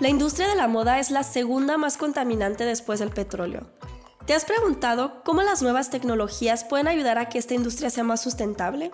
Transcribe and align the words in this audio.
La 0.00 0.08
industria 0.08 0.48
de 0.48 0.54
la 0.54 0.66
moda 0.66 0.98
es 0.98 1.10
la 1.10 1.22
segunda 1.22 1.76
más 1.76 1.98
contaminante 1.98 2.64
después 2.64 3.00
del 3.00 3.10
petróleo. 3.10 3.66
¿Te 4.24 4.32
has 4.32 4.46
preguntado 4.46 5.22
cómo 5.24 5.42
las 5.42 5.60
nuevas 5.60 5.90
tecnologías 5.90 6.64
pueden 6.64 6.88
ayudar 6.88 7.18
a 7.18 7.28
que 7.28 7.36
esta 7.36 7.52
industria 7.52 7.90
sea 7.90 8.02
más 8.02 8.22
sustentable? 8.22 8.92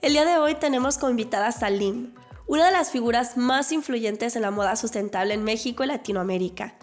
El 0.00 0.14
día 0.14 0.24
de 0.24 0.38
hoy 0.38 0.54
tenemos 0.54 0.96
como 0.96 1.10
invitada 1.10 1.48
a 1.48 1.52
Salim, 1.52 2.14
una 2.46 2.64
de 2.64 2.72
las 2.72 2.90
figuras 2.90 3.36
más 3.36 3.70
influyentes 3.70 4.34
en 4.34 4.40
la 4.40 4.50
moda 4.50 4.76
sustentable 4.76 5.34
en 5.34 5.44
México 5.44 5.84
y 5.84 5.88
Latinoamérica. 5.88 6.78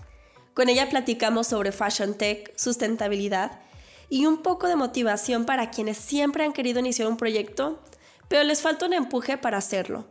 Con 0.53 0.69
ella 0.69 0.87
platicamos 0.87 1.47
sobre 1.47 1.71
fashion 1.71 2.13
tech, 2.13 2.55
sustentabilidad 2.55 3.59
y 4.07 4.27
un 4.27 4.43
poco 4.43 4.67
de 4.67 4.75
motivación 4.75 5.45
para 5.45 5.71
quienes 5.71 5.97
siempre 5.97 6.43
han 6.43 6.53
querido 6.53 6.79
iniciar 6.79 7.07
un 7.07 7.17
proyecto, 7.17 7.79
pero 8.27 8.43
les 8.43 8.61
falta 8.61 8.85
un 8.85 8.93
empuje 8.93 9.39
para 9.39 9.57
hacerlo. 9.57 10.10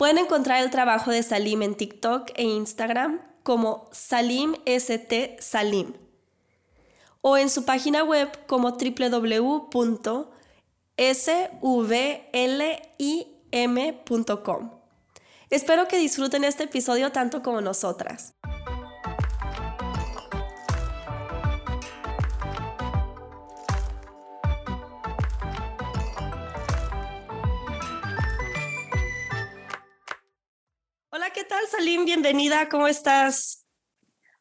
Pueden 0.00 0.16
encontrar 0.16 0.62
el 0.62 0.70
trabajo 0.70 1.10
de 1.10 1.22
Salim 1.22 1.60
en 1.60 1.74
TikTok 1.74 2.30
e 2.34 2.44
Instagram 2.44 3.20
como 3.42 3.90
Salim 3.92 4.54
ST 4.64 5.36
Salim 5.40 5.92
o 7.20 7.36
en 7.36 7.50
su 7.50 7.66
página 7.66 8.02
web 8.02 8.30
como 8.46 8.78
www.svlim.com. 8.78 9.90
Espero 15.50 15.86
que 15.86 15.98
disfruten 15.98 16.44
este 16.44 16.64
episodio 16.64 17.12
tanto 17.12 17.42
como 17.42 17.60
nosotras. 17.60 18.32
Hola, 31.30 31.42
¿qué 31.42 31.48
tal, 31.48 31.64
Salim? 31.68 32.04
Bienvenida, 32.04 32.68
¿cómo 32.68 32.88
estás? 32.88 33.64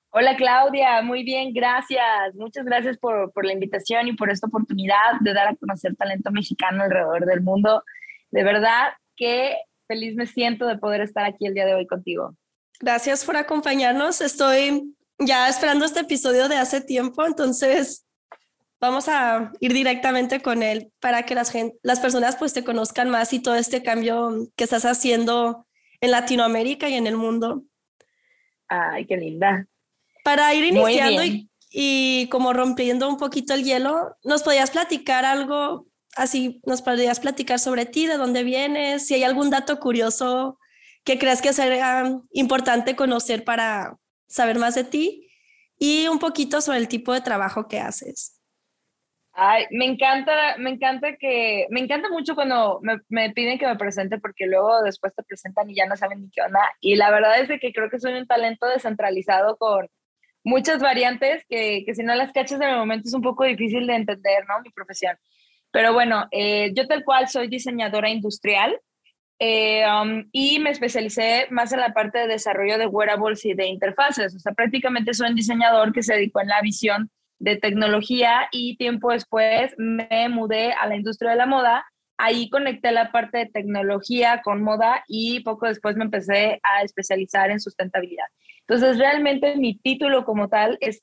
Hola 0.10 0.36
Claudia, 0.36 1.04
muy 1.04 1.24
bien, 1.24 1.54
gracias. 1.54 2.34
Muchas 2.34 2.66
gracias 2.66 2.98
por, 2.98 3.32
por, 3.32 3.46
la 3.46 3.54
invitación 3.54 4.08
y 4.08 4.14
por 4.14 4.32
esta 4.32 4.48
oportunidad 4.48 5.20
de 5.22 5.36
dar 5.36 5.50
a 5.50 5.56
conocer 5.56 5.96
talento 5.96 6.32
mexicano 6.32 6.82
alrededor 6.82 7.28
del 7.28 7.42
mundo. 7.42 7.84
De 8.32 8.44
verdad 8.44 8.94
que 9.16 9.58
feliz 9.88 10.16
me 10.16 10.26
siento 10.26 10.66
de 10.66 10.80
poder 10.80 11.02
estar 11.02 11.26
aquí 11.26 11.46
el 11.46 11.54
día 11.54 11.68
de 11.68 11.76
hoy 11.76 11.86
contigo. 11.86 12.36
Gracias 12.80 13.24
por 13.24 13.38
acompañarnos. 13.38 14.20
Estoy 14.22 14.96
ya 15.20 15.48
esperando 15.48 15.86
este 15.86 16.00
episodio 16.00 16.50
de 16.50 16.56
hace 16.56 16.82
tiempo, 16.82 17.24
entonces 17.24 18.08
vamos 18.82 19.08
a 19.10 19.52
ir 19.60 19.74
directamente 19.74 20.42
con 20.42 20.64
él 20.64 20.92
para 21.00 21.22
que 21.24 21.36
las, 21.36 21.54
las 21.84 22.00
personas 22.00 22.36
pues 22.36 22.54
te 22.54 22.64
conozcan 22.64 23.12
más 23.12 23.32
y 23.34 23.44
todo 23.44 23.54
este 23.54 23.84
cambio 23.84 24.48
que 24.56 24.64
estás 24.64 24.86
haciendo 24.86 25.68
en 26.02 26.12
Latinoamérica 26.12 26.90
y 26.90 26.96
en 26.96 27.08
el 27.08 27.18
mundo. 27.18 27.64
Ay, 28.68 29.06
qué 29.06 29.18
linda. 29.18 29.68
Para 30.24 30.54
ir 30.54 30.66
iniciando 30.66 31.22
y, 31.72 32.28
como 32.30 32.54
rompiendo 32.54 33.08
un 33.08 33.18
poquito 33.18 33.54
el 33.54 33.64
hielo, 33.64 34.16
¿nos 34.24 34.44
podías 34.44 34.72
platicar 34.72 35.26
algo 35.26 35.88
así? 36.16 36.62
¿Nos 36.66 36.82
podrías 36.82 37.20
platicar 37.20 37.60
sobre 37.60 37.86
ti, 37.86 38.06
de 38.06 38.18
dónde 38.18 38.44
vienes? 38.44 39.06
Si 39.08 39.14
hay 39.14 39.24
algún 39.24 39.50
dato 39.50 39.80
curioso 39.80 40.60
que 41.04 41.18
creas 41.18 41.42
que 41.42 41.54
sería 41.54 42.12
importante 42.32 42.96
conocer 42.96 43.44
para 43.44 43.98
saber 44.28 44.60
más 44.60 44.76
de 44.76 44.84
ti 44.84 45.32
y 45.80 46.08
un 46.08 46.20
poquito 46.20 46.62
sobre 46.62 46.80
el 46.80 46.88
tipo 46.88 47.14
de 47.14 47.22
trabajo 47.22 47.68
que 47.68 47.80
haces. 47.80 48.39
Ay, 49.34 49.66
me 49.72 49.86
encanta, 49.86 50.58
me 50.58 50.72
encanta 50.72 51.16
que, 51.16 51.68
me 51.70 51.80
encanta 51.80 52.10
mucho 52.10 52.36
cuando 52.36 52.80
me, 52.82 53.00
me, 53.10 53.32
piden 53.32 53.58
que 53.58 53.68
me 53.68 53.76
presente 53.78 54.20
porque 54.20 54.48
luego 54.48 54.82
después 54.82 55.14
te 55.16 55.24
presentan 55.24 55.70
y 55.70 55.76
ya 55.76 55.86
no 55.86 55.96
saben 55.96 56.22
ni 56.22 56.30
qué 56.30 56.42
onda. 56.42 56.60
Y 56.82 56.96
la 56.96 57.12
verdad 57.12 57.40
es 57.40 57.48
de 57.48 57.60
que 57.60 57.72
creo 57.72 57.90
que 57.90 58.00
soy 58.00 58.14
un 58.14 58.28
talento 58.28 58.68
descentralizado 58.68 59.58
con, 59.58 59.88
muchas 60.44 60.82
variantes 60.82 61.46
que, 61.48 61.84
que 61.86 61.96
si 61.96 62.04
no 62.04 62.16
las 62.16 62.32
cachas 62.32 62.60
en 62.62 62.70
el 62.70 62.78
momento 62.78 63.08
es 63.08 63.14
un 63.14 63.22
poco 63.22 63.44
difícil 63.44 63.88
de 63.88 63.96
entender, 63.96 64.46
¿no? 64.48 64.62
Mi 64.62 64.72
profesión. 64.72 65.18
Pero 65.72 65.94
bueno, 65.94 66.28
eh, 66.32 66.72
yo 66.74 66.88
tal 66.88 67.04
cual 67.04 67.28
soy 67.28 67.48
diseñadora 67.48 68.10
industrial 68.10 68.80
eh, 69.40 69.86
um, 69.88 70.28
y 70.32 70.60
me 70.60 70.72
especialicé 70.72 71.48
más 71.52 71.72
en 71.72 71.80
la 71.80 71.94
parte 71.94 72.20
de 72.20 72.28
desarrollo 72.28 72.78
de 72.78 72.88
wearables 72.88 73.46
y 73.46 73.54
de 73.54 73.68
interfaces. 73.68 74.36
O 74.36 74.40
sea, 74.40 74.54
prácticamente 74.54 75.14
soy 75.14 75.30
un 75.30 75.36
diseñador 75.36 75.94
que 75.94 76.04
se 76.04 76.16
dedicó 76.16 76.42
en 76.42 76.48
la 76.48 76.62
visión 76.62 77.12
de 77.40 77.56
tecnología 77.56 78.48
y 78.52 78.78
tiempo 78.78 79.12
después 79.12 79.74
me 79.78 80.30
mudé 80.30 80.74
a 80.74 80.88
la 80.88 80.96
industria 80.96 81.32
de 81.32 81.38
la 81.38 81.46
moda. 81.46 81.86
Ahí 82.18 82.50
conecté 82.50 82.92
la 82.92 83.12
parte 83.12 83.40
de 83.40 83.46
tecnología 83.48 84.42
con 84.44 84.62
moda 84.62 85.04
y 85.08 85.40
poco 85.42 85.68
después 85.68 85.96
me 85.96 86.04
empecé 86.04 86.60
a 86.64 86.84
especializar 86.84 87.50
en 87.50 87.62
sustentabilidad. 87.62 88.26
Entonces, 88.68 89.00
realmente 89.00 89.56
mi 89.56 89.80
título 89.80 90.26
como 90.26 90.50
tal 90.50 90.78
es 90.82 91.02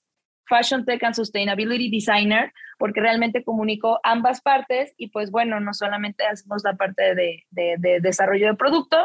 Fashion 0.48 0.84
Tech 0.84 1.02
and 1.02 1.14
Sustainability 1.14 1.90
Designer, 1.90 2.52
porque 2.78 3.00
realmente 3.00 3.44
comunico 3.44 3.98
ambas 4.02 4.40
partes 4.40 4.94
y 4.96 5.08
pues 5.08 5.30
bueno, 5.30 5.60
no 5.60 5.74
solamente 5.74 6.24
hacemos 6.24 6.62
la 6.64 6.74
parte 6.74 7.14
de, 7.14 7.44
de, 7.50 8.00
desarrollo 8.00 8.48
de 8.48 8.54
producto, 8.54 8.96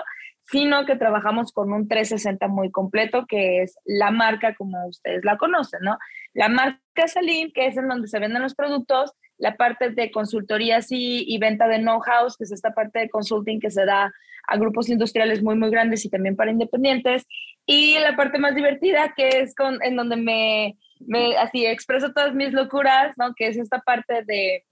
sino 0.43 0.85
que 0.85 0.95
trabajamos 0.95 1.51
con 1.51 1.71
un 1.71 1.87
360 1.87 2.47
muy 2.47 2.71
completo, 2.71 3.25
que 3.27 3.61
es 3.63 3.77
la 3.85 4.11
marca 4.11 4.53
como 4.55 4.85
ustedes 4.87 5.23
la 5.23 5.37
conocen, 5.37 5.79
¿no? 5.81 5.97
La 6.33 6.49
marca 6.49 7.07
Salim, 7.07 7.51
que 7.51 7.67
es 7.67 7.77
en 7.77 7.87
donde 7.87 8.07
se 8.07 8.19
venden 8.19 8.41
los 8.41 8.55
productos, 8.55 9.11
la 9.37 9.55
parte 9.55 9.89
de 9.89 10.11
consultoría 10.11 10.79
y 10.89 11.37
venta 11.39 11.67
de 11.67 11.79
know-how, 11.79 12.27
que 12.37 12.43
es 12.43 12.51
esta 12.51 12.71
parte 12.71 12.99
de 12.99 13.09
consulting 13.09 13.59
que 13.59 13.71
se 13.71 13.85
da 13.85 14.13
a 14.47 14.57
grupos 14.57 14.89
industriales 14.89 15.41
muy, 15.41 15.55
muy 15.55 15.69
grandes 15.69 16.05
y 16.05 16.09
también 16.09 16.35
para 16.35 16.51
independientes. 16.51 17.25
Y 17.65 17.97
la 17.99 18.15
parte 18.15 18.37
más 18.37 18.55
divertida, 18.55 19.13
que 19.15 19.41
es 19.41 19.55
con, 19.55 19.81
en 19.83 19.95
donde 19.95 20.15
me, 20.15 20.77
me 20.99 21.37
así 21.37 21.65
expreso 21.65 22.11
todas 22.13 22.33
mis 22.33 22.53
locuras, 22.53 23.17
¿no? 23.17 23.33
Que 23.35 23.47
es 23.47 23.57
esta 23.57 23.79
parte 23.79 24.23
de, 24.25 24.65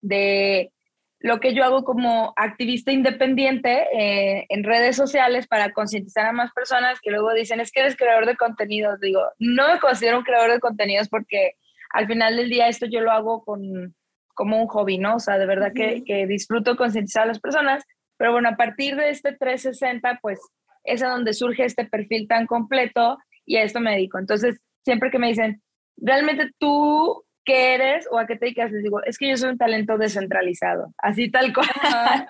de 0.00 0.72
lo 1.20 1.38
que 1.38 1.54
yo 1.54 1.64
hago 1.64 1.84
como 1.84 2.32
activista 2.36 2.92
independiente 2.92 3.86
eh, 3.92 4.46
en 4.48 4.64
redes 4.64 4.96
sociales 4.96 5.46
para 5.46 5.72
concientizar 5.72 6.24
a 6.26 6.32
más 6.32 6.50
personas 6.52 6.98
que 7.00 7.10
luego 7.10 7.32
dicen, 7.34 7.60
es 7.60 7.70
que 7.70 7.80
eres 7.80 7.96
creador 7.96 8.24
de 8.24 8.36
contenidos. 8.36 8.98
Digo, 9.00 9.22
no 9.38 9.68
me 9.68 9.78
considero 9.78 10.18
un 10.18 10.24
creador 10.24 10.50
de 10.50 10.60
contenidos 10.60 11.08
porque 11.10 11.56
al 11.90 12.06
final 12.06 12.36
del 12.36 12.48
día 12.48 12.68
esto 12.68 12.86
yo 12.86 13.02
lo 13.02 13.12
hago 13.12 13.44
con, 13.44 13.94
como 14.34 14.62
un 14.62 14.66
hobby, 14.68 14.96
¿no? 14.96 15.16
O 15.16 15.20
sea, 15.20 15.36
de 15.36 15.44
verdad 15.44 15.72
que, 15.74 16.02
que 16.04 16.26
disfruto 16.26 16.76
concientizar 16.76 17.24
a 17.24 17.26
las 17.26 17.40
personas, 17.40 17.84
pero 18.16 18.32
bueno, 18.32 18.48
a 18.48 18.56
partir 18.56 18.96
de 18.96 19.10
este 19.10 19.32
360, 19.32 20.20
pues 20.22 20.40
es 20.84 21.02
a 21.02 21.08
donde 21.08 21.34
surge 21.34 21.66
este 21.66 21.84
perfil 21.84 22.28
tan 22.28 22.46
completo 22.46 23.18
y 23.44 23.56
a 23.56 23.62
esto 23.62 23.80
me 23.80 23.92
dedico. 23.92 24.18
Entonces, 24.18 24.58
siempre 24.86 25.10
que 25.10 25.18
me 25.18 25.28
dicen, 25.28 25.62
¿realmente 25.98 26.50
tú 26.58 27.24
qué 27.50 27.74
eres 27.74 28.06
o 28.10 28.18
a 28.18 28.26
qué 28.26 28.36
te 28.36 28.46
dedicas? 28.46 28.70
Les 28.70 28.82
digo, 28.82 29.02
es 29.04 29.18
que 29.18 29.28
yo 29.28 29.36
soy 29.36 29.50
un 29.50 29.58
talento 29.58 29.98
descentralizado, 29.98 30.92
así 30.98 31.30
tal 31.30 31.52
cual. 31.52 31.68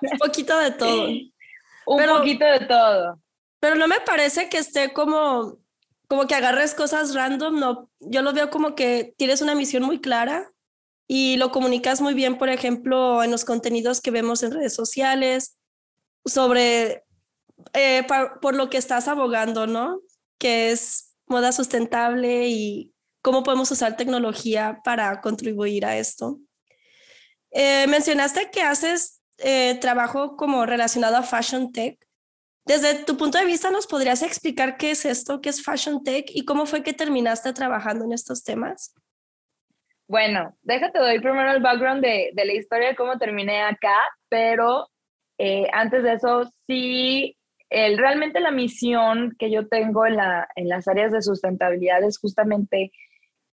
un 0.00 0.18
poquito 0.18 0.58
de 0.58 0.70
todo. 0.70 1.08
un 1.86 2.06
poquito 2.06 2.44
de 2.44 2.60
todo. 2.60 3.20
Pero 3.60 3.74
no 3.74 3.86
me 3.86 4.00
parece 4.00 4.48
que 4.48 4.58
esté 4.58 4.92
como 4.92 5.58
como 6.10 6.26
que 6.26 6.34
agarres 6.34 6.74
cosas 6.74 7.14
random, 7.14 7.60
no, 7.60 7.88
yo 8.00 8.22
lo 8.22 8.32
veo 8.32 8.50
como 8.50 8.74
que 8.74 9.14
tienes 9.16 9.42
una 9.42 9.54
misión 9.54 9.84
muy 9.84 10.00
clara 10.00 10.50
y 11.06 11.36
lo 11.36 11.52
comunicas 11.52 12.00
muy 12.00 12.14
bien, 12.14 12.36
por 12.36 12.48
ejemplo, 12.48 13.22
en 13.22 13.30
los 13.30 13.44
contenidos 13.44 14.00
que 14.00 14.10
vemos 14.10 14.42
en 14.42 14.50
redes 14.50 14.74
sociales 14.74 15.56
sobre 16.24 17.04
eh, 17.74 18.04
por, 18.42 18.56
lo 18.56 18.70
que 18.70 18.76
estás 18.76 19.06
abogando, 19.06 19.68
¿no? 19.68 20.00
Que 20.36 20.72
es 20.72 21.14
moda 21.26 21.52
sustentable 21.52 22.48
y 22.48 22.92
cómo 23.22 23.42
podemos 23.42 23.70
usar 23.70 23.96
tecnología 23.96 24.80
para 24.84 25.20
contribuir 25.20 25.84
a 25.84 25.96
esto. 25.96 26.38
Eh, 27.50 27.86
mencionaste 27.88 28.50
que 28.50 28.62
haces 28.62 29.20
eh, 29.38 29.76
trabajo 29.80 30.36
como 30.36 30.66
relacionado 30.66 31.16
a 31.16 31.22
fashion 31.22 31.72
tech. 31.72 31.98
Desde 32.64 33.04
tu 33.04 33.16
punto 33.16 33.38
de 33.38 33.46
vista, 33.46 33.70
¿nos 33.70 33.86
podrías 33.86 34.22
explicar 34.22 34.76
qué 34.76 34.90
es 34.92 35.04
esto, 35.04 35.40
qué 35.40 35.48
es 35.48 35.62
Fashion 35.62 36.04
Tech 36.04 36.26
y 36.28 36.44
cómo 36.44 36.66
fue 36.66 36.82
que 36.82 36.92
terminaste 36.92 37.52
trabajando 37.52 38.04
en 38.04 38.12
estos 38.12 38.44
temas? 38.44 38.94
Bueno, 40.06 40.56
déjate 40.62 40.98
doy 40.98 41.20
primero 41.20 41.50
el 41.50 41.62
background 41.62 42.02
de, 42.02 42.30
de 42.34 42.44
la 42.44 42.52
historia 42.52 42.88
de 42.88 42.96
cómo 42.96 43.18
terminé 43.18 43.62
acá, 43.62 43.96
pero 44.28 44.86
Eh, 45.42 45.66
antes 45.72 46.02
de 46.02 46.12
eso, 46.12 46.44
sí, 46.66 47.34
el, 47.70 47.96
realmente 47.96 48.40
la 48.40 48.50
misión 48.50 49.34
que 49.38 49.50
yo 49.50 49.68
tengo 49.68 50.04
en, 50.04 50.16
la, 50.16 50.46
en 50.54 50.68
las 50.68 50.86
áreas 50.86 51.12
de 51.12 51.22
sustentabilidad 51.22 52.02
es 52.04 52.18
justamente 52.18 52.92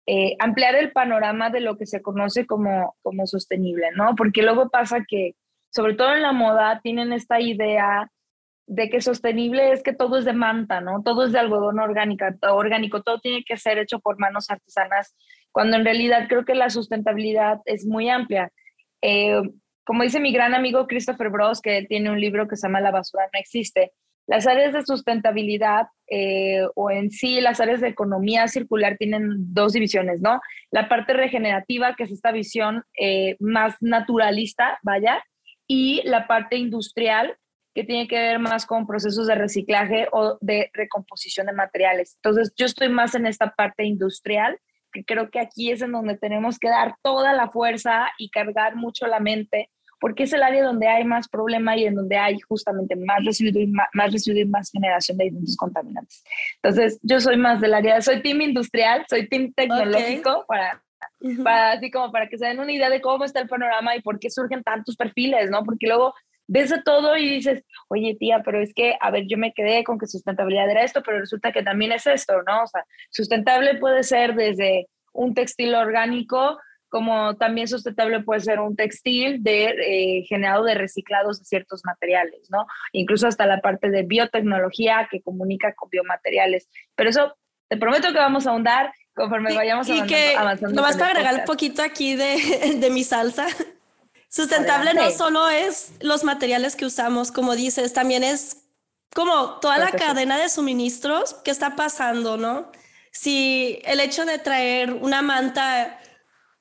eh, 0.07 0.37
ampliar 0.39 0.75
el 0.75 0.93
panorama 0.93 1.51
de 1.51 1.61
lo 1.61 1.77
que 1.77 1.87
se 1.87 2.03
conoce 2.03 2.47
como, 2.47 2.95
como 3.03 3.27
sostenible, 3.27 3.91
¿no? 3.97 4.15
Porque 4.17 4.43
luego 4.43 4.69
pasa 4.69 5.05
que, 5.07 5.35
sobre 5.71 5.95
todo 5.95 6.15
en 6.15 6.23
la 6.23 6.33
moda, 6.33 6.81
tienen 6.83 7.13
esta 7.13 7.41
idea 7.41 8.11
de 8.67 8.89
que 8.91 9.01
sostenible 9.01 9.73
es 9.73 9.83
que 9.83 9.93
todo 9.93 10.19
es 10.19 10.25
de 10.25 10.33
manta, 10.33 10.81
¿no? 10.81 11.03
Todo 11.03 11.25
es 11.25 11.33
de 11.33 11.39
algodón 11.39 11.79
orgánico, 11.81 12.25
orgánico, 12.43 13.03
todo 13.03 13.19
tiene 13.21 13.45
que 13.45 13.57
ser 13.57 13.79
hecho 13.79 13.99
por 13.99 14.19
manos 14.19 14.51
artesanas, 14.51 15.15
cuando 15.53 15.77
en 15.77 15.85
realidad 15.85 16.27
creo 16.29 16.45
que 16.45 16.55
la 16.55 16.71
sustentabilidad 16.71 17.61
es 17.65 17.87
muy 17.87 18.09
amplia. 18.09 18.51
Eh, 19.03 19.41
como 19.85 20.03
dice 20.03 20.19
mi 20.19 20.33
gran 20.33 20.55
amigo 20.55 20.87
Christopher 20.87 21.29
Bros, 21.29 21.61
que 21.61 21.85
tiene 21.87 22.11
un 22.11 22.21
libro 22.21 22.49
que 22.49 22.57
se 22.57 22.67
llama 22.67 22.81
La 22.81 22.91
basura 22.91 23.25
no 23.33 23.39
existe, 23.39 23.93
las 24.27 24.47
áreas 24.47 24.73
de 24.73 24.85
sustentabilidad 24.85 25.89
eh, 26.09 26.63
o 26.75 26.91
en 26.91 27.11
sí 27.11 27.41
las 27.41 27.61
áreas 27.61 27.81
de 27.81 27.89
economía 27.89 28.49
circular 28.49 28.97
tienen 28.97 29.55
dos 29.55 29.73
divisiones, 29.73 30.21
¿no? 30.21 30.41
La 30.71 30.89
parte 30.89 31.13
regenerativa, 31.13 31.95
que 31.95 32.05
es 32.05 32.13
esta 32.13 32.33
visión 32.33 32.85
eh, 32.99 33.37
más 33.39 33.77
naturalista, 33.81 34.79
vaya, 34.83 35.23
y 35.67 36.03
la 36.05 36.27
parte 36.27 36.57
industrial, 36.57 37.37
que 37.75 37.85
tiene 37.85 38.07
que 38.07 38.19
ver 38.19 38.39
más 38.39 38.67
con 38.67 38.87
procesos 38.87 39.27
de 39.27 39.35
reciclaje 39.35 40.07
o 40.13 40.39
de 40.41 40.71
recomposición 40.73 41.47
de 41.47 41.53
materiales. 41.53 42.17
Entonces, 42.17 42.53
yo 42.57 42.67
estoy 42.67 42.89
más 42.89 43.15
en 43.15 43.27
esta 43.27 43.51
parte 43.51 43.85
industrial, 43.85 44.59
que 44.93 45.05
creo 45.05 45.31
que 45.31 45.41
aquí 45.41 45.73
es 45.73 45.83
en 45.83 45.91
donde 45.91 46.17
tenemos 46.17 46.59
que 46.59 46.69
dar 46.69 46.95
toda 47.03 47.33
la 47.35 47.51
fuerza 47.51 48.07
y 48.17 48.31
cargar 48.31 48.77
mucho 48.77 49.09
la 49.09 49.19
mente, 49.19 49.71
porque 50.05 50.25
es 50.25 50.35
el 50.35 50.43
área 50.43 50.63
donde 50.63 50.87
hay 50.87 51.03
más 51.03 51.29
problema 51.29 51.79
y 51.79 51.87
en 51.87 51.95
donde 51.95 52.19
hay 52.19 52.39
justamente 52.41 52.95
más 52.95 53.25
residuo 53.25 53.63
y 53.63 53.69
más, 53.69 54.13
residuo 54.13 54.39
y 54.39 54.45
más 54.45 54.71
generación 54.71 55.17
de 55.17 55.25
distintos 55.25 55.57
contaminantes. 55.57 56.23
Entonces, 56.57 57.01
yo 57.01 57.21
soy 57.21 57.39
más 57.39 57.59
del 57.63 57.73
área, 57.73 58.03
soy 58.03 58.21
team 58.21 58.43
industrial, 58.43 59.07
soy 59.09 59.27
team 59.31 59.55
tecnológico 59.55 60.45
para 60.47 60.83
para 61.43 61.73
así 61.73 61.91
como 61.91 62.13
para 62.13 62.29
que 62.29 62.37
se 62.37 62.45
den 62.45 62.61
una 62.61 62.73
idea 62.73 62.91
de 62.91 63.01
cómo 63.01 63.25
está 63.25 63.41
el 63.41 63.49
panorama 63.49 63.97
y 63.97 64.03
por 64.03 64.19
qué 64.19 64.29
surgen 64.29 64.63
tantos 64.63 64.95
perfiles, 64.95 65.49
¿no? 65.49 65.65
Porque 65.65 65.87
luego 65.87 66.13
ves 66.49 66.69
de 66.69 66.83
todo 66.83 67.17
y 67.17 67.27
dices, 67.27 67.65
oye 67.89 68.15
tía, 68.21 68.43
pero 68.45 68.61
es 68.61 68.75
que, 68.75 68.99
a 69.01 69.11
ver, 69.11 69.25
yo 69.27 69.39
me 69.39 69.55
quedé 69.55 69.85
con 69.85 69.99
que 69.99 70.07
sustentabilidad 70.07 70.69
era 70.69 70.85
esto, 70.85 71.03
pero 71.03 71.19
resulta 71.19 71.51
que 71.51 71.63
también 71.63 71.93
es 71.93 72.07
esto, 72.07 72.43
¿no? 72.47 72.65
O 72.65 72.67
sea, 72.67 72.85
sustentable 73.09 73.77
puede 73.77 74.03
ser 74.03 74.35
desde 74.35 74.87
un 75.15 75.33
textil 75.33 75.75
orgánico, 75.75 76.59
como 76.95 77.35
también 77.35 77.67
sustentable 77.67 78.23
puede 78.23 78.39
ser 78.39 78.61
un 78.61 78.77
textil 78.77 79.43
de, 79.43 79.65
eh, 79.65 80.25
generado 80.29 80.63
de 80.63 80.75
reciclados 80.75 81.41
de 81.41 81.45
ciertos 81.45 81.85
materiales, 81.85 82.49
¿no? 82.51 82.67
Incluso 82.93 83.27
hasta 83.27 83.47
la 83.47 83.61
parte 83.61 83.91
de 83.91 84.05
biotecnología 84.05 85.09
que 85.11 85.21
comunica 85.21 85.75
con 85.75 85.91
biomateriales. 85.91 86.69
Pero 86.95 87.11
eso, 87.11 87.37
te 87.69 87.79
prometo 87.79 88.13
que 88.13 88.19
vamos 88.19 88.47
a 88.47 88.51
ahondar 88.51 88.93
conforme 89.13 89.53
vayamos 89.53 89.89
y 89.89 90.03
que 90.03 90.37
avanzando. 90.37 90.73
Nomás 90.73 90.97
para 90.97 91.11
agregar 91.11 91.35
un 91.35 91.45
poquito 91.47 91.83
aquí 91.83 92.15
de, 92.15 92.77
de 92.77 92.91
mi 92.91 93.03
salsa. 93.03 93.49
Sustentable 94.29 94.95
no 94.95 95.11
solo 95.11 95.49
es 95.49 95.95
los 96.01 96.23
materiales 96.23 96.77
que 96.77 96.87
usamos, 96.87 97.33
como 97.33 97.57
dices, 97.57 97.93
también 97.93 98.23
es 98.23 98.69
como 99.13 99.59
toda 99.59 99.79
la 99.79 99.91
cadena 99.91 100.39
de 100.39 100.49
suministros 100.49 101.35
que 101.45 101.51
está 101.51 101.75
pasando, 101.75 102.37
¿no? 102.37 102.71
Si 103.11 103.81
el 103.85 103.99
hecho 103.99 104.25
de 104.25 104.39
traer 104.39 104.93
una 104.93 105.23
manta, 105.23 105.99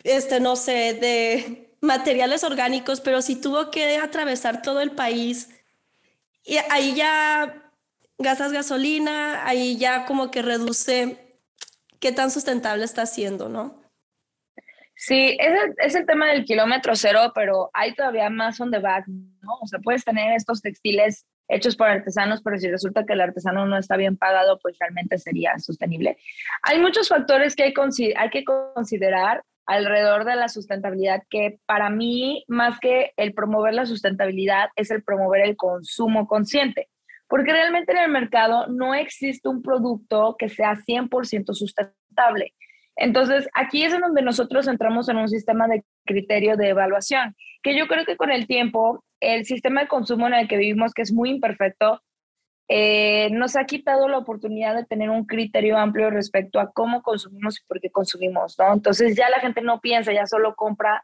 este, 0.03 0.39
no 0.39 0.55
sé, 0.55 0.93
de 0.93 1.75
materiales 1.81 2.43
orgánicos, 2.43 3.01
pero 3.01 3.21
si 3.21 3.39
tuvo 3.39 3.71
que 3.71 3.97
atravesar 3.97 4.61
todo 4.61 4.81
el 4.81 4.91
país, 4.91 5.49
y 6.45 6.57
ahí 6.69 6.93
ya 6.93 7.71
gastas 8.17 8.51
gasolina, 8.51 9.45
ahí 9.47 9.77
ya 9.77 10.05
como 10.05 10.31
que 10.31 10.41
reduce 10.41 11.17
qué 11.99 12.11
tan 12.11 12.31
sustentable 12.31 12.83
está 12.83 13.05
siendo, 13.05 13.49
¿no? 13.49 13.81
Sí, 14.95 15.35
es 15.39 15.63
el, 15.63 15.73
es 15.77 15.95
el 15.95 16.05
tema 16.05 16.31
del 16.31 16.45
kilómetro 16.45 16.95
cero, 16.95 17.31
pero 17.33 17.69
hay 17.73 17.93
todavía 17.93 18.29
más 18.29 18.59
on 18.61 18.71
the 18.71 18.79
back, 18.79 19.05
¿no? 19.07 19.53
O 19.61 19.67
sea, 19.67 19.79
puedes 19.79 20.05
tener 20.05 20.33
estos 20.33 20.61
textiles 20.61 21.25
hechos 21.47 21.75
por 21.75 21.87
artesanos, 21.87 22.41
pero 22.41 22.57
si 22.57 22.69
resulta 22.69 23.05
que 23.05 23.13
el 23.13 23.21
artesano 23.21 23.65
no 23.65 23.77
está 23.77 23.97
bien 23.97 24.17
pagado, 24.17 24.59
pues 24.59 24.77
realmente 24.79 25.17
sería 25.17 25.57
sostenible. 25.59 26.17
Hay 26.61 26.79
muchos 26.79 27.09
factores 27.09 27.55
que 27.55 27.63
hay, 27.63 27.73
hay 28.15 28.29
que 28.29 28.43
considerar 28.45 29.43
alrededor 29.65 30.25
de 30.25 30.35
la 30.35 30.49
sustentabilidad 30.49 31.23
que 31.29 31.59
para 31.65 31.89
mí, 31.89 32.43
más 32.47 32.79
que 32.79 33.11
el 33.17 33.33
promover 33.33 33.73
la 33.73 33.85
sustentabilidad, 33.85 34.69
es 34.75 34.91
el 34.91 35.03
promover 35.03 35.41
el 35.41 35.55
consumo 35.55 36.27
consciente. 36.27 36.89
Porque 37.27 37.51
realmente 37.51 37.93
en 37.93 37.99
el 37.99 38.11
mercado 38.11 38.67
no 38.67 38.93
existe 38.93 39.49
un 39.49 39.61
producto 39.61 40.35
que 40.37 40.49
sea 40.49 40.75
100% 40.75 41.53
sustentable. 41.53 42.53
Entonces, 42.95 43.47
aquí 43.55 43.83
es 43.83 43.93
en 43.93 44.01
donde 44.01 44.21
nosotros 44.21 44.67
entramos 44.67 45.09
en 45.09 45.17
un 45.17 45.27
sistema 45.27 45.67
de 45.67 45.83
criterio 46.05 46.57
de 46.57 46.69
evaluación, 46.69 47.35
que 47.63 47.75
yo 47.77 47.87
creo 47.87 48.05
que 48.05 48.17
con 48.17 48.31
el 48.31 48.45
tiempo, 48.45 49.03
el 49.19 49.45
sistema 49.45 49.81
de 49.81 49.87
consumo 49.87 50.27
en 50.27 50.35
el 50.35 50.47
que 50.47 50.57
vivimos, 50.57 50.93
que 50.93 51.01
es 51.01 51.11
muy 51.11 51.29
imperfecto, 51.29 52.01
eh, 52.75 53.29
nos 53.29 53.55
ha 53.55 53.65
quitado 53.65 54.07
la 54.07 54.17
oportunidad 54.17 54.73
de 54.75 54.83
tener 54.83 55.11
un 55.11 55.27
criterio 55.27 55.77
amplio 55.77 56.09
respecto 56.09 56.59
a 56.59 56.71
cómo 56.71 57.03
consumimos 57.03 57.59
y 57.59 57.65
por 57.67 57.79
qué 57.79 57.91
consumimos, 57.91 58.55
¿no? 58.57 58.73
Entonces 58.73 59.15
ya 59.15 59.29
la 59.29 59.39
gente 59.39 59.61
no 59.61 59.79
piensa, 59.79 60.11
ya 60.11 60.25
solo 60.25 60.55
compra 60.55 61.03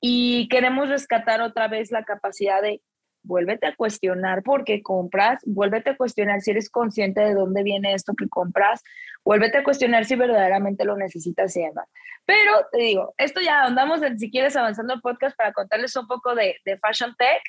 y 0.00 0.46
queremos 0.46 0.88
rescatar 0.88 1.42
otra 1.42 1.66
vez 1.66 1.90
la 1.90 2.04
capacidad 2.04 2.62
de 2.62 2.80
vuélvete 3.24 3.66
a 3.66 3.74
cuestionar 3.74 4.44
por 4.44 4.62
qué 4.62 4.82
compras, 4.82 5.40
vuélvete 5.44 5.90
a 5.90 5.96
cuestionar 5.96 6.42
si 6.42 6.52
eres 6.52 6.70
consciente 6.70 7.20
de 7.20 7.34
dónde 7.34 7.64
viene 7.64 7.92
esto 7.92 8.14
que 8.16 8.28
compras, 8.28 8.80
vuélvete 9.24 9.58
a 9.58 9.64
cuestionar 9.64 10.04
si 10.04 10.14
verdaderamente 10.14 10.84
lo 10.84 10.96
necesitas 10.96 11.56
y 11.56 11.62
demás. 11.62 11.88
Pero 12.24 12.52
te 12.70 12.78
digo, 12.78 13.14
esto 13.18 13.40
ya 13.40 13.64
andamos, 13.64 14.00
en, 14.02 14.16
si 14.16 14.30
quieres, 14.30 14.54
avanzando 14.54 14.94
el 14.94 15.00
podcast 15.00 15.36
para 15.36 15.52
contarles 15.52 15.96
un 15.96 16.06
poco 16.06 16.36
de, 16.36 16.54
de 16.64 16.78
Fashion 16.78 17.16
Tech, 17.18 17.42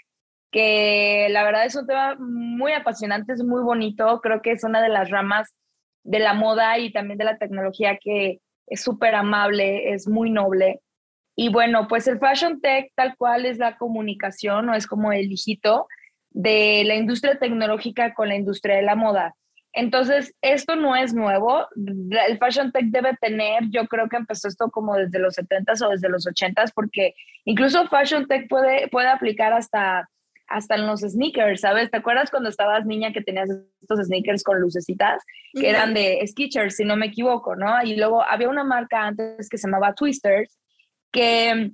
que 0.51 1.27
la 1.30 1.44
verdad 1.44 1.65
es 1.65 1.75
un 1.75 1.88
tema 1.88 2.15
muy 2.19 2.74
apasionante, 2.74 3.33
es 3.33 3.44
muy 3.44 3.63
bonito, 3.63 4.19
creo 4.21 4.42
que 4.42 4.51
es 4.51 4.63
una 4.63 4.81
de 4.81 4.89
las 4.89 5.09
ramas 5.09 5.56
de 6.03 6.19
la 6.19 6.33
moda 6.33 6.77
y 6.77 6.92
también 6.92 7.18
de 7.18 7.25
la 7.25 7.38
tecnología 7.38 7.98
que 8.01 8.39
es 8.68 8.81
súper 8.81 9.15
amable, 9.15 9.94
es 9.94 10.07
muy 10.07 10.30
noble 10.30 10.81
y 11.36 11.50
bueno, 11.50 11.88
pues 11.88 12.07
el 12.07 12.19
Fashion 12.19 12.62
Tech 12.62 12.92
tal 12.95 13.15
cual 13.18 13.45
es 13.45 13.57
la 13.57 13.77
comunicación 13.77 14.69
o 14.69 14.75
es 14.75 14.88
como 14.88 15.12
el 15.12 15.31
hijito 15.31 15.88
de 16.30 16.83
la 16.86 16.95
industria 16.95 17.39
tecnológica 17.39 18.13
con 18.13 18.30
la 18.30 18.36
industria 18.36 18.75
de 18.75 18.83
la 18.83 18.95
moda. 18.95 19.35
Entonces, 19.73 20.35
esto 20.42 20.75
no 20.75 20.95
es 20.97 21.14
nuevo. 21.14 21.66
El 22.28 22.37
Fashion 22.37 22.71
Tech 22.73 22.85
debe 22.87 23.16
tener, 23.21 23.64
yo 23.69 23.87
creo 23.87 24.09
que 24.09 24.18
empezó 24.18 24.49
esto 24.49 24.69
como 24.69 24.95
desde 24.95 25.19
los 25.19 25.37
70s 25.37 25.85
o 25.85 25.90
desde 25.90 26.09
los 26.09 26.28
80s, 26.28 26.71
porque 26.75 27.16
incluso 27.45 27.87
Fashion 27.87 28.28
Tech 28.28 28.49
puede, 28.49 28.90
puede 28.90 29.07
aplicar 29.07 29.54
hasta, 29.54 30.09
hasta 30.51 30.75
en 30.75 30.87
los 30.87 31.01
sneakers, 31.01 31.61
¿sabes? 31.61 31.89
¿Te 31.89 31.97
acuerdas 31.97 32.29
cuando 32.29 32.49
estabas 32.49 32.85
niña 32.85 33.13
que 33.13 33.21
tenías 33.21 33.49
estos 33.81 33.99
sneakers 34.05 34.43
con 34.43 34.59
lucecitas, 34.59 35.23
que 35.53 35.69
eran 35.69 35.93
de 35.93 36.25
Skechers, 36.27 36.75
si 36.75 36.85
no 36.85 36.95
me 36.95 37.07
equivoco, 37.07 37.55
¿no? 37.55 37.81
Y 37.83 37.95
luego 37.95 38.23
había 38.23 38.49
una 38.49 38.63
marca 38.63 39.05
antes 39.05 39.49
que 39.49 39.57
se 39.57 39.67
llamaba 39.67 39.93
Twisters, 39.93 40.59
que 41.11 41.71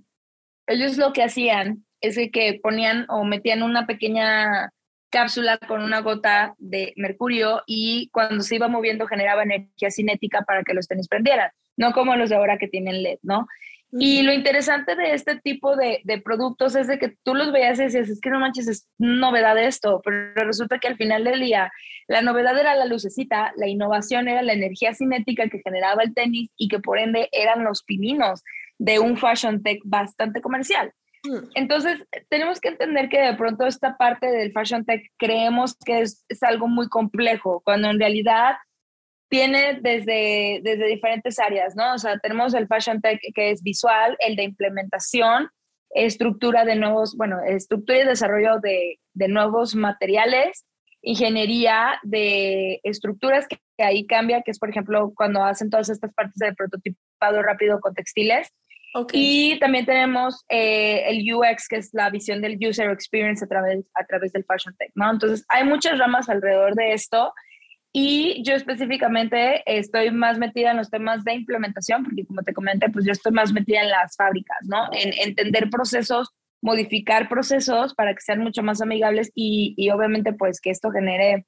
ellos 0.68 0.98
lo 0.98 1.14
que 1.14 1.24
hacían 1.24 1.86
es 2.02 2.18
que 2.32 2.60
ponían 2.62 3.06
o 3.10 3.24
metían 3.24 3.64
una 3.64 3.88
pequeña 3.88 4.72
cápsula 5.10 5.58
con 5.58 5.82
una 5.82 6.02
gota 6.02 6.54
de 6.58 6.94
mercurio 6.98 7.64
y 7.66 8.10
cuando 8.12 8.44
se 8.44 8.56
iba 8.56 8.68
moviendo 8.68 9.08
generaba 9.08 9.44
energía 9.44 9.90
cinética 9.90 10.42
para 10.42 10.64
que 10.64 10.74
los 10.74 10.88
tenis 10.88 11.08
prendieran, 11.08 11.52
no 11.78 11.94
como 11.94 12.16
los 12.16 12.30
de 12.30 12.36
ahora 12.36 12.58
que 12.58 12.68
tienen 12.68 13.04
LED, 13.04 13.20
¿no? 13.22 13.48
Y 13.92 14.22
lo 14.24 14.34
interesante 14.34 14.96
de 14.96 15.14
este 15.14 15.40
tipo 15.40 15.76
de, 15.78 16.02
de, 16.04 16.20
productos 16.20 16.76
es 16.76 16.88
de 16.88 17.00
que 17.00 17.16
tú 17.24 17.34
los 17.36 17.54
veías 17.54 17.80
y 17.80 17.84
decías, 17.84 18.10
es 18.10 18.20
que 18.20 18.30
no 18.30 18.40
manches, 18.40 18.68
es 18.68 18.90
novedad 18.98 19.58
esto, 19.58 20.02
pero 20.04 20.34
resulta 20.36 20.78
que 20.78 20.90
al 20.90 20.98
final 20.98 21.24
del 21.24 21.40
día 21.40 21.72
la 22.08 22.22
novedad 22.22 22.58
era 22.58 22.76
la 22.76 22.86
lucecita, 22.86 23.54
la 23.58 23.68
innovación 23.68 24.28
era 24.28 24.42
la 24.42 24.54
energía 24.54 24.94
cinética 24.94 25.48
que 25.50 25.62
generaba 25.64 26.04
el 26.04 26.14
tenis 26.14 26.50
y 26.58 26.68
que 26.68 26.80
por 26.80 27.00
ende 27.00 27.30
eran 27.32 27.64
los 27.64 27.84
pininos 27.84 28.44
de 28.78 29.00
un 29.00 29.18
fashion 29.18 29.62
tech 29.62 29.80
bastante 29.84 30.42
comercial. 30.42 30.94
Mm. 31.24 31.50
Entonces, 31.56 32.06
tenemos 32.30 32.62
que 32.62 32.70
entender 32.70 33.10
que 33.10 33.20
de 33.20 33.34
pronto 33.34 33.66
esta 33.66 33.98
parte 33.98 34.28
del 34.28 34.52
fashion 34.52 34.86
tech 34.86 35.02
creemos 35.18 35.76
que 35.86 36.02
es, 36.02 36.26
algo 36.42 36.68
muy 36.68 36.88
complejo, 36.88 37.62
cuando 37.64 37.90
en 37.90 38.00
realidad 38.00 38.56
tiene 39.30 39.80
desde, 39.82 40.62
desde 40.64 40.88
diferentes 40.88 41.40
áreas, 41.40 41.76
¿no? 41.76 41.94
O 41.94 41.98
sea, 41.98 42.18
tenemos 42.20 42.54
el 42.54 42.68
fashion 42.68 43.02
tech 43.02 43.20
que 43.34 43.52
es 43.52 43.62
visual, 43.62 44.16
el 44.20 44.36
de 44.36 44.44
implementación, 44.44 45.50
estructura 45.90 46.66
de 46.66 46.76
nuevos, 46.76 47.16
bueno, 47.16 47.38
estructura 47.46 48.00
y 48.00 48.06
desarrollo 48.06 48.60
de, 48.62 49.00
de 49.14 49.28
nuevos 49.28 49.76
materiales, 49.76 50.66
ingeniería 51.02 52.00
de 52.04 52.80
estructuras 52.84 53.48
que, 53.48 53.58
que 53.78 53.84
ahí 53.84 54.06
cambia, 54.06 54.42
que 54.42 54.52
es, 54.52 54.60
por 54.60 54.70
ejemplo, 54.70 55.12
cuando 55.16 55.44
hacen 55.44 55.70
todas 55.70 55.90
estas 55.90 56.14
partes 56.14 56.36
de 56.36 56.54
prototipado 56.54 57.42
rápido 57.42 57.80
con 57.80 57.94
textiles, 57.94 58.52
Y 59.14 59.60
también 59.60 59.86
tenemos 59.86 60.44
eh, 60.50 61.04
el 61.08 61.22
UX, 61.32 61.68
que 61.68 61.78
es 61.78 61.90
la 61.94 62.10
visión 62.10 62.42
del 62.42 62.58
user 62.60 62.90
experience 62.90 63.44
a 63.44 63.48
través, 63.48 63.86
a 63.94 64.06
través 64.06 64.32
del 64.32 64.44
Fashion 64.46 64.76
Tech, 64.78 64.92
¿no? 64.96 65.12
Entonces, 65.12 65.46
hay 65.50 65.64
muchas 65.66 66.00
ramas 66.00 66.30
alrededor 66.30 66.74
de 66.74 66.94
esto 66.94 67.32
y 67.94 68.44
yo 68.44 68.54
específicamente 68.54 69.64
estoy 69.66 70.12
más 70.12 70.38
metida 70.38 70.72
en 70.72 70.78
los 70.78 70.90
temas 70.90 71.24
de 71.24 71.34
implementación, 71.34 72.04
porque 72.04 72.26
como 72.26 72.44
te 72.44 72.54
comenté, 72.54 72.90
pues 72.90 73.06
yo 73.06 73.12
estoy 73.12 73.32
más 73.32 73.54
metida 73.54 73.82
en 73.82 73.90
las 73.90 74.16
fábricas, 74.16 74.58
¿no? 74.64 74.88
En 74.92 75.14
entender 75.14 75.70
procesos, 75.70 76.30
modificar 76.62 77.30
procesos 77.30 77.96
para 77.96 78.14
que 78.14 78.22
sean 78.22 78.40
mucho 78.40 78.62
más 78.62 78.82
amigables 78.82 79.32
y, 79.34 79.74
y 79.78 79.90
obviamente 79.90 80.34
pues 80.34 80.60
que 80.62 80.70
esto 80.70 80.92
genere 80.92 81.46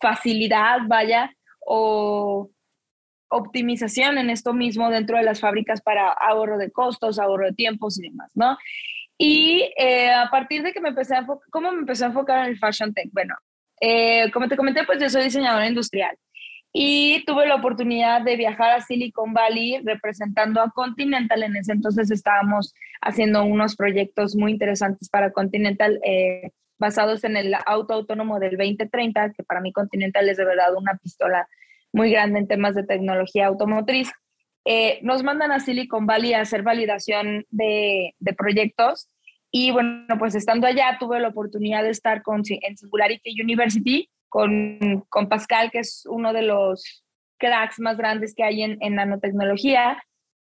facilidad, 0.00 0.80
vaya, 0.86 1.32
o 1.60 2.50
optimización 3.28 4.18
en 4.18 4.30
esto 4.30 4.52
mismo 4.52 4.90
dentro 4.90 5.16
de 5.16 5.24
las 5.24 5.40
fábricas 5.40 5.80
para 5.80 6.12
ahorro 6.12 6.58
de 6.58 6.70
costos, 6.70 7.18
ahorro 7.18 7.46
de 7.46 7.52
tiempos 7.52 7.98
y 7.98 8.08
demás, 8.08 8.30
¿no? 8.34 8.56
Y 9.18 9.72
eh, 9.76 10.12
a 10.12 10.28
partir 10.30 10.62
de 10.62 10.72
que 10.72 10.80
me 10.80 10.90
empecé 10.90 11.16
a 11.16 11.26
¿cómo 11.50 11.72
me 11.72 11.80
empecé 11.80 12.04
a 12.04 12.08
enfocar 12.08 12.40
en 12.40 12.52
el 12.52 12.58
fashion 12.58 12.92
tech? 12.92 13.08
Bueno, 13.12 13.34
eh, 13.80 14.30
como 14.32 14.48
te 14.48 14.56
comenté, 14.56 14.84
pues 14.84 15.00
yo 15.00 15.08
soy 15.10 15.24
diseñadora 15.24 15.68
industrial 15.68 16.16
y 16.76 17.24
tuve 17.24 17.46
la 17.46 17.54
oportunidad 17.54 18.22
de 18.22 18.36
viajar 18.36 18.72
a 18.72 18.80
Silicon 18.80 19.32
Valley 19.32 19.80
representando 19.84 20.60
a 20.60 20.72
Continental. 20.72 21.44
En 21.44 21.54
ese 21.54 21.70
entonces 21.70 22.10
estábamos 22.10 22.74
haciendo 23.00 23.44
unos 23.44 23.76
proyectos 23.76 24.34
muy 24.34 24.50
interesantes 24.50 25.08
para 25.08 25.30
Continental 25.30 26.00
eh, 26.04 26.50
basados 26.76 27.22
en 27.22 27.36
el 27.36 27.54
auto 27.64 27.94
autónomo 27.94 28.40
del 28.40 28.56
2030, 28.56 29.34
que 29.34 29.44
para 29.44 29.60
mí 29.60 29.72
Continental 29.72 30.28
es 30.28 30.36
de 30.36 30.44
verdad 30.44 30.74
una 30.76 30.96
pistola 30.96 31.46
muy 31.92 32.10
grande 32.10 32.40
en 32.40 32.48
temas 32.48 32.74
de 32.74 32.82
tecnología 32.82 33.46
automotriz. 33.46 34.10
Eh, 34.64 34.98
nos 35.02 35.22
mandan 35.22 35.52
a 35.52 35.60
Silicon 35.60 36.06
Valley 36.06 36.34
a 36.34 36.40
hacer 36.40 36.64
validación 36.64 37.46
de, 37.50 38.16
de, 38.18 38.32
proyectos 38.32 39.08
y 39.56 39.70
bueno, 39.70 40.18
pues 40.18 40.34
estando 40.34 40.66
allá 40.66 40.96
tuve 40.98 41.20
la 41.20 41.28
oportunidad 41.28 41.84
de 41.84 41.90
estar 41.90 42.22
con, 42.22 42.42
en 42.48 42.76
Singularity 42.76 43.40
University 43.40 44.10
con, 44.28 45.04
con 45.08 45.28
Pascal, 45.28 45.70
que 45.70 45.78
es 45.78 46.04
uno 46.10 46.32
de 46.32 46.42
los 46.42 47.04
cracks 47.38 47.78
más 47.78 47.96
grandes 47.96 48.34
que 48.34 48.42
hay 48.42 48.64
en, 48.64 48.78
en 48.80 48.96
nanotecnología. 48.96 50.02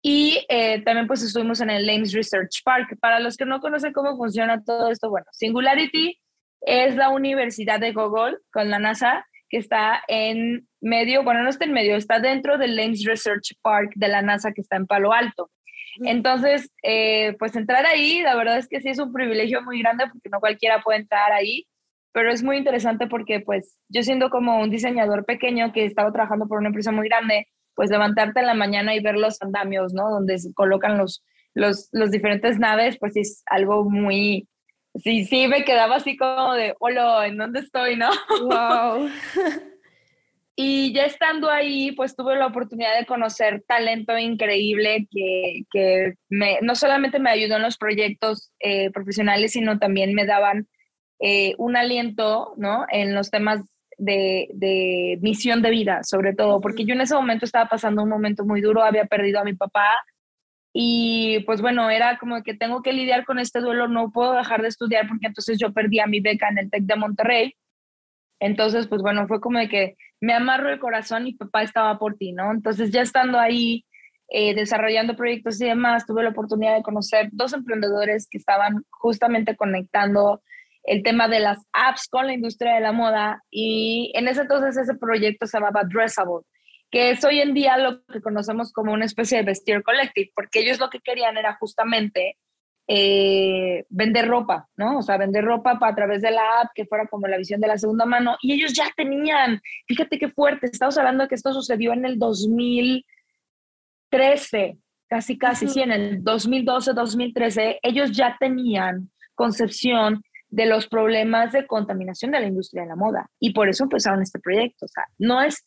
Y 0.02 0.46
eh, 0.48 0.82
también 0.82 1.08
pues 1.08 1.24
estuvimos 1.24 1.60
en 1.60 1.70
el 1.70 1.90
Ames 1.90 2.12
Research 2.12 2.62
Park. 2.64 2.96
Para 3.00 3.18
los 3.18 3.36
que 3.36 3.44
no 3.44 3.58
conocen 3.58 3.92
cómo 3.92 4.16
funciona 4.16 4.62
todo 4.62 4.88
esto, 4.88 5.10
bueno, 5.10 5.26
Singularity 5.32 6.16
es 6.60 6.94
la 6.94 7.10
universidad 7.10 7.80
de 7.80 7.92
Google 7.92 8.36
con 8.52 8.70
la 8.70 8.78
NASA 8.78 9.26
que 9.48 9.58
está 9.58 10.00
en 10.06 10.68
medio, 10.80 11.24
bueno, 11.24 11.42
no 11.42 11.50
está 11.50 11.64
en 11.64 11.72
medio, 11.72 11.96
está 11.96 12.20
dentro 12.20 12.56
del 12.56 12.78
Ames 12.78 13.04
Research 13.04 13.56
Park 13.62 13.90
de 13.96 14.06
la 14.06 14.22
NASA 14.22 14.52
que 14.52 14.60
está 14.60 14.76
en 14.76 14.86
Palo 14.86 15.12
Alto. 15.12 15.50
Entonces, 16.00 16.70
eh, 16.82 17.34
pues 17.38 17.54
entrar 17.56 17.84
ahí, 17.86 18.22
la 18.22 18.34
verdad 18.34 18.58
es 18.58 18.68
que 18.68 18.80
sí 18.80 18.88
es 18.88 18.98
un 18.98 19.12
privilegio 19.12 19.62
muy 19.62 19.80
grande 19.80 20.04
porque 20.12 20.28
no 20.30 20.40
cualquiera 20.40 20.80
puede 20.82 21.00
entrar 21.00 21.32
ahí, 21.32 21.66
pero 22.12 22.30
es 22.30 22.42
muy 22.42 22.56
interesante 22.56 23.06
porque 23.06 23.40
pues 23.40 23.78
yo 23.88 24.02
siendo 24.02 24.30
como 24.30 24.60
un 24.60 24.70
diseñador 24.70 25.24
pequeño 25.24 25.72
que 25.72 25.84
estaba 25.84 26.12
trabajando 26.12 26.46
por 26.46 26.58
una 26.58 26.68
empresa 26.68 26.92
muy 26.92 27.08
grande, 27.08 27.46
pues 27.74 27.90
levantarte 27.90 28.40
en 28.40 28.46
la 28.46 28.54
mañana 28.54 28.94
y 28.94 29.00
ver 29.00 29.16
los 29.16 29.40
andamios, 29.42 29.92
¿no? 29.94 30.10
Donde 30.10 30.38
se 30.38 30.52
colocan 30.54 30.98
los, 30.98 31.24
los, 31.54 31.88
los 31.92 32.10
diferentes 32.10 32.58
naves, 32.58 32.98
pues 32.98 33.16
es 33.16 33.42
algo 33.46 33.88
muy, 33.88 34.48
sí, 34.96 35.24
sí, 35.24 35.48
me 35.48 35.64
quedaba 35.64 35.96
así 35.96 36.16
como 36.16 36.54
de, 36.54 36.74
hola, 36.80 37.26
¿en 37.26 37.38
dónde 37.38 37.60
estoy, 37.60 37.96
no? 37.96 38.10
Wow. 38.42 39.08
y 40.54 40.92
ya 40.92 41.04
estando 41.04 41.50
ahí, 41.50 41.92
pues 41.92 42.14
tuve 42.14 42.36
la 42.36 42.46
oportunidad 42.46 42.98
de 42.98 43.06
conocer 43.06 43.64
talento 43.66 44.18
increíble 44.18 45.08
que, 45.10 45.62
que 45.70 46.14
me, 46.28 46.58
no 46.60 46.74
solamente 46.74 47.18
me 47.18 47.30
ayudó 47.30 47.56
en 47.56 47.62
los 47.62 47.78
proyectos 47.78 48.52
eh, 48.60 48.90
profesionales, 48.90 49.52
sino 49.52 49.78
también 49.78 50.14
me 50.14 50.26
daban 50.26 50.68
eh, 51.20 51.54
un 51.58 51.76
aliento, 51.76 52.52
¿no? 52.58 52.84
En 52.90 53.14
los 53.14 53.30
temas 53.30 53.60
de, 53.96 54.48
de, 54.54 55.18
misión 55.22 55.62
de 55.62 55.70
vida, 55.70 56.00
sobre 56.02 56.34
todo, 56.34 56.60
porque 56.60 56.84
yo 56.84 56.94
en 56.94 57.00
ese 57.00 57.14
momento 57.14 57.44
estaba 57.44 57.68
pasando 57.68 58.02
un 58.02 58.08
momento 58.08 58.44
muy 58.44 58.60
duro, 58.60 58.82
había 58.82 59.06
perdido 59.06 59.40
a 59.40 59.44
mi 59.44 59.54
papá, 59.54 59.88
y 60.72 61.40
pues 61.40 61.60
bueno, 61.60 61.90
era 61.90 62.18
como 62.18 62.42
que 62.42 62.54
tengo 62.54 62.82
que 62.82 62.92
lidiar 62.92 63.24
con 63.24 63.38
este 63.38 63.60
duelo, 63.60 63.88
no 63.88 64.10
puedo 64.10 64.32
dejar 64.32 64.62
de 64.62 64.68
estudiar 64.68 65.06
porque 65.06 65.26
entonces 65.26 65.58
yo 65.58 65.72
perdí 65.72 66.00
a 66.00 66.06
mi 66.06 66.20
beca 66.20 66.48
en 66.48 66.58
el 66.58 66.70
TEC 66.70 66.84
de 66.84 66.96
Monterrey. 66.96 67.54
Entonces, 68.42 68.88
pues 68.88 69.02
bueno, 69.02 69.28
fue 69.28 69.40
como 69.40 69.60
de 69.60 69.68
que 69.68 69.94
me 70.20 70.34
amarro 70.34 70.68
el 70.68 70.80
corazón 70.80 71.28
y 71.28 71.34
papá 71.34 71.62
estaba 71.62 71.96
por 71.96 72.16
ti, 72.16 72.32
¿no? 72.32 72.50
Entonces 72.50 72.90
ya 72.90 73.00
estando 73.00 73.38
ahí 73.38 73.86
eh, 74.28 74.52
desarrollando 74.56 75.14
proyectos 75.14 75.60
y 75.60 75.66
demás, 75.66 76.06
tuve 76.06 76.24
la 76.24 76.30
oportunidad 76.30 76.74
de 76.74 76.82
conocer 76.82 77.28
dos 77.30 77.52
emprendedores 77.52 78.26
que 78.28 78.38
estaban 78.38 78.84
justamente 78.90 79.54
conectando 79.54 80.42
el 80.82 81.04
tema 81.04 81.28
de 81.28 81.38
las 81.38 81.64
apps 81.72 82.08
con 82.10 82.26
la 82.26 82.32
industria 82.32 82.74
de 82.74 82.80
la 82.80 82.90
moda 82.90 83.44
y 83.48 84.10
en 84.16 84.26
ese 84.26 84.40
entonces 84.40 84.76
ese 84.76 84.94
proyecto 84.96 85.46
se 85.46 85.58
llamaba 85.58 85.84
Dressable 85.84 86.42
que 86.90 87.10
es 87.10 87.24
hoy 87.24 87.40
en 87.40 87.54
día 87.54 87.78
lo 87.78 88.04
que 88.04 88.20
conocemos 88.20 88.72
como 88.72 88.92
una 88.92 89.06
especie 89.06 89.38
de 89.38 89.44
vestir 89.44 89.82
collective, 89.82 90.30
porque 90.34 90.60
ellos 90.60 90.78
lo 90.78 90.90
que 90.90 91.00
querían 91.00 91.38
era 91.38 91.56
justamente 91.58 92.36
eh, 92.88 93.84
vender 93.88 94.28
ropa, 94.28 94.68
¿no? 94.76 94.98
O 94.98 95.02
sea, 95.02 95.16
vender 95.16 95.44
ropa 95.44 95.78
a 95.80 95.94
través 95.94 96.20
de 96.22 96.30
la 96.30 96.60
app, 96.60 96.70
que 96.74 96.86
fuera 96.86 97.06
como 97.06 97.26
la 97.28 97.38
visión 97.38 97.60
de 97.60 97.68
la 97.68 97.78
segunda 97.78 98.06
mano, 98.06 98.36
y 98.42 98.54
ellos 98.54 98.72
ya 98.72 98.90
tenían, 98.96 99.60
fíjate 99.86 100.18
qué 100.18 100.28
fuerte, 100.28 100.66
estamos 100.66 100.98
hablando 100.98 101.22
de 101.24 101.28
que 101.28 101.36
esto 101.36 101.52
sucedió 101.52 101.92
en 101.92 102.04
el 102.04 102.18
2013, 102.18 104.78
casi, 105.08 105.38
casi, 105.38 105.68
sí, 105.68 105.80
en 105.80 105.92
el 105.92 106.24
2012, 106.24 106.92
2013, 106.92 107.78
ellos 107.82 108.10
ya 108.12 108.36
tenían 108.38 109.10
concepción 109.34 110.22
de 110.48 110.66
los 110.66 110.86
problemas 110.86 111.52
de 111.52 111.66
contaminación 111.66 112.30
de 112.32 112.40
la 112.40 112.46
industria 112.46 112.82
de 112.82 112.88
la 112.88 112.96
moda, 112.96 113.30
y 113.38 113.52
por 113.52 113.68
eso 113.68 113.84
empezaron 113.84 114.22
este 114.22 114.40
proyecto, 114.40 114.86
o 114.86 114.88
sea, 114.88 115.04
no 115.18 115.40
es 115.40 115.64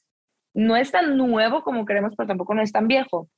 no 0.55 0.77
es 0.77 0.89
tan 0.89 1.17
nuevo 1.17 1.63
como 1.63 1.86
queremos, 1.86 2.13
pero 2.15 2.27
tampoco 2.27 2.55
no 2.55 2.62
es 2.62 2.72
tan 2.72 2.88
viejo. 2.88 3.29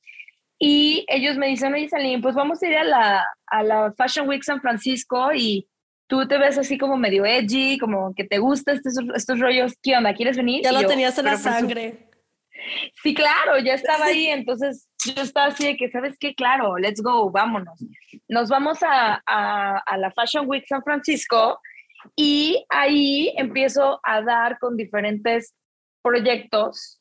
Y 0.59 1.05
ellos 1.07 1.37
me 1.37 1.47
dicen, 1.47 1.73
oye, 1.73 1.87
Salim, 1.87 2.21
pues 2.21 2.33
vamos 2.33 2.61
a 2.61 2.67
ir 2.67 2.75
a 2.77 2.83
la, 2.83 3.25
a 3.45 3.63
la 3.63 3.93
Fashion 3.95 4.27
Week 4.27 4.43
San 4.43 4.59
Francisco 4.59 5.31
y 5.33 5.67
tú 6.07 6.27
te 6.27 6.37
ves 6.37 6.57
así 6.57 6.77
como 6.77 6.97
medio 6.97 7.25
edgy, 7.25 7.77
como 7.77 8.13
que 8.15 8.23
te 8.23 8.39
gustan 8.39 8.77
estos, 8.77 8.95
estos 9.15 9.39
rollos. 9.39 9.75
¿Qué 9.83 9.95
onda? 9.95 10.13
¿Quieres 10.13 10.37
venir? 10.37 10.63
Ya 10.63 10.71
lo 10.71 10.87
tenías 10.87 11.17
en 11.19 11.25
la 11.25 11.31
pues, 11.31 11.43
sangre. 11.43 12.09
sí, 13.03 13.13
claro, 13.13 13.59
ya 13.59 13.75
estaba 13.75 14.05
ahí. 14.05 14.27
Entonces 14.27 14.89
yo 15.05 15.21
estaba 15.21 15.47
así 15.47 15.65
de 15.67 15.77
que, 15.77 15.91
¿sabes 15.91 16.17
qué? 16.19 16.33
Claro, 16.33 16.77
let's 16.77 17.01
go, 17.01 17.29
vámonos. 17.29 17.79
Nos 18.27 18.49
vamos 18.49 18.81
a, 18.81 19.21
a, 19.25 19.77
a 19.77 19.97
la 19.97 20.11
Fashion 20.11 20.47
Week 20.47 20.65
San 20.67 20.81
Francisco 20.81 21.59
y 22.15 22.65
ahí 22.69 23.33
empiezo 23.37 23.99
a 24.03 24.21
dar 24.21 24.57
con 24.59 24.75
diferentes 24.75 25.53
proyectos 26.01 26.99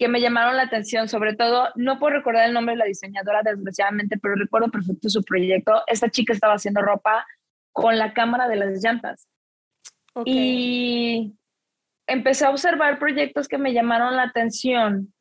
que 0.00 0.08
me 0.08 0.22
llamaron 0.22 0.56
la 0.56 0.62
atención, 0.62 1.08
sobre 1.08 1.36
todo, 1.36 1.68
no 1.76 1.98
puedo 1.98 2.16
recordar 2.16 2.48
el 2.48 2.54
nombre 2.54 2.72
de 2.72 2.78
la 2.78 2.86
diseñadora 2.86 3.42
desgraciadamente, 3.42 4.18
pero 4.18 4.34
recuerdo 4.34 4.70
perfecto 4.70 5.10
su 5.10 5.22
proyecto. 5.22 5.82
Esta 5.86 6.08
chica 6.08 6.32
estaba 6.32 6.54
haciendo 6.54 6.80
ropa 6.80 7.26
con 7.70 7.98
la 7.98 8.14
cámara 8.14 8.48
de 8.48 8.56
las 8.56 8.82
llantas. 8.82 9.28
Y 10.24 11.34
empecé 12.06 12.46
a 12.46 12.50
observar 12.50 12.98
proyectos 12.98 13.46
que 13.46 13.58
me 13.58 13.74
llamaron 13.74 14.16
la 14.16 14.22
atención 14.22 15.12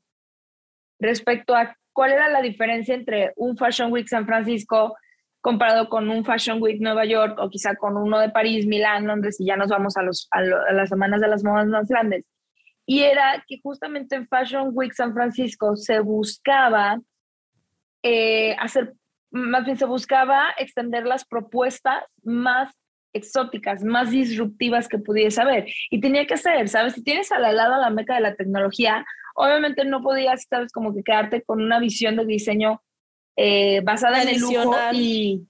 respecto 0.98 1.58
a 1.58 1.76
cuál 1.92 2.14
era 2.14 2.30
la 2.30 2.42
diferencia 2.42 2.96
entre 2.96 3.34
un 3.36 3.58
Fashion 3.58 3.92
Week 3.92 4.08
San 4.08 4.26
Francisco 4.26 4.96
comparado 5.42 5.90
con 5.90 6.10
un 6.10 6.24
Fashion 6.24 6.62
Week 6.62 6.80
Nueva 6.80 7.04
York 7.04 7.38
o 7.38 7.50
quizá 7.50 7.76
con 7.76 7.98
uno 7.98 8.18
de 8.18 8.30
París, 8.30 8.66
Milán, 8.66 9.08
Londres 9.08 9.42
y 9.42 9.46
ya 9.46 9.58
nos 9.58 9.68
vamos 9.68 9.98
a, 9.98 10.04
los, 10.04 10.30
a 10.32 10.72
las 10.72 10.88
semanas 10.88 11.20
de 11.20 11.28
las 11.28 11.44
modas 11.44 11.68
más 11.68 11.90
grandes 11.90 12.24
y 12.89 13.03
era 13.03 13.46
que 13.48 13.60
justamente 13.62 14.15
en 14.15 14.27
Fashion 14.27 14.72
Week 14.74 14.93
San 14.96 15.13
Francisco 15.13 15.75
se 15.75 16.00
buscaba 16.00 17.00
eh, 18.01 18.55
hacer, 18.58 18.96
más 19.29 19.63
bien 19.63 19.77
se 19.77 19.86
buscaba 19.86 20.55
extender 20.58 21.05
las 21.05 21.24
propuestas 21.24 22.01
más 22.24 22.74
exóticas, 23.13 23.84
más 23.84 24.10
disruptivas 24.10 24.88
que 24.88 24.98
pudiese 24.98 25.39
haber. 25.39 25.67
Y 25.91 26.01
tenía 26.01 26.25
que 26.25 26.36
ser, 26.36 26.67
¿sabes? 26.67 26.93
Si 26.93 27.03
tienes 27.03 27.31
al 27.31 27.55
lado 27.55 27.79
la 27.79 27.91
meca 27.91 28.15
de 28.15 28.22
la 28.22 28.34
tecnología, 28.34 29.05
obviamente 29.36 29.86
no 29.86 30.01
podías, 30.01 30.48
¿sabes? 30.50 30.72
Como 30.72 30.96
que 30.96 31.03
quedarte 31.03 31.43
con 31.43 31.62
una 31.62 31.79
visión 31.79 32.15
de 32.15 32.25
diseño 32.25 32.81
eh, 33.36 33.81
basada 33.84 34.24
en 34.24 34.29
el 34.29 34.39
lujo 34.39 34.75
y, 34.93 35.48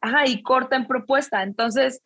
ajá, 0.00 0.26
y 0.26 0.42
corta 0.42 0.74
en 0.74 0.88
propuesta. 0.88 1.44
Entonces, 1.44 2.02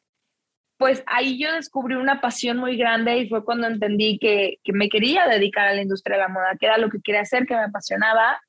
pues 0.76 1.02
ahí 1.06 1.38
yo 1.38 1.52
descubrí 1.52 1.94
una 1.94 2.20
pasión 2.20 2.58
muy 2.58 2.76
grande 2.76 3.16
y 3.18 3.28
fue 3.28 3.44
cuando 3.44 3.66
entendí 3.66 4.18
que, 4.18 4.58
que, 4.64 4.72
me 4.72 4.88
quería 4.88 5.26
dedicar 5.28 5.68
a 5.68 5.74
la 5.74 5.82
industria 5.82 6.16
de 6.16 6.22
la 6.22 6.28
moda, 6.28 6.56
que 6.58 6.66
era 6.66 6.78
lo 6.78 6.90
que 6.90 7.00
quería 7.02 7.20
hacer, 7.20 7.46
que 7.46 7.54
me 7.54 7.64
apasionaba. 7.64 8.40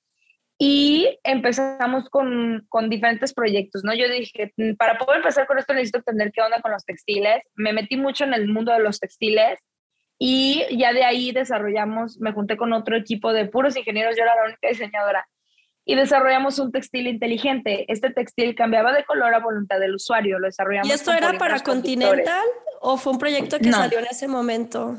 Y 0.58 1.20
empezamos 1.24 2.10
con, 2.10 2.66
con 2.70 2.90
diferentes 2.90 3.34
proyectos, 3.34 3.84
¿no? 3.84 3.94
Yo 3.94 4.08
dije, 4.10 4.54
mm, 4.56 4.76
para 4.76 4.98
poder 4.98 5.18
empezar 5.18 5.46
con 5.48 5.60
esto 5.60 5.74
necesito 5.74 6.00
entender 6.00 6.32
qué 6.34 6.42
onda 6.42 6.62
con 6.62 6.72
los 6.72 6.86
textiles. 6.86 7.44
Me 7.56 7.74
metí 7.74 7.98
mucho 7.98 8.24
en 8.24 8.34
el 8.34 8.48
mundo 8.48 8.72
de 8.72 8.80
los 8.80 9.00
textiles 9.00 9.60
y 10.18 10.64
ya 10.78 10.94
de 10.94 11.04
ahí 11.04 11.32
desarrollamos, 11.32 12.20
me 12.20 12.32
junté 12.32 12.56
con 12.56 12.72
otro 12.72 12.96
equipo 12.96 13.34
de 13.34 13.48
puros 13.48 13.76
ingenieros, 13.76 14.16
yo 14.16 14.24
era 14.24 14.36
la 14.36 14.46
única 14.46 14.70
diseñadora. 14.70 15.28
Y 15.86 15.96
desarrollamos 15.96 16.58
un 16.60 16.72
textil 16.72 17.08
inteligente. 17.08 17.86
Este 17.92 18.10
textil 18.10 18.56
cambiaba 18.56 18.92
de 18.92 19.06
color 19.06 19.34
a 19.34 19.40
voluntad 19.40 19.80
del 19.80 19.96
usuario, 19.96 20.40
lo 20.40 20.48
desarrollamos. 20.48 20.90
¿Y 20.90 20.92
esto 20.92 21.14
era 21.14 21.34
para 21.34 21.60
Continental 21.60 22.46
o 22.82 22.98
fue 22.98 23.14
un 23.14 23.20
proyecto 23.20 23.60
que 23.60 23.72
salió 23.72 24.00
en 24.00 24.08
ese 24.08 24.28
momento? 24.28 24.98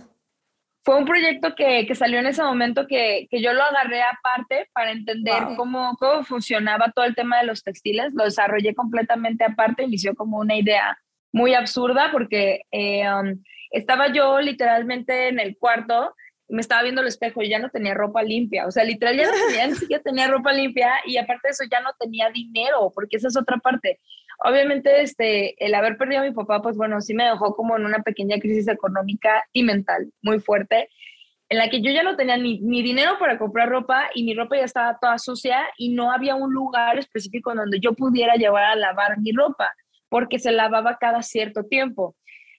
Fue 0.85 0.97
un 0.97 1.05
proyecto 1.05 1.57
que, 1.57 1.85
que 1.85 1.97
salió 1.97 2.21
en 2.21 2.27
ese 2.27 2.45
momento 2.45 2.87
que, 2.87 3.27
que, 3.29 3.43
yo 3.43 3.53
lo 3.53 3.65
agarré 3.65 4.03
aparte 4.03 4.71
para 4.73 4.93
entender 4.93 5.43
cómo, 5.57 5.97
cómo 5.99 6.23
funcionaba 6.23 6.93
todo 6.95 7.05
el 7.05 7.17
tema 7.17 7.39
de 7.39 7.47
los 7.47 7.65
textiles. 7.65 8.15
Lo 8.15 8.23
desarrollé 8.23 8.73
completamente 8.73 9.45
aparte, 9.45 9.83
inició 9.83 10.15
como 10.15 10.39
una 10.39 10.55
idea 10.55 10.97
muy 11.33 11.55
absurda 11.55 12.11
porque 12.13 12.63
eh, 12.71 13.03
um, 13.13 13.43
estaba 13.73 14.13
yo 14.13 14.41
literalmente 14.41 15.29
en 15.29 15.41
el 15.41 15.59
cuarto 15.59 16.15
me 16.49 16.61
estaba 16.61 16.83
viendo 16.83 17.01
el 17.01 17.09
espejo 17.09 17.43
y 17.43 17.49
ya 17.49 17.59
no 17.59 17.71
tenía 17.71 17.95
ropa 17.95 18.23
limpia. 18.23 18.67
O 18.67 18.71
sea, 18.71 18.85
literal 18.85 19.17
ya 19.17 19.27
no 19.27 19.33
tenía, 19.49 19.67
ni 19.67 19.75
siquiera 19.75 20.03
tenía 20.03 20.29
ropa 20.29 20.53
limpia 20.53 20.93
y 21.05 21.17
aparte 21.17 21.49
de 21.49 21.53
eso 21.53 21.65
ya 21.71 21.81
no 21.81 21.91
tenía 21.99 22.31
dinero, 22.31 22.93
porque 22.95 23.17
esa 23.17 23.29
es 23.29 23.37
otra 23.37 23.59
parte. 23.59 24.01
Obviamente, 24.45 25.03
este, 25.03 25.65
el 25.65 25.75
haber 25.75 25.97
perdido 25.97 26.21
a 26.21 26.25
mi 26.25 26.33
papá, 26.33 26.61
pues 26.61 26.77
bueno, 26.77 27.01
sí 27.01 27.15
me 27.15 27.25
dejó 27.25 27.55
como 27.57 27.77
en 27.77 27.85
una 27.85 28.03
pequeña 28.03 28.39
crisis 28.39 28.69
económica 28.69 29.45
y 29.53 29.63
mental 29.63 30.13
muy 30.23 30.41
fuerte, 30.41 30.89
en 31.49 31.59
la 31.59 31.71
que 31.71 31.81
yo 31.81 31.91
ya 31.91 32.03
no 32.03 32.17
tenía 32.17 32.37
ni, 32.37 32.61
ni 32.61 32.83
dinero 32.83 33.19
para 33.19 33.39
comprar 33.39 33.69
ropa 33.69 34.11
y 34.15 34.25
mi 34.25 34.35
ropa 34.35 34.57
ya 34.57 34.65
estaba 34.65 34.99
toda 35.01 35.19
sucia 35.19 35.65
y 35.79 35.95
no 35.95 36.13
había 36.13 36.35
un 36.35 36.53
lugar 36.53 36.99
específico 36.99 37.55
donde 37.55 37.81
yo 37.81 37.95
pudiera 37.95 38.35
llevar 38.35 38.65
a 38.65 38.77
lavar 38.77 39.19
mi 39.21 39.33
ropa, 39.33 39.73
porque 40.09 40.39
se 40.39 40.53
lavaba 40.53 40.99
cada 40.99 41.23
cierto 41.23 41.65
tiempo. 41.65 42.17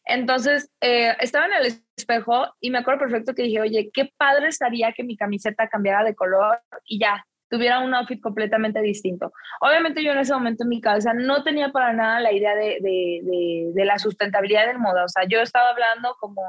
Entonces, 0.07 0.71
eh, 0.81 1.15
estaba 1.19 1.45
en 1.45 1.53
el 1.53 1.81
espejo 1.97 2.47
y 2.61 2.71
me 2.71 2.79
acuerdo 2.79 3.01
perfecto 3.01 3.33
que 3.33 3.43
dije, 3.43 3.61
oye, 3.61 3.89
qué 3.93 4.09
padre 4.17 4.47
estaría 4.47 4.93
que 4.93 5.03
mi 5.03 5.17
camiseta 5.17 5.67
cambiara 5.67 6.03
de 6.03 6.15
color 6.15 6.59
y 6.85 6.99
ya, 6.99 7.25
tuviera 7.49 7.79
un 7.79 7.93
outfit 7.93 8.21
completamente 8.21 8.81
distinto. 8.81 9.31
Obviamente 9.61 10.03
yo 10.03 10.11
en 10.11 10.19
ese 10.19 10.33
momento 10.33 10.63
en 10.63 10.69
mi 10.69 10.81
cabeza 10.81 11.13
no 11.13 11.43
tenía 11.43 11.69
para 11.69 11.93
nada 11.93 12.19
la 12.19 12.31
idea 12.31 12.55
de, 12.55 12.77
de, 12.81 13.71
de, 13.73 13.85
la 13.85 13.97
sustentabilidad 13.99 14.67
del 14.67 14.79
moda. 14.79 15.05
O 15.05 15.09
sea, 15.09 15.23
yo 15.27 15.39
estaba 15.41 15.69
hablando 15.69 16.15
como 16.19 16.41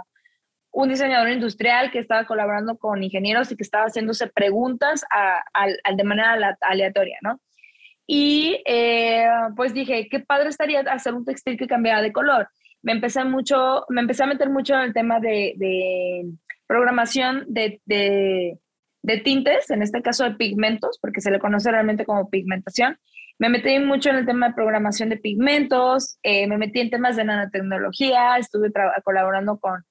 un 0.72 0.88
diseñador 0.88 1.30
industrial 1.30 1.90
que 1.90 1.98
estaba 1.98 2.24
colaborando 2.26 2.78
con 2.78 3.02
ingenieros 3.02 3.50
y 3.50 3.56
que 3.56 3.62
estaba 3.62 3.86
haciéndose 3.86 4.26
preguntas 4.28 5.04
a, 5.10 5.42
de 5.94 6.04
manera 6.04 6.56
aleatoria, 6.60 7.18
¿no? 7.22 7.40
Y 8.06 8.62
eh, 8.64 9.28
pues 9.54 9.74
dije, 9.74 10.08
qué 10.08 10.20
padre 10.20 10.48
estaría 10.48 10.80
hacer 10.80 11.14
un 11.14 11.24
textil 11.24 11.58
que 11.58 11.66
cambiara 11.66 12.00
de 12.00 12.12
color 12.12 12.48
me 12.88 12.94
empecé 12.94 13.22
mucho, 13.22 13.84
me 13.90 14.00
empecé 14.00 14.22
a 14.22 14.26
meter 14.26 14.48
mucho 14.48 14.72
en 14.72 14.80
el 14.80 14.94
tema 14.94 15.20
de, 15.20 16.24
programación 16.66 17.44
de, 17.46 17.82
tintes, 19.22 19.68
en 19.68 19.82
este 19.82 20.00
caso 20.00 20.24
de 20.24 20.36
pigmentos, 20.36 20.98
porque 20.98 21.20
se 21.20 21.30
le 21.30 21.38
conoce 21.38 21.70
realmente 21.70 22.06
como 22.06 22.30
pigmentación. 22.30 22.98
Me 23.38 23.50
metí 23.50 23.78
mucho 23.78 24.08
en 24.08 24.16
el 24.16 24.24
tema 24.24 24.48
de 24.48 24.54
programación 24.54 25.10
de 25.10 25.18
pigmentos, 25.18 26.18
eh, 26.22 26.46
me 26.46 26.56
metí 26.56 26.80
en 26.80 26.88
temas 26.88 27.16
de 27.16 27.24
nanotecnología, 27.24 28.38
estuve 28.38 28.72
colaborando 29.04 29.58
con 29.58 29.84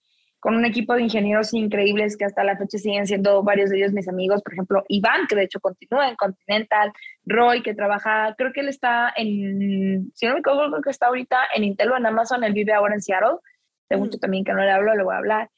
con 0.48 0.56
un 0.56 0.64
equipo 0.64 0.94
de 0.94 1.02
ingenieros 1.02 1.54
increíbles 1.54 2.16
que 2.16 2.24
hasta 2.24 2.42
la 2.42 2.56
fecha 2.56 2.78
siguen 2.78 3.06
siendo 3.06 3.44
varios 3.44 3.70
de 3.70 3.80
ellos 3.80 3.92
mis 3.92 4.08
amigos, 4.08 4.42
por 4.42 4.54
ejemplo, 4.54 4.86
Iván, 4.88 5.28
que 5.28 5.36
de 5.36 5.44
hecho 5.44 5.60
continúa 5.60 6.08
en 6.08 6.16
Continental, 6.16 6.94
Roy, 7.26 7.62
que 7.62 7.74
trabaja, 7.74 8.34
creo 8.38 8.54
que 8.54 8.62
él 8.62 8.70
está 8.70 9.12
en, 9.18 10.10
si 10.16 10.26
no 10.26 10.36
me 10.36 10.40
equivoco, 10.40 10.70
creo 10.70 10.82
que 10.82 10.90
está 10.90 11.08
ahorita 11.08 11.38
en 11.54 11.66
Intel 11.66 11.92
o 11.92 11.98
en 11.98 12.06
Amazon, 12.06 12.46
él 12.46 12.54
vive 12.54 12.72
ahora 12.72 12.94
en 12.94 13.02
Seattle, 13.02 13.40
de 13.90 13.98
mucho 13.98 14.20
también 14.20 14.46
que 14.46 14.54
no 14.54 14.62
le 14.64 14.72
hablo, 14.72 14.96
le 14.96 15.04
voy 15.04 15.16
a 15.16 15.18
hablar. 15.18 15.50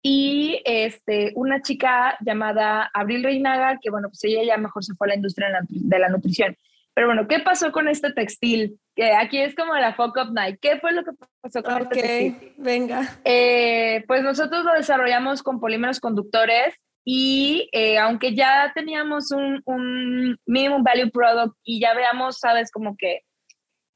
Y 0.00 0.62
este, 0.64 1.32
una 1.34 1.60
chica 1.60 2.16
llamada 2.20 2.88
Abril 2.94 3.24
Reinaga, 3.24 3.80
que 3.82 3.90
bueno, 3.90 4.10
pues 4.10 4.22
ella 4.22 4.44
ya 4.44 4.58
mejor 4.58 4.84
se 4.84 4.94
fue 4.94 5.08
a 5.08 5.10
la 5.10 5.16
industria 5.16 5.48
de 5.68 5.98
la 5.98 6.08
nutrición. 6.08 6.56
Pero 6.94 7.08
bueno, 7.08 7.26
¿qué 7.26 7.40
pasó 7.40 7.72
con 7.72 7.88
este 7.88 8.12
textil? 8.12 8.78
Que 9.00 9.14
aquí 9.14 9.38
es 9.38 9.54
como 9.54 9.74
la 9.76 9.94
fuck 9.94 10.14
up 10.18 10.30
night. 10.30 10.58
¿Qué 10.60 10.78
fue 10.78 10.92
lo 10.92 11.02
que 11.02 11.12
pasó 11.40 11.62
con 11.62 11.84
este 11.84 12.02
textil? 12.02 12.52
venga. 12.58 13.18
Eh, 13.24 14.04
pues 14.06 14.22
nosotros 14.22 14.62
lo 14.62 14.74
desarrollamos 14.74 15.42
con 15.42 15.58
polímeros 15.58 16.00
conductores 16.00 16.74
y 17.02 17.70
eh, 17.72 17.96
aunque 17.96 18.34
ya 18.34 18.70
teníamos 18.74 19.32
un, 19.32 19.62
un, 19.64 20.36
minimum 20.44 20.82
value 20.82 21.10
product 21.10 21.56
y 21.64 21.80
ya 21.80 21.94
veamos, 21.94 22.40
sabes, 22.40 22.70
como 22.70 22.94
que 22.98 23.20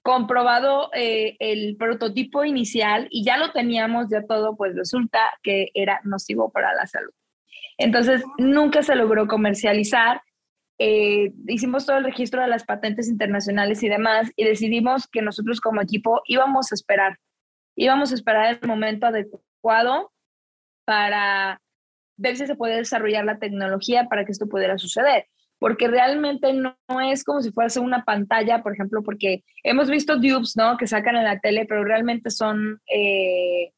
comprobado 0.03 0.89
eh, 0.95 1.37
el 1.39 1.77
prototipo 1.77 2.43
inicial 2.43 3.07
y 3.11 3.27
ya 3.27 3.37
lo 3.37 3.53
teníamos 3.53 4.07
ya 4.11 4.23
todo, 4.27 4.57
pues 4.57 4.75
resulta 4.75 5.21
que 5.43 5.69
era 5.75 6.01
nocivo 6.05 6.51
para 6.51 6.73
la 6.73 6.87
salud. 6.87 7.13
Entonces, 7.77 8.25
nunca 8.39 8.83
se 8.83 8.97
logró 8.97 9.27
comercializar 9.27 10.23
eh, 10.79 11.33
hicimos 11.47 11.87
todo 11.87 11.99
el 11.99 12.05
registro 12.05 12.43
de 12.43 12.49
las 12.49 12.65
patentes 12.65 13.09
internacionales 13.09 13.83
y 13.83 13.89
demás 13.89 14.31
y 14.37 14.45
decidimos 14.45 15.07
que 15.07 15.23
nosotros 15.23 15.61
como 15.61 15.81
equipo 15.81 16.23
íbamos 16.27 16.73
a 16.73 16.75
esperar, 16.75 17.19
íbamos 17.77 18.11
a 18.11 18.15
esperar 18.15 18.59
el 18.61 18.69
momento 18.69 19.07
adecuado 19.07 20.13
para 20.85 21.61
ver 22.17 22.37
si 22.37 22.47
se 22.47 22.57
puede 22.57 22.77
desarrollar 22.77 23.25
la 23.25 23.39
tecnología 23.39 24.07
para 24.09 24.25
que 24.25 24.33
esto 24.33 24.49
pudiera 24.49 24.79
suceder. 24.79 25.27
Porque 25.61 25.89
realmente 25.89 26.53
no, 26.53 26.77
es 27.11 27.25
como 27.25 27.41
si 27.41 27.51
fuese 27.51 27.81
una 27.81 28.05
pantalla, 28.05 28.63
por 28.63 28.75
ejemplo, 28.75 29.03
porque 29.03 29.45
hemos 29.63 29.89
visto 29.89 30.17
dupes, 30.17 30.57
¿no? 30.57 30.77
Que 30.77 30.87
sacan 30.87 31.17
en 31.17 31.25
la 31.25 31.39
tele, 31.39 31.65
pero 31.67 31.85
realmente 31.85 32.31
son 32.31 32.81
eh, 32.93 33.73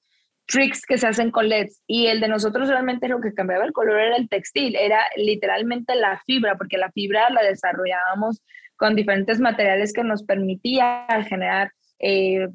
tricks 0.46 0.86
que 0.86 0.98
se 0.98 1.06
hacen 1.06 1.30
con 1.30 1.48
LEDs 1.48 1.82
y 1.86 2.06
el 2.06 2.20
de 2.20 2.28
nosotros 2.28 2.68
realmente 2.68 3.08
lo 3.08 3.20
que 3.20 3.34
cambiaba 3.34 3.64
el 3.64 3.72
color 3.72 4.00
era 4.00 4.16
el 4.16 4.28
textil, 4.28 4.76
era 4.76 5.00
literalmente 5.16 5.94
la 5.96 6.22
fibra, 6.24 6.56
porque 6.56 6.78
la 6.78 6.90
fibra 6.92 7.28
la 7.30 7.42
desarrollábamos 7.42 8.42
con 8.76 8.94
diferentes 8.94 9.40
materiales 9.40 9.92
que 9.92 10.04
nos 10.04 10.22
permitía 10.22 11.06
generar 11.28 11.72
eh, 11.98 12.48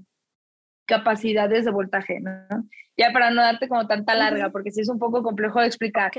capacidades 0.86 1.66
de 1.66 1.72
voltaje, 1.72 2.20
¿no? 2.20 2.66
Ya 2.98 3.12
para 3.12 3.32
no 3.32 3.42
darte 3.42 3.68
como 3.68 3.88
tanta 3.88 4.16
larga, 4.16 4.50
porque 4.50 4.72
sí 4.72 4.82
es 4.82 4.90
un 4.90 5.00
poco 5.00 5.24
complejo 5.24 5.60
de 5.60 5.68
explicar, 5.68 6.12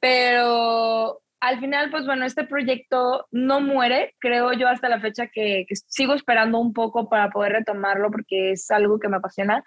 pero 0.00 1.20
al 1.40 1.58
final, 1.58 1.90
pues 1.90 2.06
bueno, 2.06 2.24
este 2.24 2.44
proyecto 2.44 3.26
no 3.30 3.60
muere, 3.60 4.14
creo 4.18 4.52
yo 4.52 4.68
hasta 4.68 4.88
la 4.88 5.00
fecha 5.00 5.26
que, 5.26 5.64
que 5.66 5.74
sigo 5.74 6.14
esperando 6.14 6.58
un 6.58 6.72
poco 6.72 7.08
para 7.08 7.30
poder 7.30 7.52
retomarlo 7.52 8.10
porque 8.10 8.52
es 8.52 8.70
algo 8.70 8.98
que 8.98 9.08
me 9.08 9.16
apasiona 9.16 9.64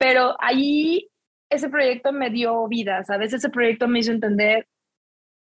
pero 0.00 0.34
ahí 0.40 1.10
ese 1.50 1.68
proyecto 1.68 2.10
me 2.10 2.30
dio 2.30 2.66
vida, 2.68 3.04
¿sabes? 3.04 3.34
Ese 3.34 3.50
proyecto 3.50 3.86
me 3.86 3.98
hizo 3.98 4.12
entender 4.12 4.66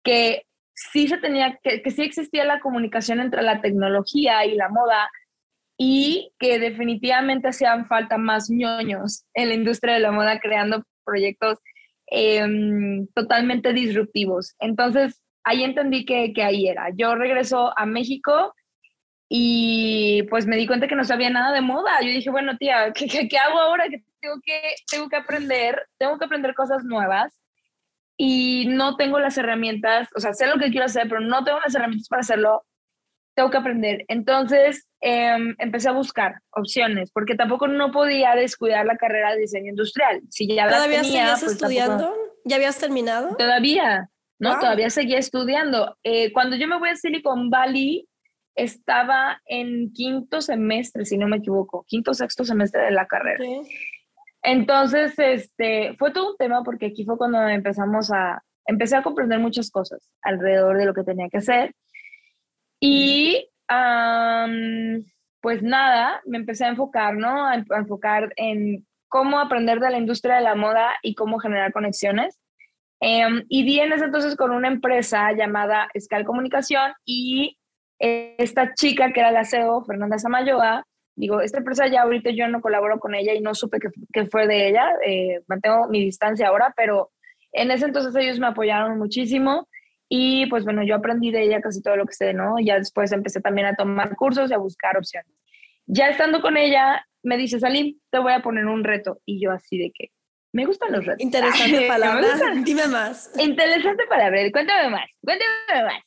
que 0.03 0.47
sí 0.75 1.07
se 1.07 1.19
tenía, 1.19 1.61
que, 1.63 1.89
sí 1.93 2.03
existía 2.03 2.45
la 2.45 2.59
comunicación 2.59 3.21
entre 3.21 3.43
la 3.43 3.61
tecnología 3.61 4.45
y 4.47 4.57
la 4.57 4.69
moda 4.69 5.09
y 5.79 6.33
que 6.41 6.59
definitivamente 6.59 7.49
hacían 7.49 7.87
falta 7.87 8.19
más 8.19 8.51
ñoños 8.51 9.25
en 9.33 9.49
la 9.51 9.55
industria 9.55 9.95
de 9.95 10.01
la 10.01 10.11
moda 10.11 10.41
creando 10.41 10.83
proyectos 11.05 11.61
em, 12.09 13.07
totalmente 13.15 13.73
disruptivos. 13.73 14.57
Entonces, 14.59 15.23
ahí 15.45 15.63
entendí 15.63 16.05
que, 16.05 16.33
que, 16.33 16.43
ahí 16.43 16.67
era. 16.67 16.89
Yo 16.97 17.15
regreso 17.15 17.73
a 17.79 17.87
México 17.87 18.55
y 19.29 20.25
pues 20.31 20.47
me 20.47 20.57
di 20.57 20.67
cuenta 20.67 20.89
que 20.89 20.97
no 20.97 21.05
sabía 21.05 21.31
nada 21.31 21.53
de 21.53 21.61
moda. 21.61 22.01
Yo 22.01 22.09
dije, 22.09 22.31
bueno, 22.31 22.57
tía, 22.57 22.93
¿qué, 22.93 23.07
qué, 23.29 23.39
hago 23.39 23.61
ahora? 23.61 23.89
Que 23.89 24.03
tengo, 24.21 24.37
que 24.45 24.75
tengo 24.91 25.09
que 25.09 25.17
aprender, 25.17 25.87
tengo 25.99 26.19
que 26.19 26.25
aprender 26.25 26.55
cosas 26.55 26.85
nuevas 26.85 27.39
y 28.17 28.67
no 28.67 28.97
tengo 28.97 29.21
las 29.21 29.39
herramientas, 29.39 30.09
o 30.17 30.21
sea, 30.21 30.33
sé 30.35 30.47
lo 30.47 30.59
que 30.59 30.71
quiero 30.71 30.87
hacer, 30.87 31.09
pero 31.09 31.21
no 31.21 31.45
tengo 31.45 31.61
las 31.61 31.75
herramientas 31.75 32.09
para 32.09 32.21
hacerlo. 32.21 32.65
Tengo 33.37 33.51
que 33.51 33.57
aprender. 33.59 34.05
Entonces 34.09 34.89
em, 35.01 35.55
empecé 35.59 35.89
a 35.89 35.93
buscar 35.93 36.41
opciones, 36.51 37.13
porque 37.13 37.37
tampoco 37.37 37.69
no 37.69 37.93
podía 37.93 38.35
descuidar 38.35 38.85
la 38.85 38.97
carrera 38.97 39.33
de 39.33 39.43
diseño 39.43 39.71
industrial. 39.71 40.21
Si 40.31 40.53
ya 40.53 40.69
¿Todavía 40.69 41.05
seguías 41.05 41.41
pues 41.41 41.53
estudiando? 41.53 42.13
¿Ya 42.45 42.57
habías 42.57 42.79
terminado? 42.79 43.37
Todavía, 43.37 44.11
no, 44.41 44.59
todavía 44.59 44.91
seguía 44.91 45.19
estudiando. 45.19 45.97
Eh, 46.03 46.33
cuando 46.33 46.57
yo 46.57 46.67
me 46.67 46.79
voy 46.79 46.89
a 46.89 46.97
Silicon 46.97 47.51
Valley, 47.51 48.09
estaba 48.57 49.41
en 49.47 49.93
quinto 49.93 50.41
semestre, 50.41 51.05
si 51.05 51.17
no 51.17 51.29
me 51.29 51.37
equivoco, 51.37 51.85
quinto 51.87 52.13
sexto 52.15 52.45
semestre 52.45 52.83
de 52.83 52.91
la 52.91 53.07
carrera. 53.07 53.45
Entonces, 54.43 55.19
este, 55.19 55.95
fue 55.99 56.13
todo 56.13 56.31
un 56.31 56.37
tema 56.37 56.63
porque 56.63 56.87
aquí 56.87 57.05
fue 57.05 57.19
cuando 57.19 57.47
empezamos 57.49 58.11
a, 58.13 58.43
empecé 58.67 58.97
a 58.97 59.03
comprender 59.03 59.39
muchas 59.39 59.71
cosas 59.71 60.11
alrededor 60.23 60.79
de 60.79 60.87
lo 60.87 60.95
que 60.95 61.03
tenía 61.03 61.29
que 61.29 61.39
hacer. 61.39 61.75
Y, 62.81 63.49
pues 65.41 65.63
nada, 65.63 66.21
me 66.27 66.39
empecé 66.39 66.65
a 66.65 66.69
enfocar, 66.69 67.17
¿no? 67.17 67.47
A, 67.47 67.55
enfocar 67.55 68.33
en 68.37 68.87
cómo 69.09 69.41
aprender 69.41 69.81
de 69.81 69.91
la 69.91 69.99
industria 69.99 70.37
de 70.37 70.43
la 70.43 70.55
moda 70.55 70.91
y 71.03 71.15
cómo 71.15 71.39
generar 71.39 71.73
conexiones. 71.73 72.39
Em, 73.01 73.45
y 73.49 73.65
di 73.65 73.81
en 73.81 73.93
ese 73.93 74.07
entonces 74.07 74.37
con 74.37 74.51
una 74.51 74.69
empresa 74.69 75.33
llamada 75.33 75.89
Scal 75.99 76.25
Comunicación 76.25 76.93
y 77.05 77.57
esta 77.99 78.75
chica 78.75 79.13
que 79.13 79.21
era 79.21 79.31
la 79.33 79.45
CEO, 79.45 79.85
Fernanda 79.85 80.19
Samayoa, 80.19 80.85
digo, 81.19 81.41
esta 81.41 81.59
empresa 81.59 81.89
ya 81.89 82.03
ahorita 82.03 82.31
yo 82.31 82.47
no 82.49 82.61
colaboro 82.61 83.01
con 83.01 83.15
ella 83.15 83.35
y 83.35 83.41
no 83.41 83.55
supe 83.55 83.79
que, 84.13 84.27
fue 84.27 84.47
de 84.47 84.69
ella, 84.69 84.93
eh, 85.05 85.41
mantengo 85.49 85.89
mi 85.89 86.05
distancia 86.05 86.49
ahora, 86.49 86.73
pero 86.77 87.11
en 87.53 87.71
ese 87.73 87.87
entonces 87.87 88.15
ellos 88.15 88.39
me 88.39 88.47
apoyaron 88.47 88.99
muchísimo 88.99 89.69
Y 90.09 90.47
pues 90.47 90.65
bueno, 90.65 90.83
yo 90.85 90.95
aprendí 90.95 91.31
de 91.31 91.43
ella 91.43 91.61
casi 91.61 91.83
todo 91.83 91.97
lo 91.97 92.07
que 92.07 92.15
sé, 92.15 92.33
¿no? 92.33 92.55
Ya 92.61 92.79
después 92.79 93.13
empecé 93.13 93.41
también 93.41 93.67
a 93.67 93.75
tomar 93.75 94.15
cursos 94.17 94.51
y 94.51 94.55
a 94.55 94.59
buscar 94.59 94.97
opciones. 94.97 95.31
Ya 95.87 96.09
estando 96.09 96.41
con 96.41 96.57
ella, 96.57 97.05
me 97.23 97.37
dice, 97.37 97.59
Salim, 97.59 97.99
te 98.11 98.19
voy 98.19 98.33
a 98.33 98.41
poner 98.41 98.67
un 98.67 98.85
reto. 98.85 99.21
Y 99.27 99.41
yo 99.41 99.51
así 99.51 99.77
de 99.77 99.91
que, 99.93 100.11
me 100.53 100.65
gustan 100.65 100.93
los 100.93 101.05
retos. 101.05 101.21
Interesante 101.21 101.87
palabra, 101.89 102.29
dime 102.65 102.87
más. 102.87 103.31
Interesante 103.39 104.05
palabra, 104.09 104.39
cuéntame 104.53 104.89
más, 104.89 105.11
cuéntame 105.21 105.85
más. 105.85 106.03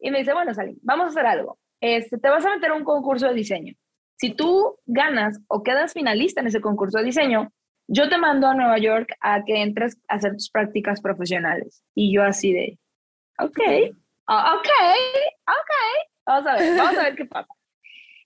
Y 0.00 0.10
me 0.10 0.18
dice, 0.18 0.34
bueno, 0.34 0.52
Salim, 0.52 0.76
vamos 0.82 1.06
a 1.06 1.08
hacer 1.10 1.26
algo. 1.26 1.58
Este, 1.80 2.18
te 2.18 2.28
vas 2.28 2.44
a 2.44 2.54
meter 2.54 2.72
a 2.72 2.74
un 2.74 2.84
concurso 2.84 3.28
de 3.28 3.34
diseño. 3.34 3.74
Si 4.16 4.34
tú 4.34 4.78
ganas 4.86 5.40
o 5.48 5.62
quedas 5.62 5.92
finalista 5.92 6.40
en 6.40 6.46
ese 6.46 6.60
concurso 6.60 6.98
de 6.98 7.04
diseño, 7.04 7.52
yo 7.88 8.08
te 8.08 8.18
mando 8.18 8.48
a 8.48 8.54
Nueva 8.54 8.78
York 8.78 9.12
a 9.20 9.44
que 9.44 9.62
entres 9.62 9.98
a 10.08 10.14
hacer 10.14 10.32
tus 10.32 10.50
prácticas 10.50 11.00
profesionales. 11.00 11.84
Y 11.94 12.14
yo 12.14 12.22
así 12.22 12.52
de, 12.52 12.78
ok, 13.38 13.58
ok, 14.26 14.68
ok, 15.46 15.72
vamos 16.26 16.46
a 16.46 16.56
ver, 16.56 16.76
vamos 16.76 16.98
a 16.98 17.02
ver 17.02 17.16
qué 17.16 17.24
pasa. 17.26 17.48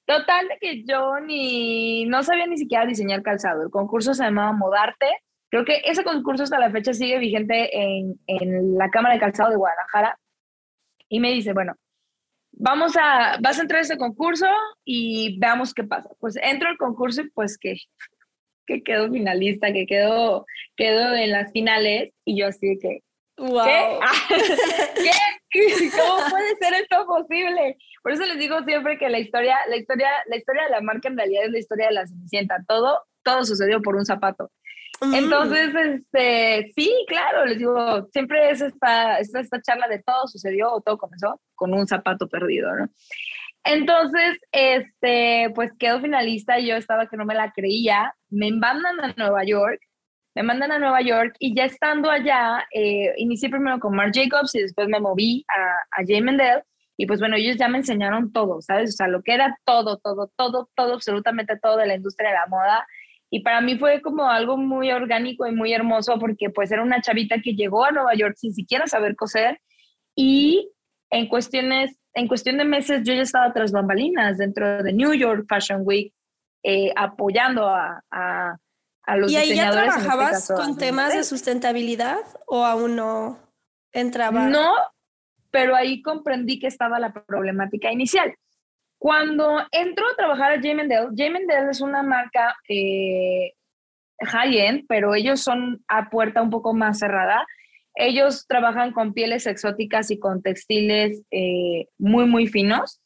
Total 0.06 0.48
de 0.48 0.58
que 0.58 0.84
yo 0.84 1.20
ni, 1.20 2.04
no 2.06 2.22
sabía 2.22 2.46
ni 2.46 2.56
siquiera 2.56 2.86
diseñar 2.86 3.22
calzado. 3.22 3.62
El 3.62 3.70
concurso 3.70 4.14
se 4.14 4.24
llamaba 4.24 4.52
Modarte. 4.52 5.06
Creo 5.50 5.64
que 5.64 5.82
ese 5.84 6.02
concurso 6.02 6.42
hasta 6.42 6.58
la 6.58 6.70
fecha 6.70 6.92
sigue 6.92 7.18
vigente 7.18 7.76
en, 7.76 8.18
en 8.26 8.76
la 8.76 8.88
Cámara 8.90 9.14
de 9.14 9.20
Calzado 9.20 9.50
de 9.50 9.56
Guadalajara. 9.56 10.18
Y 11.08 11.20
me 11.20 11.30
dice, 11.32 11.52
bueno, 11.52 11.74
vamos 12.60 12.92
a, 12.96 13.38
vas 13.40 13.58
a 13.58 13.62
entrar 13.62 13.78
a 13.78 13.82
ese 13.82 13.96
concurso 13.96 14.46
y 14.84 15.38
veamos 15.38 15.74
qué 15.74 15.82
pasa. 15.82 16.10
Pues 16.20 16.36
entro 16.42 16.68
al 16.68 16.76
concurso 16.76 17.22
y 17.22 17.30
pues 17.30 17.58
que, 17.58 17.76
que 18.66 18.82
quedo 18.82 19.10
finalista, 19.10 19.72
que 19.72 19.86
quedo, 19.86 20.46
quedo 20.76 21.14
en 21.14 21.32
las 21.32 21.50
finales 21.52 22.12
y 22.24 22.38
yo 22.38 22.48
así 22.48 22.68
de 22.68 22.78
que, 22.78 23.00
wow. 23.38 23.64
¿qué? 23.64 23.98
¿Qué? 25.50 25.90
¿Cómo 25.96 26.30
puede 26.30 26.56
ser 26.56 26.74
esto 26.74 27.06
posible? 27.06 27.76
Por 28.02 28.12
eso 28.12 28.24
les 28.24 28.38
digo 28.38 28.62
siempre 28.62 28.98
que 28.98 29.08
la 29.08 29.18
historia, 29.18 29.56
la 29.68 29.76
historia, 29.76 30.08
la 30.26 30.36
historia 30.36 30.64
de 30.64 30.70
la 30.70 30.80
marca 30.80 31.08
en 31.08 31.16
realidad 31.16 31.44
es 31.46 31.50
la 31.50 31.58
historia 31.58 31.86
de 31.88 31.94
la 31.94 32.06
Cenicienta. 32.06 32.62
Todo, 32.68 33.02
todo 33.24 33.44
sucedió 33.44 33.82
por 33.82 33.96
un 33.96 34.04
zapato. 34.04 34.52
Entonces, 35.00 35.74
este, 35.74 36.72
sí, 36.76 36.92
claro, 37.08 37.46
les 37.46 37.58
digo, 37.58 38.06
siempre 38.12 38.50
es 38.50 38.60
esta, 38.60 39.18
esta, 39.18 39.40
esta 39.40 39.62
charla 39.62 39.88
de 39.88 40.02
todo 40.02 40.26
sucedió 40.26 40.72
o 40.72 40.80
todo 40.82 40.98
comenzó 40.98 41.40
con 41.54 41.72
un 41.72 41.86
zapato 41.86 42.28
perdido. 42.28 42.70
Entonces, 43.64 44.38
este, 44.52 45.50
pues 45.54 45.72
quedo 45.78 46.00
finalista 46.00 46.58
yo 46.58 46.76
estaba 46.76 47.06
que 47.06 47.16
no 47.16 47.24
me 47.24 47.34
la 47.34 47.52
creía. 47.52 48.14
Me 48.28 48.52
mandan 48.52 49.00
a 49.00 49.14
Nueva 49.16 49.44
York, 49.44 49.80
me 50.34 50.42
mandan 50.42 50.72
a 50.72 50.78
Nueva 50.78 51.00
York 51.00 51.34
y 51.38 51.54
ya 51.54 51.64
estando 51.64 52.10
allá, 52.10 52.66
eh, 52.72 53.12
inicié 53.16 53.48
primero 53.48 53.80
con 53.80 53.94
Marc 53.94 54.14
Jacobs 54.14 54.54
y 54.54 54.60
después 54.60 54.88
me 54.88 55.00
moví 55.00 55.44
a, 55.48 56.00
a 56.00 56.04
J. 56.06 56.22
Mendel. 56.22 56.62
Y 56.96 57.06
pues 57.06 57.18
bueno, 57.18 57.36
ellos 57.36 57.56
ya 57.56 57.68
me 57.68 57.78
enseñaron 57.78 58.30
todo, 58.30 58.60
¿sabes? 58.60 58.90
O 58.90 58.92
sea, 58.92 59.08
lo 59.08 59.22
que 59.22 59.32
era 59.32 59.58
todo, 59.64 59.96
todo, 59.98 60.30
todo, 60.36 60.68
todo, 60.76 60.94
absolutamente 60.94 61.58
todo 61.58 61.78
de 61.78 61.86
la 61.86 61.94
industria 61.94 62.28
de 62.28 62.34
la 62.34 62.46
moda. 62.46 62.86
Y 63.30 63.40
para 63.40 63.60
mí 63.60 63.78
fue 63.78 64.02
como 64.02 64.28
algo 64.28 64.56
muy 64.56 64.90
orgánico 64.90 65.46
y 65.46 65.52
muy 65.52 65.72
hermoso 65.72 66.18
porque 66.18 66.50
pues 66.50 66.72
era 66.72 66.82
una 66.82 67.00
chavita 67.00 67.40
que 67.40 67.54
llegó 67.54 67.84
a 67.84 67.92
Nueva 67.92 68.14
York 68.14 68.34
sin 68.36 68.52
siquiera 68.52 68.86
saber 68.88 69.14
coser 69.14 69.60
y 70.16 70.72
en 71.10 71.28
cuestiones, 71.28 71.96
en 72.14 72.26
cuestión 72.26 72.58
de 72.58 72.64
meses 72.64 73.02
yo 73.04 73.14
ya 73.14 73.22
estaba 73.22 73.52
tras 73.52 73.70
bambalinas 73.70 74.38
dentro 74.38 74.82
de 74.82 74.92
New 74.92 75.14
York 75.14 75.46
Fashion 75.48 75.82
Week 75.84 76.12
eh, 76.62 76.92
apoyando 76.96 77.68
a, 77.68 78.02
a, 78.10 78.56
a, 79.04 79.16
los 79.16 79.30
¿Y 79.30 79.36
ahí 79.36 79.54
ya 79.54 79.70
este 79.70 79.80
trabajabas 79.80 80.52
con 80.54 80.76
temas 80.76 81.14
de 81.14 81.24
sustentabilidad 81.24 82.20
o 82.46 82.64
aún 82.64 82.96
no 82.96 83.38
entraba? 83.92 84.46
No, 84.48 84.74
pero 85.50 85.74
ahí 85.74 86.02
comprendí 86.02 86.58
que 86.58 86.66
estaba 86.66 86.98
la 86.98 87.12
problemática 87.12 87.90
inicial. 87.92 88.34
Cuando 89.00 89.62
entro 89.72 90.04
a 90.06 90.14
trabajar 90.14 90.52
a 90.52 90.56
J. 90.56 90.74
Mendel, 90.74 91.06
J. 91.16 91.30
Mendel 91.30 91.70
es 91.70 91.80
una 91.80 92.02
marca 92.02 92.54
eh, 92.68 93.54
high-end, 94.20 94.84
pero 94.86 95.14
ellos 95.14 95.40
son 95.40 95.82
a 95.88 96.10
puerta 96.10 96.42
un 96.42 96.50
poco 96.50 96.74
más 96.74 96.98
cerrada. 96.98 97.46
Ellos 97.94 98.46
trabajan 98.46 98.92
con 98.92 99.14
pieles 99.14 99.46
exóticas 99.46 100.10
y 100.10 100.18
con 100.18 100.42
textiles 100.42 101.22
eh, 101.30 101.86
muy, 101.96 102.26
muy 102.26 102.46
finos. 102.46 103.00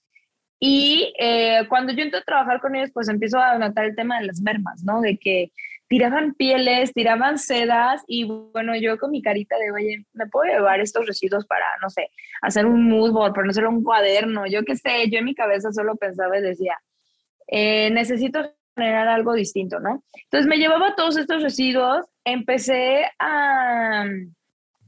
Y 0.59 1.15
eh, 1.21 1.65
cuando 1.69 1.93
yo 1.93 2.03
entro 2.03 2.19
a 2.19 2.25
trabajar 2.25 2.61
con 2.61 2.75
ellos, 2.75 2.91
pues 2.93 3.09
empiezo 3.09 3.39
a 3.39 3.57
notar 3.57 3.85
el 3.85 3.95
tema 3.95 4.19
de 4.19 4.27
las 4.27 4.41
mermas, 4.41 4.83
¿no? 4.83 5.01
De 5.01 5.17
que 5.17 5.53
tiraban 5.89 6.35
pieles, 6.35 6.93
tiraban 6.93 7.39
sedas 7.39 8.03
y 8.07 8.25
bueno, 8.25 8.75
yo 8.77 8.99
con 8.99 9.11
mi 9.11 9.23
carita 9.23 9.57
de, 9.59 9.71
oye, 9.71 10.07
¿me 10.13 10.27
puedo 10.27 10.53
llevar 10.53 10.81
estos 10.81 11.07
residuos 11.07 11.47
para, 11.47 11.67
no 11.83 11.91
sé, 11.91 12.11
hacer 12.43 12.67
un 12.67 12.89
mood 12.89 13.13
board, 13.13 13.33
para 13.33 13.45
no 13.45 13.51
hacer 13.51 13.67
un 13.67 13.83
cuaderno? 13.83 14.47
Yo 14.47 14.65
qué 14.65 14.77
sé, 14.77 15.11
yo 15.11 15.19
en 15.19 15.25
mi 15.27 15.35
cabeza 15.35 15.73
solo 15.73 15.97
pensaba 15.97 16.39
y 16.39 16.43
decía, 16.43 16.79
eh, 17.49 17.91
necesito 17.91 18.41
generar 18.75 19.09
algo 19.09 19.35
distinto, 19.35 19.79
¿no? 19.79 20.03
Entonces 20.25 20.49
me 20.49 20.57
llevaba 20.57 20.97
todos 20.97 21.17
estos 21.17 21.43
residuos, 21.43 22.07
empecé 22.25 23.05
a, 23.19 24.05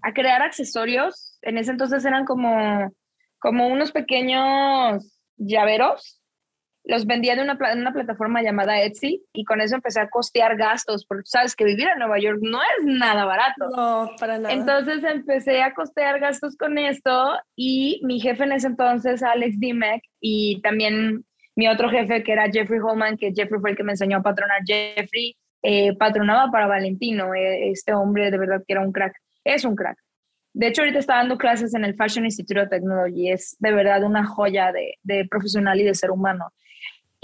a 0.02 0.12
crear 0.12 0.42
accesorios, 0.42 1.38
en 1.42 1.58
ese 1.58 1.70
entonces 1.70 2.04
eran 2.04 2.24
como, 2.24 2.92
como 3.38 3.68
unos 3.68 3.92
pequeños 3.92 5.20
llaveros 5.36 6.15
los 6.86 7.04
vendía 7.04 7.34
en 7.34 7.40
una, 7.40 7.58
una, 7.74 7.92
plataforma 7.92 8.42
llamada 8.42 8.80
Etsy 8.80 9.22
y 9.32 9.44
con 9.44 9.60
eso 9.60 9.74
empecé 9.74 10.00
a 10.00 10.08
costear 10.08 10.56
gastos, 10.56 11.04
porque 11.04 11.24
sabes 11.26 11.56
que 11.56 11.64
vivir 11.64 11.88
en 11.88 11.98
Nueva 11.98 12.18
York 12.20 12.38
no 12.40 12.60
es 12.62 12.84
nada 12.84 13.24
barato. 13.24 13.68
No, 13.76 14.10
para 14.20 14.38
nada. 14.38 14.54
Entonces 14.54 15.02
empecé 15.02 15.62
a 15.62 15.74
costear 15.74 16.20
gastos 16.20 16.56
con 16.56 16.78
esto 16.78 17.32
y 17.56 18.00
mi 18.04 18.20
jefe 18.20 18.44
en 18.44 18.52
ese 18.52 18.68
entonces, 18.68 19.22
Alex 19.22 19.58
Dimek, 19.58 20.02
y 20.20 20.60
también 20.62 21.24
mi 21.56 21.66
otro 21.68 21.90
jefe 21.90 22.22
que 22.22 22.32
era 22.32 22.50
Jeffrey 22.50 22.78
Holman, 22.78 23.16
que 23.16 23.32
Jeffrey 23.34 23.60
fue 23.60 23.70
el 23.70 23.76
que 23.76 23.84
me 23.84 23.92
enseñó 23.92 24.18
a 24.18 24.22
patronar. 24.22 24.60
Jeffrey 24.64 25.36
eh, 25.62 25.96
patronaba 25.96 26.52
para 26.52 26.68
Valentino, 26.68 27.34
eh, 27.34 27.70
este 27.70 27.94
hombre 27.94 28.30
de 28.30 28.38
verdad 28.38 28.62
que 28.64 28.74
era 28.74 28.82
un 28.82 28.92
crack, 28.92 29.16
es 29.42 29.64
un 29.64 29.74
crack. 29.74 29.98
De 30.52 30.68
hecho, 30.68 30.82
ahorita 30.82 31.00
está 31.00 31.16
dando 31.16 31.36
clases 31.36 31.74
en 31.74 31.84
el 31.84 31.96
Fashion 31.96 32.24
Institute 32.24 32.60
of 32.60 32.70
Technology. 32.70 33.30
Es 33.30 33.56
de 33.58 33.72
verdad 33.72 34.04
una 34.04 34.24
joya 34.24 34.72
de, 34.72 34.94
de 35.02 35.26
profesional 35.28 35.78
y 35.78 35.84
de 35.84 35.94
ser 35.94 36.10
humano. 36.10 36.50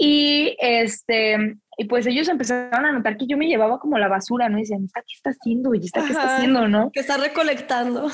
Y, 0.05 0.57
este, 0.59 1.55
y 1.77 1.85
pues 1.85 2.05
ellos 2.07 2.27
empezaron 2.27 2.85
a 2.85 2.91
notar 2.91 3.15
que 3.15 3.25
yo 3.25 3.37
me 3.37 3.47
llevaba 3.47 3.79
como 3.79 3.97
la 3.97 4.09
basura, 4.09 4.49
¿no? 4.49 4.57
Y 4.57 4.63
decían, 4.63 4.85
¿qué 4.93 5.01
está 5.15 5.29
haciendo? 5.29 5.73
¿Y 5.73 5.85
está 5.85 6.01
qué 6.01 6.11
está 6.11 6.35
haciendo, 6.35 6.67
no? 6.67 6.91
Que 6.91 6.99
está 6.99 7.15
recolectando. 7.15 8.11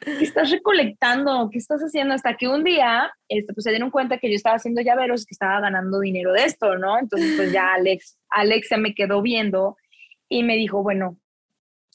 ¿Qué 0.00 0.22
estás 0.22 0.50
recolectando? 0.50 1.48
¿Qué 1.50 1.56
estás 1.56 1.80
haciendo? 1.80 2.12
Hasta 2.12 2.36
que 2.36 2.48
un 2.48 2.64
día, 2.64 3.10
este, 3.30 3.54
pues 3.54 3.64
se 3.64 3.70
dieron 3.70 3.90
cuenta 3.90 4.18
que 4.18 4.28
yo 4.28 4.36
estaba 4.36 4.56
haciendo 4.56 4.82
llaveros, 4.82 5.24
que 5.24 5.32
estaba 5.32 5.58
ganando 5.58 6.00
dinero 6.00 6.34
de 6.34 6.44
esto, 6.44 6.76
¿no? 6.76 6.98
Entonces, 6.98 7.32
pues 7.34 7.50
ya 7.50 7.72
Alex, 7.72 8.18
Alex 8.28 8.68
se 8.68 8.76
me 8.76 8.94
quedó 8.94 9.22
viendo 9.22 9.78
y 10.28 10.42
me 10.42 10.56
dijo, 10.56 10.82
bueno, 10.82 11.18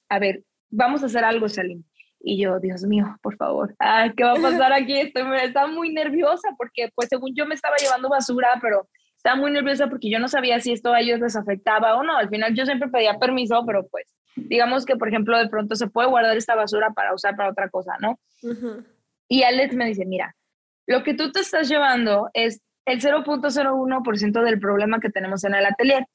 a 0.10 0.18
ver, 0.18 0.42
vamos 0.72 1.04
a 1.04 1.06
hacer 1.06 1.24
algo, 1.24 1.48
Salim. 1.48 1.84
Y 2.20 2.42
yo, 2.42 2.60
Dios 2.60 2.86
mío, 2.86 3.20
por 3.22 3.38
favor, 3.38 3.76
¿qué 4.18 4.24
va 4.24 4.34
a 4.34 4.42
pasar 4.42 4.74
aquí? 4.74 5.00
Estoy, 5.00 5.24
estaba 5.44 5.68
muy 5.68 5.94
nerviosa 5.94 6.50
porque, 6.58 6.90
pues, 6.96 7.08
según 7.08 7.36
yo 7.36 7.46
me 7.46 7.54
estaba 7.54 7.76
llevando 7.78 8.10
basura, 8.10 8.50
pero 8.60 8.88
estaba 9.22 9.36
muy 9.36 9.52
nerviosa 9.52 9.88
porque 9.88 10.10
yo 10.10 10.18
no 10.18 10.28
sabía 10.28 10.60
si 10.60 10.72
esto 10.72 10.92
a 10.92 11.00
ellos 11.00 11.20
les 11.20 11.36
afectaba 11.36 11.96
o 11.96 12.02
no. 12.02 12.18
Al 12.18 12.28
final 12.28 12.56
yo 12.56 12.66
siempre 12.66 12.90
pedía 12.90 13.20
permiso, 13.20 13.64
pero 13.68 13.88
pues 13.88 14.12
digamos 14.36 14.84
que, 14.84 14.96
por 14.96 15.10
ejemplo, 15.10 15.38
de 15.38 15.48
pronto 15.48 15.76
se 15.76 15.86
puede 15.86 16.10
guardar 16.10 16.36
esta 16.36 16.56
basura 16.56 16.90
para 16.90 17.14
usar 17.14 17.36
para 17.36 17.52
otra 17.52 17.70
cosa, 17.70 17.94
¿no? 18.00 18.20
Y 19.28 19.44
Alex 19.44 19.76
me 19.76 19.86
dice, 19.86 20.06
mira, 20.08 20.36
lo 20.88 21.04
que 21.04 21.14
tú 21.14 21.32
te 21.32 21.42
estás 21.42 21.70
llevando 21.70 22.32
es 22.34 22.62
el 22.86 23.00
0.01% 23.00 24.44
del 24.44 24.60
problema 24.60 25.00
que 25.00 25.12
tenemos 25.12 25.44
en 25.44 25.54
el 25.54 25.68
atelier. 25.68 26.08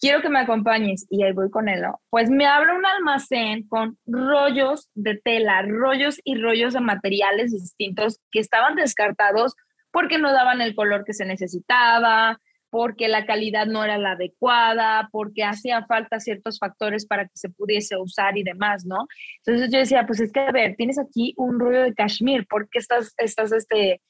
Quiero 0.00 0.20
que 0.20 0.28
me 0.28 0.40
acompañes 0.40 1.06
y 1.10 1.22
ahí 1.22 1.32
voy 1.32 1.48
con 1.48 1.68
él, 1.68 1.82
¿no? 1.82 2.00
Pues 2.10 2.28
me 2.28 2.46
abre 2.46 2.74
un 2.74 2.84
almacén 2.84 3.68
con 3.68 3.96
rollos 4.04 4.88
de 4.94 5.16
tela, 5.22 5.62
rollos 5.62 6.20
y 6.24 6.42
rollos 6.42 6.72
de 6.72 6.80
materiales 6.80 7.52
distintos 7.52 8.18
que 8.32 8.40
estaban 8.40 8.74
descartados 8.74 9.54
porque 9.92 10.18
no 10.18 10.32
daban 10.32 10.60
el 10.60 10.74
color 10.74 11.04
que 11.04 11.12
se 11.12 11.24
necesitaba, 11.24 12.40
porque 12.72 13.06
la 13.06 13.26
calidad 13.26 13.66
no 13.66 13.84
era 13.84 13.98
la 13.98 14.12
adecuada, 14.12 15.10
porque 15.12 15.44
hacía 15.44 15.84
falta 15.84 16.20
ciertos 16.20 16.58
factores 16.58 17.04
para 17.06 17.24
que 17.24 17.34
se 17.34 17.50
pudiese 17.50 17.98
usar 17.98 18.38
y 18.38 18.44
demás, 18.44 18.86
¿no? 18.86 19.06
Entonces 19.44 19.70
yo 19.70 19.78
decía, 19.78 20.06
pues 20.06 20.20
es 20.20 20.32
que, 20.32 20.40
a 20.40 20.50
ver, 20.50 20.74
tienes 20.76 20.98
aquí 20.98 21.34
un 21.36 21.60
rollo 21.60 21.82
de 21.82 21.92
cashmere, 21.92 22.44
¿por 22.44 22.70
qué 22.70 22.78
estás, 22.78 23.12
estás 23.18 23.52
este, 23.52 24.00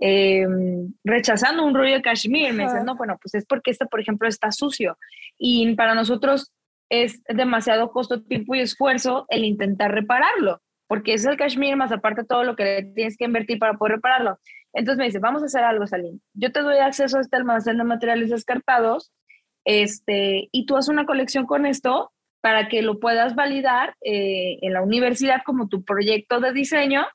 em, 0.00 0.92
rechazando 1.02 1.64
un 1.64 1.74
rollo 1.74 1.94
de 1.94 2.02
cashmere? 2.02 2.52
Me 2.52 2.64
dicen, 2.64 2.84
no, 2.84 2.94
bueno, 2.94 3.18
pues 3.22 3.34
es 3.36 3.46
porque 3.46 3.70
este, 3.70 3.86
por 3.86 4.00
ejemplo, 4.00 4.28
está 4.28 4.52
sucio 4.52 4.98
y 5.38 5.74
para 5.74 5.94
nosotros 5.94 6.52
es 6.90 7.22
demasiado 7.26 7.90
costo, 7.90 8.22
tiempo 8.22 8.54
y 8.54 8.60
esfuerzo 8.60 9.24
el 9.30 9.44
intentar 9.44 9.92
repararlo, 9.92 10.60
porque 10.90 11.14
es 11.14 11.24
el 11.24 11.36
cashmere 11.36 11.76
más 11.76 11.92
aparte 11.92 12.24
todo 12.24 12.42
lo 12.42 12.56
que 12.56 12.90
tienes 12.96 13.16
que 13.16 13.24
invertir 13.24 13.60
para 13.60 13.74
poder 13.74 13.94
repararlo. 13.94 14.40
Entonces 14.72 14.98
me 14.98 15.04
dice, 15.04 15.20
vamos 15.20 15.40
a 15.40 15.46
hacer 15.46 15.62
algo, 15.62 15.86
Salim. 15.86 16.18
Yo 16.34 16.50
te 16.50 16.62
doy 16.62 16.78
acceso 16.78 17.16
a 17.16 17.20
este 17.20 17.36
almacén 17.36 17.78
de 17.78 17.84
materiales 17.84 18.28
descartados 18.28 19.12
este, 19.64 20.48
y 20.50 20.66
tú 20.66 20.76
haces 20.76 20.88
una 20.88 21.06
colección 21.06 21.46
con 21.46 21.64
esto 21.64 22.10
para 22.40 22.66
que 22.66 22.82
lo 22.82 22.98
puedas 22.98 23.36
validar 23.36 23.94
eh, 24.00 24.58
en 24.62 24.72
la 24.72 24.82
universidad 24.82 25.42
como 25.46 25.68
tu 25.68 25.84
proyecto 25.84 26.40
de 26.40 26.52
diseño 26.52 27.06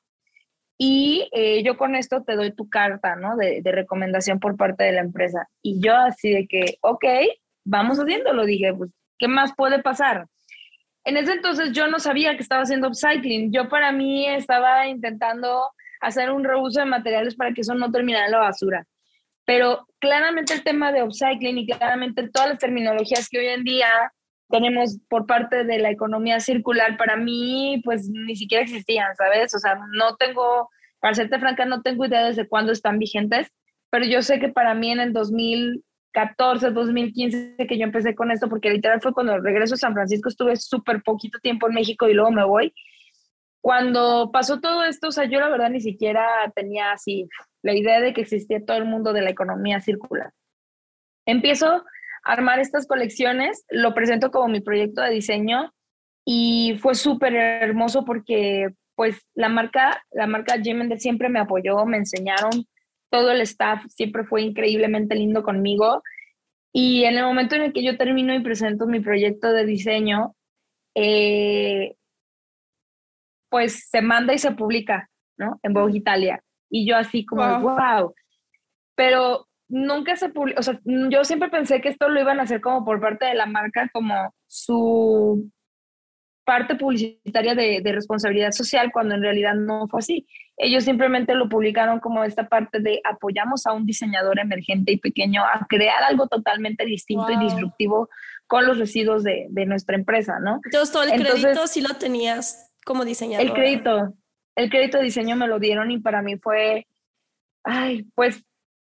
y 0.78 1.28
eh, 1.32 1.62
yo 1.62 1.76
con 1.76 1.96
esto 1.96 2.22
te 2.22 2.34
doy 2.34 2.52
tu 2.52 2.70
carta, 2.70 3.14
¿no? 3.14 3.36
De, 3.36 3.60
de, 3.60 3.72
recomendación 3.72 4.40
por 4.40 4.56
parte 4.56 4.84
de 4.84 4.92
la 4.92 5.02
empresa. 5.02 5.50
Y 5.60 5.82
yo 5.82 5.94
así 5.94 6.30
de 6.30 6.46
que, 6.46 6.78
ok, 6.80 7.04
vamos 7.66 7.98
haciéndolo, 7.98 8.46
dije, 8.46 8.72
pues, 8.72 8.90
¿qué 9.18 9.28
más 9.28 9.52
puede 9.54 9.82
pasar? 9.82 10.28
En 11.06 11.16
ese 11.16 11.34
entonces 11.34 11.70
yo 11.70 11.86
no 11.86 12.00
sabía 12.00 12.34
que 12.34 12.42
estaba 12.42 12.62
haciendo 12.62 12.88
upcycling. 12.88 13.52
Yo 13.52 13.68
para 13.68 13.92
mí 13.92 14.26
estaba 14.26 14.88
intentando 14.88 15.70
hacer 16.00 16.32
un 16.32 16.42
reuso 16.42 16.80
de 16.80 16.86
materiales 16.86 17.36
para 17.36 17.52
que 17.52 17.60
eso 17.60 17.74
no 17.74 17.92
terminara 17.92 18.26
en 18.26 18.32
la 18.32 18.38
basura. 18.38 18.84
Pero 19.44 19.86
claramente 20.00 20.52
el 20.52 20.64
tema 20.64 20.90
de 20.90 21.04
upcycling 21.04 21.58
y 21.58 21.66
claramente 21.68 22.28
todas 22.28 22.48
las 22.48 22.58
terminologías 22.58 23.28
que 23.28 23.38
hoy 23.38 23.46
en 23.46 23.62
día 23.62 23.86
tenemos 24.48 24.98
por 25.08 25.26
parte 25.26 25.62
de 25.62 25.78
la 25.78 25.90
economía 25.90 26.40
circular, 26.40 26.96
para 26.96 27.16
mí, 27.16 27.80
pues 27.84 28.08
ni 28.08 28.34
siquiera 28.34 28.64
existían, 28.64 29.14
¿sabes? 29.14 29.54
O 29.54 29.60
sea, 29.60 29.78
no 29.92 30.16
tengo, 30.16 30.70
para 30.98 31.14
serte 31.14 31.38
franca, 31.38 31.64
no 31.66 31.82
tengo 31.82 32.04
idea 32.04 32.26
desde 32.26 32.48
cuándo 32.48 32.72
están 32.72 32.98
vigentes, 32.98 33.52
pero 33.90 34.04
yo 34.06 34.22
sé 34.22 34.40
que 34.40 34.48
para 34.48 34.74
mí 34.74 34.90
en 34.90 34.98
el 34.98 35.12
2014, 36.16 36.70
2015 36.70 37.66
que 37.68 37.78
yo 37.78 37.84
empecé 37.84 38.14
con 38.14 38.30
esto, 38.30 38.48
porque 38.48 38.70
literal 38.70 39.00
fue 39.00 39.12
cuando 39.12 39.38
regreso 39.38 39.74
a 39.74 39.78
San 39.78 39.92
Francisco, 39.92 40.28
estuve 40.28 40.56
súper 40.56 41.02
poquito 41.02 41.38
tiempo 41.40 41.68
en 41.68 41.74
México 41.74 42.08
y 42.08 42.14
luego 42.14 42.30
me 42.30 42.44
voy. 42.44 42.72
Cuando 43.60 44.30
pasó 44.32 44.60
todo 44.60 44.84
esto, 44.84 45.08
o 45.08 45.12
sea, 45.12 45.24
yo 45.24 45.40
la 45.40 45.48
verdad 45.48 45.70
ni 45.70 45.80
siquiera 45.80 46.26
tenía 46.54 46.92
así 46.92 47.28
la 47.62 47.74
idea 47.74 48.00
de 48.00 48.14
que 48.14 48.22
existía 48.22 48.64
todo 48.64 48.76
el 48.76 48.84
mundo 48.84 49.12
de 49.12 49.22
la 49.22 49.30
economía 49.30 49.80
circular. 49.80 50.32
Empiezo 51.26 51.84
armar 52.24 52.60
estas 52.60 52.86
colecciones, 52.86 53.64
lo 53.68 53.94
presento 53.94 54.30
como 54.30 54.48
mi 54.48 54.60
proyecto 54.60 55.02
de 55.02 55.10
diseño 55.10 55.72
y 56.24 56.76
fue 56.80 56.94
súper 56.94 57.34
hermoso 57.34 58.04
porque 58.04 58.68
pues 58.94 59.26
la 59.34 59.48
marca, 59.48 60.02
la 60.12 60.26
marca 60.26 60.60
Gemender 60.62 60.98
siempre 60.98 61.28
me 61.28 61.38
apoyó, 61.38 61.84
me 61.84 61.98
enseñaron, 61.98 62.66
todo 63.10 63.30
el 63.30 63.40
staff 63.42 63.84
siempre 63.88 64.24
fue 64.24 64.42
increíblemente 64.42 65.14
lindo 65.14 65.42
conmigo 65.42 66.02
y 66.78 67.04
en 67.04 67.16
el 67.16 67.24
momento 67.24 67.54
en 67.54 67.62
el 67.62 67.72
que 67.72 67.82
yo 67.82 67.96
termino 67.96 68.34
y 68.34 68.42
presento 68.42 68.86
mi 68.86 69.00
proyecto 69.00 69.50
de 69.50 69.64
diseño, 69.64 70.36
eh, 70.94 71.96
pues 73.48 73.88
se 73.88 74.02
manda 74.02 74.34
y 74.34 74.38
se 74.38 74.52
publica, 74.52 75.08
¿no? 75.38 75.58
En 75.62 75.72
Vogue 75.72 75.96
Italia. 75.96 76.42
Y 76.68 76.86
yo 76.86 76.98
así 76.98 77.24
como, 77.24 77.60
wow. 77.60 77.76
wow. 77.76 78.14
Pero 78.94 79.46
nunca 79.68 80.16
se 80.16 80.28
publicó, 80.28 80.60
o 80.60 80.62
sea, 80.62 80.78
yo 80.84 81.24
siempre 81.24 81.48
pensé 81.48 81.80
que 81.80 81.88
esto 81.88 82.10
lo 82.10 82.20
iban 82.20 82.40
a 82.40 82.42
hacer 82.42 82.60
como 82.60 82.84
por 82.84 83.00
parte 83.00 83.24
de 83.24 83.34
la 83.36 83.46
marca, 83.46 83.88
como 83.90 84.34
su 84.46 85.50
parte 86.44 86.74
publicitaria 86.74 87.54
de, 87.54 87.80
de, 87.80 87.92
responsabilidad 87.92 88.52
social, 88.52 88.90
cuando 88.92 89.14
en 89.14 89.22
realidad 89.22 89.54
no 89.54 89.88
fue 89.88 90.00
así. 90.00 90.26
Ellos 90.58 90.84
simplemente 90.84 91.34
lo 91.34 91.48
publicaron 91.48 92.00
como 92.00 92.24
esta 92.24 92.48
parte 92.48 92.80
de 92.80 93.00
apoyamos 93.04 93.66
a 93.66 93.72
un 93.72 93.84
diseñador 93.84 94.38
emergente 94.38 94.92
y 94.92 94.98
pequeño 94.98 95.42
a 95.42 95.66
crear 95.68 96.02
algo 96.02 96.28
totalmente 96.28 96.86
distinto 96.86 97.30
y 97.30 97.38
disruptivo 97.38 98.08
con 98.46 98.66
los 98.66 98.78
residuos 98.78 99.22
de, 99.22 99.46
de, 99.50 99.66
nuestra 99.66 99.96
empresa, 99.96 100.38
¿no? 100.40 100.60
Entonces, 100.64 100.92
todo 100.92 101.02
el 101.02 101.20
crédito 101.20 101.66
sí 101.66 101.80
lo 101.80 101.94
tenías 101.94 102.72
como 102.84 103.04
diseñador. 103.04 103.44
El 103.44 103.52
crédito, 103.52 104.14
el 104.54 104.70
crédito 104.70 104.98
de 104.98 105.04
diseño 105.04 105.36
me 105.36 105.48
lo 105.48 105.58
dieron 105.58 105.90
y 105.90 105.98
para 105.98 106.22
mí 106.22 106.38
fue, 106.38 106.86
ay, 107.64 108.04
pues 108.14 108.42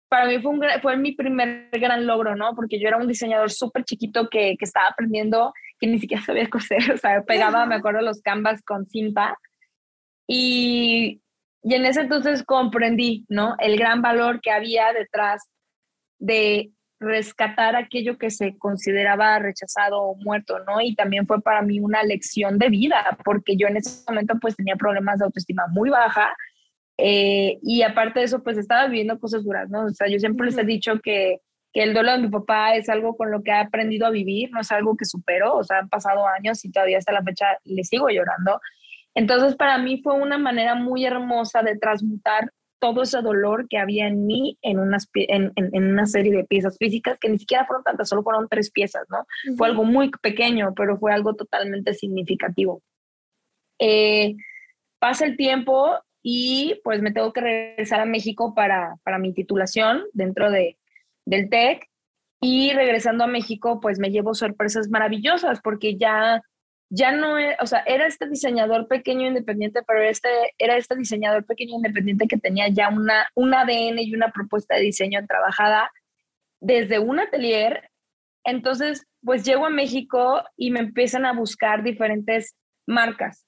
para 0.09 0.27
mí 0.27 0.41
fue, 0.41 0.53
un, 0.53 0.63
fue 0.81 0.97
mi 0.97 1.13
primer 1.13 1.69
gran 1.73 2.07
logro, 2.07 2.35
¿no? 2.35 2.55
Porque 2.55 2.81
yo 2.81 2.89
era 2.89 2.97
un 2.97 3.07
diseñador 3.07 3.51
súper 3.51 3.85
chiquito 3.85 4.29
que, 4.31 4.57
que, 4.59 4.65
estaba 4.65 4.89
aprendiendo, 4.89 5.53
que 5.79 5.87
ni 5.87 5.99
siquiera 5.99 6.23
sabía 6.25 6.49
coser, 6.49 6.93
o 6.93 6.97
sea, 6.97 7.23
pegaba, 7.23 7.67
me 7.67 7.75
acuerdo, 7.75 8.01
los 8.01 8.23
canvas 8.23 8.63
con 8.65 8.87
cinta. 8.87 9.37
Y, 10.27 11.21
y 11.63 11.75
en 11.75 11.87
ese 11.87 12.03
entonces 12.03 12.43
comprendí, 12.45 13.25
¿no? 13.29 13.57
El 13.59 13.77
gran 13.77 14.03
valor 14.03 14.41
que 14.41 14.51
había 14.51 14.93
detrás 14.93 15.49
de 16.19 16.73
rescatar 17.01 17.77
aquello 17.77 18.19
que 18.19 18.31
se 18.31 18.57
consideraba 18.59 19.39
rechazado 19.39 20.01
o 20.01 20.17
muerto, 20.17 20.59
¿no? 20.61 20.81
Y 20.81 20.95
también 20.95 21.27
fue 21.27 21.41
para 21.41 21.63
mí 21.63 21.81
una 21.81 22.03
lección 22.03 22.59
de 22.59 22.69
vida, 22.69 23.19
porque 23.25 23.57
yo 23.57 23.69
en 23.69 23.77
ese 23.77 24.03
momento 24.09 24.35
pues 24.41 24.57
tenía 24.57 24.77
problemas 24.77 25.19
de 25.19 25.27
autoestima 25.27 25.67
muy 25.69 25.91
baja 25.91 26.35
eh, 26.99 27.59
y 27.63 27.83
aparte 27.83 28.19
de 28.19 28.27
eso, 28.27 28.43
pues 28.43 28.59
estaba 28.59 28.87
viviendo 28.89 29.21
cosas 29.21 29.45
duras, 29.45 29.71
¿no? 29.71 29.85
O 29.85 29.91
sea, 29.91 30.09
yo 30.09 30.19
siempre 30.19 30.47
les 30.47 30.59
he 30.59 30.65
dicho 30.65 30.99
que, 31.01 31.39
que, 31.73 31.85
el 31.85 31.95
dolor 31.95 32.17
de 32.17 32.23
mi 32.23 32.29
papá 32.29 32.75
es 32.75 32.89
algo 32.89 33.17
con 33.17 33.31
lo 33.31 33.43
que 33.45 33.53
he 33.53 33.55
aprendido 33.55 34.07
a 34.07 34.11
vivir, 34.11 34.51
no 34.51 34.61
es 34.61 34.73
algo 34.73 34.97
que 34.97 35.05
supero, 35.05 35.55
o 35.55 35.63
sea, 35.63 35.79
han 35.79 35.89
pasado 35.89 36.27
años 36.27 36.65
y 36.65 36.73
todavía 36.73 36.99
hasta 36.99 37.13
la 37.13 37.23
fecha 37.23 37.47
le 37.65 37.85
sigo 37.85 38.09
llorando. 38.09 38.61
Entonces, 39.19 39.57
para 39.57 39.79
mí 39.79 40.01
fue 40.01 40.15
una 40.15 40.39
manera 40.39 40.77
muy 40.77 41.05
hermosa 41.05 41.61
de 41.65 41.77
transmutar 41.77 42.53
todo 42.79 43.03
ese 43.03 43.21
dolor 43.21 43.67
que 43.69 43.77
había 43.77 44.07
en 44.07 44.27
mí 44.27 44.57
en, 44.63 44.79
unas, 44.79 45.11
en, 45.13 45.53
en, 45.57 45.85
una 45.85 46.07
serie 46.07 46.31
de 46.31 46.45
piezas 46.45 46.77
físicas 46.79 47.19
que 47.19 47.29
ni 47.29 47.37
siquiera 47.37 47.67
fueron 47.67 47.83
tantas, 47.83 48.09
solo 48.09 48.23
fueron 48.23 48.47
tres 48.49 48.71
piezas, 48.71 49.03
¿no? 49.09 49.27
Fue 49.57 49.67
algo 49.67 49.83
muy 49.83 50.13
pequeño, 50.23 50.73
pero 50.77 50.99
fue 50.99 51.13
algo 51.13 51.35
totalmente 51.35 51.95
significativo. 51.95 52.81
Eh, 53.81 54.37
pasa 55.01 55.27
el 55.27 55.37
tiempo 55.37 55.99
y 56.23 56.81
pues 56.85 57.03
me 57.03 57.11
tengo 57.11 57.33
que 57.33 57.41
regresar 57.41 57.99
a 57.99 58.07
México 58.07 58.55
para, 58.55 58.99
para 59.03 59.19
mi 59.19 59.35
titulación 59.35 60.05
dentro 60.13 60.53
de, 60.53 60.79
del 61.25 61.51
TEC 61.51 61.89
y 62.41 62.73
regresando 62.73 63.25
a 63.25 63.27
México 63.27 63.81
pues 63.81 63.99
me 63.99 64.11
llevo 64.11 64.35
sorpresas 64.35 64.89
maravillosas 64.91 65.61
porque 65.61 65.97
ya 65.97 66.41
ya 66.91 67.13
no 67.13 67.39
era, 67.39 67.57
o 67.61 67.67
sea, 67.67 67.81
era 67.87 68.07
este 68.07 68.29
diseñador 68.29 68.89
pequeño 68.89 69.27
independiente, 69.27 69.83
pero 69.87 70.03
este 70.03 70.29
era 70.59 70.77
este 70.77 70.97
diseñador 70.97 71.45
pequeño 71.45 71.77
independiente 71.77 72.27
que 72.29 72.39
tenía 72.39 72.69
ya 72.69 72.89
una 72.89 73.29
un 73.35 73.55
ADN 73.55 73.99
y 73.99 74.15
una 74.15 74.31
propuesta 74.33 74.77
de 74.77 74.83
diseño 74.83 75.25
trabajada 75.27 75.91
desde 76.61 76.99
un 76.99 77.21
atelier. 77.21 77.91
Entonces, 78.45 79.07
pues 79.23 79.45
llego 79.45 79.67
a 79.67 79.71
México 79.71 80.43
y 80.57 80.71
me 80.71 80.81
empiezan 80.81 81.27
a 81.27 81.33
buscar 81.33 81.83
diferentes 81.83 82.57
marcas 82.87 83.45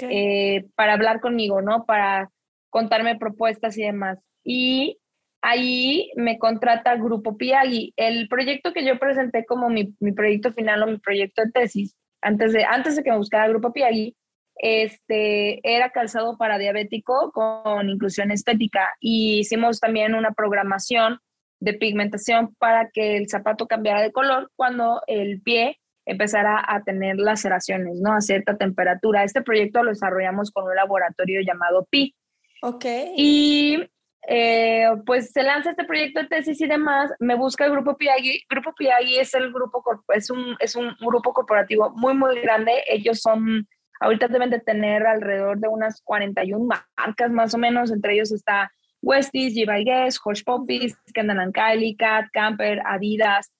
eh, 0.00 0.66
para 0.74 0.94
hablar 0.94 1.20
conmigo, 1.20 1.60
¿no? 1.60 1.84
Para 1.84 2.30
contarme 2.70 3.18
propuestas 3.18 3.76
y 3.76 3.82
demás. 3.82 4.18
Y 4.44 4.98
ahí 5.42 6.10
me 6.16 6.38
contrata 6.38 6.96
Grupo 6.96 7.36
Piagui. 7.36 7.92
El 7.96 8.28
proyecto 8.28 8.72
que 8.72 8.84
yo 8.84 8.98
presenté 8.98 9.44
como 9.44 9.68
mi, 9.68 9.94
mi, 10.00 10.12
proyecto 10.12 10.52
final 10.52 10.82
o 10.82 10.86
mi 10.86 10.98
proyecto 10.98 11.42
de 11.42 11.50
tesis, 11.50 11.96
antes 12.22 12.52
de, 12.52 12.64
antes 12.64 12.96
de 12.96 13.02
que 13.02 13.10
me 13.10 13.18
buscara 13.18 13.48
Grupo 13.48 13.72
Piagui, 13.72 14.16
este, 14.56 15.60
era 15.68 15.90
calzado 15.90 16.36
para 16.38 16.58
diabético 16.58 17.32
con 17.32 17.88
inclusión 17.88 18.30
estética. 18.30 18.90
Y 19.00 19.40
hicimos 19.40 19.80
también 19.80 20.14
una 20.14 20.32
programación 20.32 21.18
de 21.60 21.74
pigmentación 21.74 22.54
para 22.58 22.90
que 22.90 23.16
el 23.16 23.28
zapato 23.28 23.66
cambiara 23.66 24.02
de 24.02 24.12
color 24.12 24.50
cuando 24.56 25.00
el 25.06 25.40
pie 25.42 25.78
empezara 26.04 26.62
a 26.66 26.82
tener 26.82 27.16
laceraciones, 27.16 28.00
¿no? 28.00 28.14
A 28.14 28.20
cierta 28.20 28.56
temperatura. 28.56 29.24
Este 29.24 29.42
proyecto 29.42 29.82
lo 29.82 29.90
desarrollamos 29.90 30.50
con 30.50 30.64
un 30.64 30.74
laboratorio 30.74 31.40
llamado 31.40 31.86
PI. 31.90 32.14
Ok. 32.62 32.84
Y 33.16 33.88
eh, 34.28 34.86
pues 35.04 35.32
se 35.32 35.42
lanza 35.42 35.70
este 35.70 35.84
proyecto 35.84 36.20
de 36.20 36.28
tesis 36.28 36.60
y 36.60 36.66
demás, 36.66 37.10
me 37.18 37.34
busca 37.34 37.64
el 37.64 37.72
Grupo 37.72 37.96
Piagui. 37.96 38.42
Grupo 38.48 38.72
Piagui 38.74 39.18
es 39.18 39.34
el 39.34 39.52
grupo, 39.52 39.82
es 40.14 40.30
un, 40.30 40.56
es 40.60 40.76
un 40.76 40.96
grupo 41.00 41.32
corporativo 41.32 41.90
muy, 41.90 42.14
muy 42.14 42.40
grande. 42.40 42.84
Ellos 42.88 43.20
son, 43.20 43.66
ahorita 44.00 44.28
deben 44.28 44.50
de 44.50 44.60
tener 44.60 45.06
alrededor 45.06 45.58
de 45.58 45.68
unas 45.68 46.00
41 46.02 46.64
marcas 46.96 47.30
más 47.30 47.54
o 47.54 47.58
menos, 47.58 47.90
entre 47.90 48.14
ellos 48.14 48.32
está 48.32 48.70
Westies, 49.02 49.54
G 49.54 49.84
Guess, 49.84 50.20
Hush 50.24 50.44
Puppies, 50.44 50.96
Kendall 51.12 51.52
Kylie, 51.52 51.96
Cat, 51.96 52.26
Camper, 52.32 52.80
Adidas, 52.86 53.50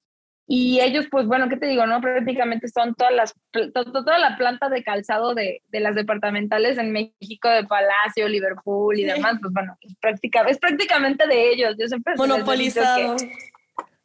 y 0.47 0.81
ellos, 0.81 1.07
pues 1.11 1.27
bueno, 1.27 1.49
¿qué 1.49 1.57
te 1.57 1.67
digo? 1.67 1.87
no 1.87 2.01
Prácticamente 2.01 2.69
son 2.69 2.95
todas 2.95 3.15
las, 3.15 3.35
toda 3.73 4.19
la 4.19 4.37
planta 4.37 4.69
de 4.69 4.83
calzado 4.83 5.35
de, 5.35 5.63
de, 5.69 5.81
las 5.81 5.95
departamentales 5.95 6.79
en 6.79 6.93
México, 6.93 7.49
de 7.49 7.65
Palacio, 7.65 8.29
Liverpool 8.29 8.99
y 8.99 9.05
demás, 9.05 9.37
pues 9.41 9.53
bueno, 9.53 9.77
es, 9.81 9.95
práctica, 10.01 10.43
es 10.43 10.59
prácticamente 10.59 11.27
de 11.27 11.53
ellos. 11.53 11.77
Yo 11.79 11.87
siempre 11.87 12.15
Monopolizado. 12.17 13.17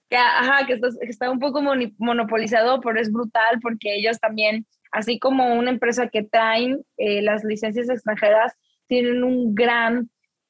Que, 0.10 0.16
ajá, 0.16 0.66
que 0.66 0.74
está, 0.74 0.88
que 1.02 1.10
está, 1.10 1.30
un 1.30 1.40
poco 1.40 1.62
monopolizado, 1.98 2.80
pero 2.80 3.00
es 3.00 3.12
brutal 3.12 3.60
porque 3.62 3.96
ellos 3.96 4.20
también, 4.20 4.66
así 4.92 5.20
como 5.20 5.54
una 5.56 5.70
empresa 5.70 6.08
que 6.08 6.24
traen 6.24 6.82
eh, 6.96 7.22
las 7.24 7.44
licencias 7.44 7.90
extranjeras, 7.90 8.54
tienen 8.88 9.24
un 9.24 9.54
gran... 9.54 10.10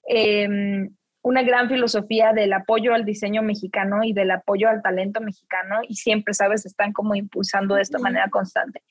Eh, 0.10 0.90
una 1.28 1.44
gran 1.44 1.68
filosofía 1.68 2.32
del 2.32 2.54
apoyo 2.54 2.94
al 2.94 3.04
diseño 3.04 3.42
mexicano 3.42 4.02
y 4.02 4.14
del 4.14 4.32
apoyo 4.32 4.70
al 4.70 4.82
talento 4.82 5.20
mexicano 5.20 5.82
y 5.86 5.96
siempre, 5.96 6.34
sabes, 6.34 6.66
están 6.66 6.94
como 6.94 7.16
impulsando 7.16 7.76
de 7.76 7.82
esta 7.82 8.00
manera 8.00 8.30
constante. 8.30 8.82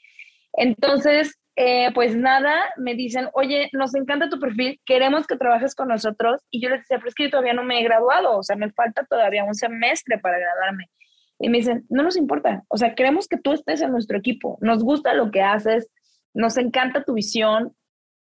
Entonces, 0.52 1.38
eh, 1.56 1.90
pues 1.94 2.14
nada, 2.14 2.54
me 2.76 2.94
dicen, 2.94 3.30
oye, 3.32 3.70
nos 3.72 3.94
encanta 3.94 4.28
tu 4.28 4.38
perfil, 4.38 4.78
queremos 4.84 5.26
que 5.26 5.38
trabajes 5.38 5.74
con 5.74 5.88
nosotros. 5.88 6.42
Y 6.50 6.60
yo 6.60 6.68
les 6.68 6.80
decía, 6.80 6.98
pero 6.98 7.08
es 7.08 7.14
que 7.14 7.24
yo 7.24 7.30
todavía 7.30 7.54
no 7.54 7.64
me 7.64 7.80
he 7.80 7.84
graduado, 7.84 8.36
o 8.36 8.42
sea, 8.42 8.54
me 8.54 8.70
falta 8.70 9.06
todavía 9.08 9.42
un 9.44 9.54
semestre 9.54 10.18
para 10.18 10.38
graduarme. 10.38 10.90
Y 11.38 11.48
me 11.48 11.58
dicen, 11.58 11.86
no 11.88 12.02
nos 12.02 12.18
importa, 12.18 12.64
o 12.68 12.76
sea, 12.76 12.94
queremos 12.94 13.28
que 13.28 13.38
tú 13.38 13.52
estés 13.52 13.80
en 13.80 13.92
nuestro 13.92 14.18
equipo, 14.18 14.58
nos 14.60 14.84
gusta 14.84 15.14
lo 15.14 15.30
que 15.30 15.42
haces, 15.42 15.88
nos 16.34 16.58
encanta 16.58 17.02
tu 17.04 17.14
visión, 17.14 17.74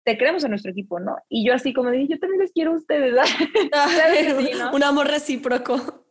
te 0.06 0.18
queremos 0.18 0.44
en 0.44 0.52
nuestro 0.52 0.72
equipo, 0.72 1.00
¿no? 1.00 1.18
Y 1.28 1.46
yo 1.46 1.54
así 1.54 1.74
como 1.74 1.90
dije, 1.90 2.14
yo 2.14 2.20
también 2.20 2.42
les 2.42 2.54
quiero 2.54 2.74
a 2.74 2.78
ustedes, 2.78 3.12
¿verdad? 3.12 3.26
Un 4.74 4.84
amor 4.84 5.08
recíproco. 5.08 6.06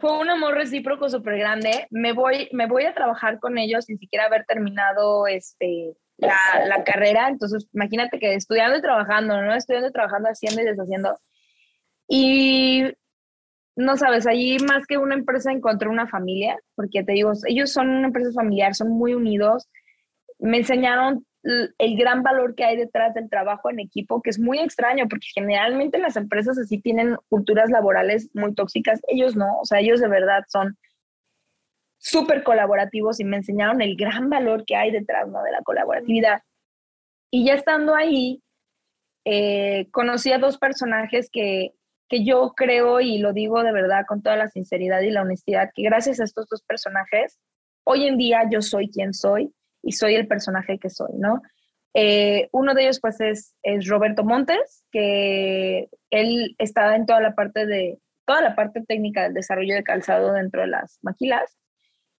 Fue 0.00 0.18
un 0.18 0.28
amor 0.28 0.54
recíproco 0.54 1.08
súper 1.08 1.38
grande. 1.38 1.86
Me 1.90 2.12
voy, 2.12 2.48
me 2.52 2.66
voy 2.66 2.84
a 2.84 2.94
trabajar 2.94 3.38
con 3.38 3.58
ellos 3.58 3.84
sin 3.84 3.98
siquiera 3.98 4.24
haber 4.24 4.44
terminado 4.44 5.26
este, 5.26 5.94
la, 6.16 6.36
la 6.66 6.82
carrera. 6.82 7.28
Entonces, 7.28 7.68
imagínate 7.72 8.18
que 8.18 8.34
estudiando 8.34 8.78
y 8.78 8.80
trabajando, 8.80 9.40
¿no? 9.40 9.54
Estudiando 9.54 9.90
y 9.90 9.92
trabajando, 9.92 10.30
haciendo 10.30 10.62
y 10.62 10.64
deshaciendo. 10.64 11.20
Y 12.08 12.84
no 13.76 13.96
sabes, 13.96 14.26
allí 14.26 14.56
más 14.58 14.86
que 14.86 14.98
una 14.98 15.14
empresa 15.14 15.52
encontré 15.52 15.88
una 15.88 16.08
familia, 16.08 16.58
porque 16.74 17.04
te 17.04 17.12
digo, 17.12 17.32
ellos 17.46 17.70
son 17.70 17.90
una 17.90 18.06
empresa 18.06 18.32
familiar, 18.32 18.74
son 18.74 18.88
muy 18.88 19.14
unidos. 19.14 19.68
Me 20.38 20.56
enseñaron 20.58 21.24
el 21.44 21.96
gran 21.96 22.22
valor 22.22 22.54
que 22.54 22.64
hay 22.64 22.76
detrás 22.76 23.14
del 23.14 23.28
trabajo 23.28 23.70
en 23.70 23.80
equipo, 23.80 24.22
que 24.22 24.30
es 24.30 24.38
muy 24.38 24.58
extraño, 24.58 25.06
porque 25.08 25.28
generalmente 25.34 25.98
las 25.98 26.16
empresas 26.16 26.58
así 26.58 26.80
tienen 26.80 27.16
culturas 27.28 27.70
laborales 27.70 28.30
muy 28.34 28.54
tóxicas, 28.54 29.00
ellos 29.08 29.36
no, 29.36 29.58
o 29.60 29.64
sea, 29.64 29.80
ellos 29.80 30.00
de 30.00 30.08
verdad 30.08 30.44
son 30.48 30.76
súper 31.98 32.42
colaborativos 32.42 33.20
y 33.20 33.24
me 33.24 33.36
enseñaron 33.36 33.80
el 33.82 33.96
gran 33.96 34.28
valor 34.30 34.64
que 34.64 34.76
hay 34.76 34.90
detrás 34.90 35.28
¿no? 35.28 35.42
de 35.42 35.52
la 35.52 35.62
colaboratividad. 35.62 36.42
Y 37.30 37.46
ya 37.46 37.54
estando 37.54 37.94
ahí, 37.94 38.42
eh, 39.24 39.88
conocí 39.90 40.32
a 40.32 40.38
dos 40.38 40.58
personajes 40.58 41.30
que 41.30 41.72
que 42.08 42.24
yo 42.24 42.52
creo 42.56 43.00
y 43.00 43.18
lo 43.18 43.32
digo 43.32 43.62
de 43.62 43.72
verdad 43.72 44.04
con 44.06 44.22
toda 44.22 44.36
la 44.36 44.48
sinceridad 44.48 45.00
y 45.00 45.10
la 45.10 45.22
honestidad, 45.22 45.70
que 45.74 45.82
gracias 45.82 46.20
a 46.20 46.24
estos 46.24 46.46
dos 46.48 46.62
personajes, 46.62 47.38
hoy 47.84 48.06
en 48.06 48.16
día 48.16 48.42
yo 48.50 48.62
soy 48.62 48.90
quien 48.90 49.14
soy 49.14 49.52
y 49.84 49.92
soy 49.92 50.14
el 50.14 50.26
personaje 50.26 50.78
que 50.78 50.90
soy, 50.90 51.12
¿no? 51.18 51.42
Eh, 51.94 52.48
uno 52.50 52.74
de 52.74 52.82
ellos 52.82 53.00
pues 53.00 53.20
es, 53.20 53.54
Roberto 53.86 54.24
Montes, 54.24 54.84
que 54.90 55.88
él 56.10 56.56
estaba 56.58 56.96
en 56.96 57.06
toda 57.06 57.20
la 57.20 57.34
parte 57.34 57.66
de, 57.66 57.98
toda 58.26 58.40
la 58.40 58.56
parte 58.56 58.82
técnica 58.82 59.22
del 59.22 59.34
desarrollo 59.34 59.74
de 59.74 59.84
calzado 59.84 60.32
dentro 60.32 60.62
de 60.62 60.68
las 60.68 60.98
maquilas. 61.02 61.56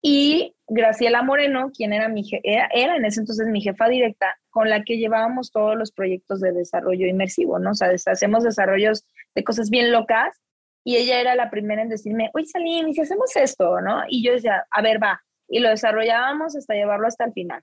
Y 0.01 0.55
Graciela 0.67 1.23
Moreno, 1.23 1.71
quien 1.75 1.91
era, 1.91 2.07
mi, 2.07 2.23
era 2.43 2.95
en 2.95 3.05
ese 3.05 3.21
entonces 3.21 3.47
mi 3.47 3.61
jefa 3.61 3.89
directa, 3.89 4.37
con 4.49 4.69
la 4.69 4.83
que 4.83 4.97
llevábamos 4.97 5.51
todos 5.51 5.75
los 5.75 5.91
proyectos 5.91 6.39
de 6.41 6.51
desarrollo 6.53 7.07
inmersivo, 7.07 7.59
¿no? 7.59 7.71
O 7.71 7.73
sea, 7.73 7.89
hacemos 8.05 8.43
desarrollos 8.43 9.03
de 9.33 9.43
cosas 9.43 9.69
bien 9.69 9.91
locas 9.91 10.39
y 10.83 10.97
ella 10.97 11.19
era 11.19 11.35
la 11.35 11.49
primera 11.49 11.81
en 11.81 11.89
decirme, 11.89 12.29
oye, 12.35 12.45
Salim, 12.45 12.87
¿y 12.87 12.93
si 12.93 13.01
hacemos 13.01 13.35
esto, 13.35 13.81
no? 13.81 14.03
Y 14.07 14.23
yo 14.23 14.33
decía, 14.33 14.65
a 14.69 14.81
ver, 14.83 15.01
va. 15.01 15.24
Y 15.47 15.59
lo 15.59 15.69
desarrollábamos 15.69 16.55
hasta 16.55 16.73
llevarlo 16.73 17.07
hasta 17.07 17.25
el 17.25 17.33
final. 17.33 17.61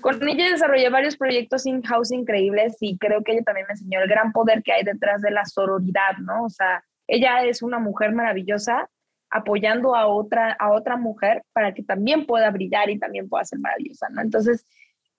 Con 0.00 0.26
ella 0.26 0.50
desarrollé 0.50 0.88
varios 0.88 1.18
proyectos 1.18 1.66
in-house 1.66 2.10
increíbles 2.10 2.76
y 2.80 2.96
creo 2.96 3.22
que 3.22 3.32
ella 3.32 3.42
también 3.42 3.66
me 3.68 3.72
enseñó 3.72 4.00
el 4.00 4.08
gran 4.08 4.32
poder 4.32 4.62
que 4.62 4.72
hay 4.72 4.84
detrás 4.84 5.20
de 5.20 5.30
la 5.30 5.44
sororidad, 5.44 6.16
¿no? 6.18 6.44
O 6.44 6.48
sea, 6.48 6.82
ella 7.06 7.44
es 7.44 7.62
una 7.62 7.78
mujer 7.78 8.12
maravillosa 8.12 8.88
apoyando 9.30 9.94
a 9.94 10.06
otra, 10.06 10.56
a 10.58 10.72
otra 10.72 10.96
mujer 10.96 11.42
para 11.52 11.74
que 11.74 11.82
también 11.82 12.24
pueda 12.24 12.50
brillar 12.50 12.88
y 12.88 12.98
también 12.98 13.28
pueda 13.28 13.44
ser 13.44 13.58
maravillosa, 13.58 14.08
¿no? 14.08 14.22
Entonces, 14.22 14.64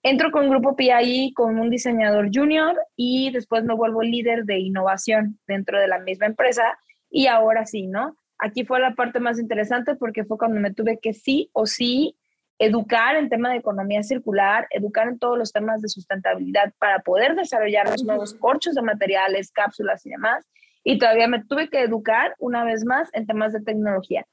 entro 0.02 0.32
con 0.32 0.48
Grupo 0.48 0.74
PI 0.74 1.34
con 1.34 1.58
un 1.60 1.70
diseñador 1.70 2.30
junior 2.32 2.76
y 2.96 3.30
después 3.30 3.62
me 3.62 3.74
vuelvo 3.74 4.02
líder 4.02 4.44
de 4.44 4.58
innovación 4.58 5.38
dentro 5.46 5.78
de 5.78 5.86
la 5.86 6.00
misma 6.00 6.26
empresa 6.26 6.78
y 7.10 7.28
ahora 7.28 7.64
sí, 7.64 7.86
¿no? 7.86 8.16
Aquí 8.38 8.64
fue 8.64 8.80
la 8.80 8.94
parte 8.94 9.20
más 9.20 9.38
interesante 9.38 9.96
porque 9.96 10.24
fue 10.24 10.38
cuando 10.38 10.60
me 10.60 10.72
tuve 10.72 10.98
que 11.00 11.12
sí 11.12 11.50
o 11.52 11.66
sí 11.66 12.16
educar 12.58 13.16
en 13.16 13.28
tema 13.28 13.50
de 13.50 13.58
economía 13.58 14.02
circular, 14.02 14.66
educar 14.70 15.08
en 15.08 15.18
todos 15.18 15.38
los 15.38 15.52
temas 15.52 15.80
de 15.80 15.88
sustentabilidad 15.88 16.72
para 16.78 17.00
poder 17.00 17.36
desarrollar 17.36 17.88
los 17.88 18.04
nuevos 18.04 18.34
corchos 18.34 18.74
de 18.74 18.82
materiales, 18.82 19.52
cápsulas 19.52 20.04
y 20.06 20.10
demás. 20.10 20.44
Y 20.82 20.98
todavía 20.98 21.28
me 21.28 21.44
tuve 21.44 21.68
que 21.68 21.82
educar 21.82 22.34
una 22.38 22.64
vez 22.64 22.84
más 22.84 23.08
en 23.12 23.26
temas 23.26 23.52
de 23.52 23.60
tecnología. 23.60 24.26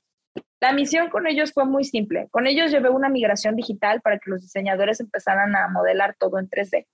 La 0.59 0.73
misión 0.73 1.09
con 1.09 1.27
ellos 1.27 1.51
fue 1.53 1.65
muy 1.65 1.83
simple. 1.83 2.27
Con 2.31 2.47
ellos 2.47 2.71
llevé 2.71 2.89
una 2.89 3.09
migración 3.09 3.55
digital 3.55 4.01
para 4.01 4.17
que 4.17 4.29
los 4.29 4.41
diseñadores 4.41 4.99
empezaran 4.99 5.55
a 5.55 5.67
modelar 5.67 6.15
todo 6.17 6.39
en 6.39 6.49
3D. 6.49 6.87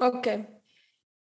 Ok. 0.00 0.28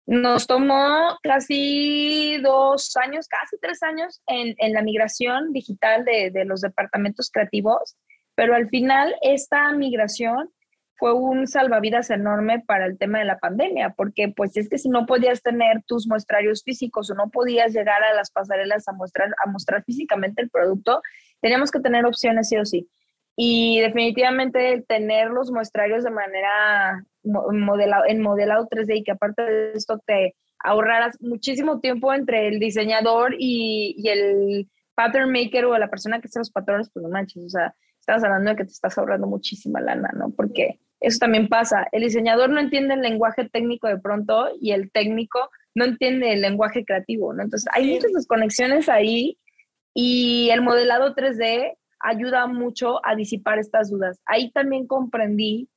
Nos 0.06 0.46
tomó 0.46 1.18
casi 1.22 2.38
dos 2.38 2.96
años, 2.96 3.26
casi 3.28 3.58
tres 3.60 3.82
años 3.82 4.22
en, 4.26 4.54
en 4.58 4.72
la 4.72 4.82
migración 4.82 5.52
digital 5.52 6.04
de, 6.04 6.30
de 6.30 6.44
los 6.44 6.60
departamentos 6.60 7.30
creativos, 7.30 7.96
pero 8.36 8.54
al 8.54 8.68
final 8.68 9.16
esta 9.20 9.72
migración 9.72 10.50
fue 10.98 11.12
un 11.12 11.46
salvavidas 11.46 12.10
enorme 12.10 12.62
para 12.66 12.86
el 12.86 12.98
tema 12.98 13.18
de 13.18 13.26
la 13.26 13.38
pandemia, 13.38 13.90
porque 13.90 14.32
pues 14.34 14.56
es 14.56 14.68
que 14.68 14.78
si 14.78 14.88
no 14.88 15.06
podías 15.06 15.42
tener 15.42 15.82
tus 15.86 16.06
muestrarios 16.06 16.62
físicos 16.62 17.10
o 17.10 17.14
no 17.14 17.28
podías 17.30 17.72
llegar 17.72 18.02
a 18.02 18.14
las 18.14 18.30
pasarelas 18.30 18.88
a 18.88 18.92
mostrar, 18.92 19.28
a 19.44 19.50
mostrar 19.50 19.84
físicamente 19.84 20.42
el 20.42 20.50
producto, 20.50 21.02
teníamos 21.40 21.70
que 21.70 21.80
tener 21.80 22.06
opciones 22.06 22.48
sí 22.48 22.56
o 22.56 22.64
sí. 22.64 22.88
Y 23.36 23.80
definitivamente 23.80 24.82
tener 24.88 25.28
los 25.28 25.50
muestrarios 25.50 26.02
de 26.04 26.10
manera 26.10 27.04
modelado, 27.26 28.04
en 28.06 28.22
modelado 28.22 28.68
3D 28.68 28.98
y 28.98 29.04
que 29.04 29.12
aparte 29.12 29.42
de 29.42 29.72
esto 29.72 30.00
te 30.06 30.34
ahorraras 30.58 31.20
muchísimo 31.20 31.80
tiempo 31.80 32.12
entre 32.12 32.48
el 32.48 32.58
diseñador 32.58 33.34
y, 33.38 33.94
y 33.98 34.08
el 34.08 34.70
pattern 34.94 35.30
maker 35.30 35.66
o 35.66 35.78
la 35.78 35.90
persona 35.90 36.20
que 36.20 36.26
hace 36.26 36.38
los 36.38 36.50
patrones, 36.50 36.90
pues 36.92 37.02
no 37.02 37.10
manches, 37.10 37.44
o 37.44 37.48
sea, 37.50 37.74
estás 38.00 38.24
hablando 38.24 38.50
de 38.50 38.56
que 38.56 38.64
te 38.64 38.72
estás 38.72 38.96
ahorrando 38.96 39.26
muchísima 39.26 39.80
lana, 39.80 40.10
¿no? 40.16 40.30
Porque 40.30 40.80
eso 41.00 41.18
también 41.18 41.48
pasa. 41.48 41.86
El 41.92 42.02
diseñador 42.02 42.50
no 42.50 42.60
entiende 42.60 42.94
el 42.94 43.02
lenguaje 43.02 43.48
técnico 43.48 43.88
de 43.88 43.98
pronto 43.98 44.48
y 44.60 44.72
el 44.72 44.90
técnico 44.90 45.50
no 45.74 45.84
entiende 45.84 46.32
el 46.32 46.40
lenguaje 46.40 46.84
creativo, 46.84 47.32
¿no? 47.32 47.42
Entonces, 47.42 47.68
hay 47.74 47.92
muchas 47.92 48.12
desconexiones 48.12 48.88
ahí 48.88 49.38
y 49.92 50.50
el 50.50 50.62
modelado 50.62 51.14
3D 51.14 51.76
ayuda 52.00 52.46
mucho 52.46 53.04
a 53.04 53.14
disipar 53.14 53.58
estas 53.58 53.90
dudas. 53.90 54.20
Ahí 54.24 54.50
también 54.52 54.86
comprendí 54.86 55.68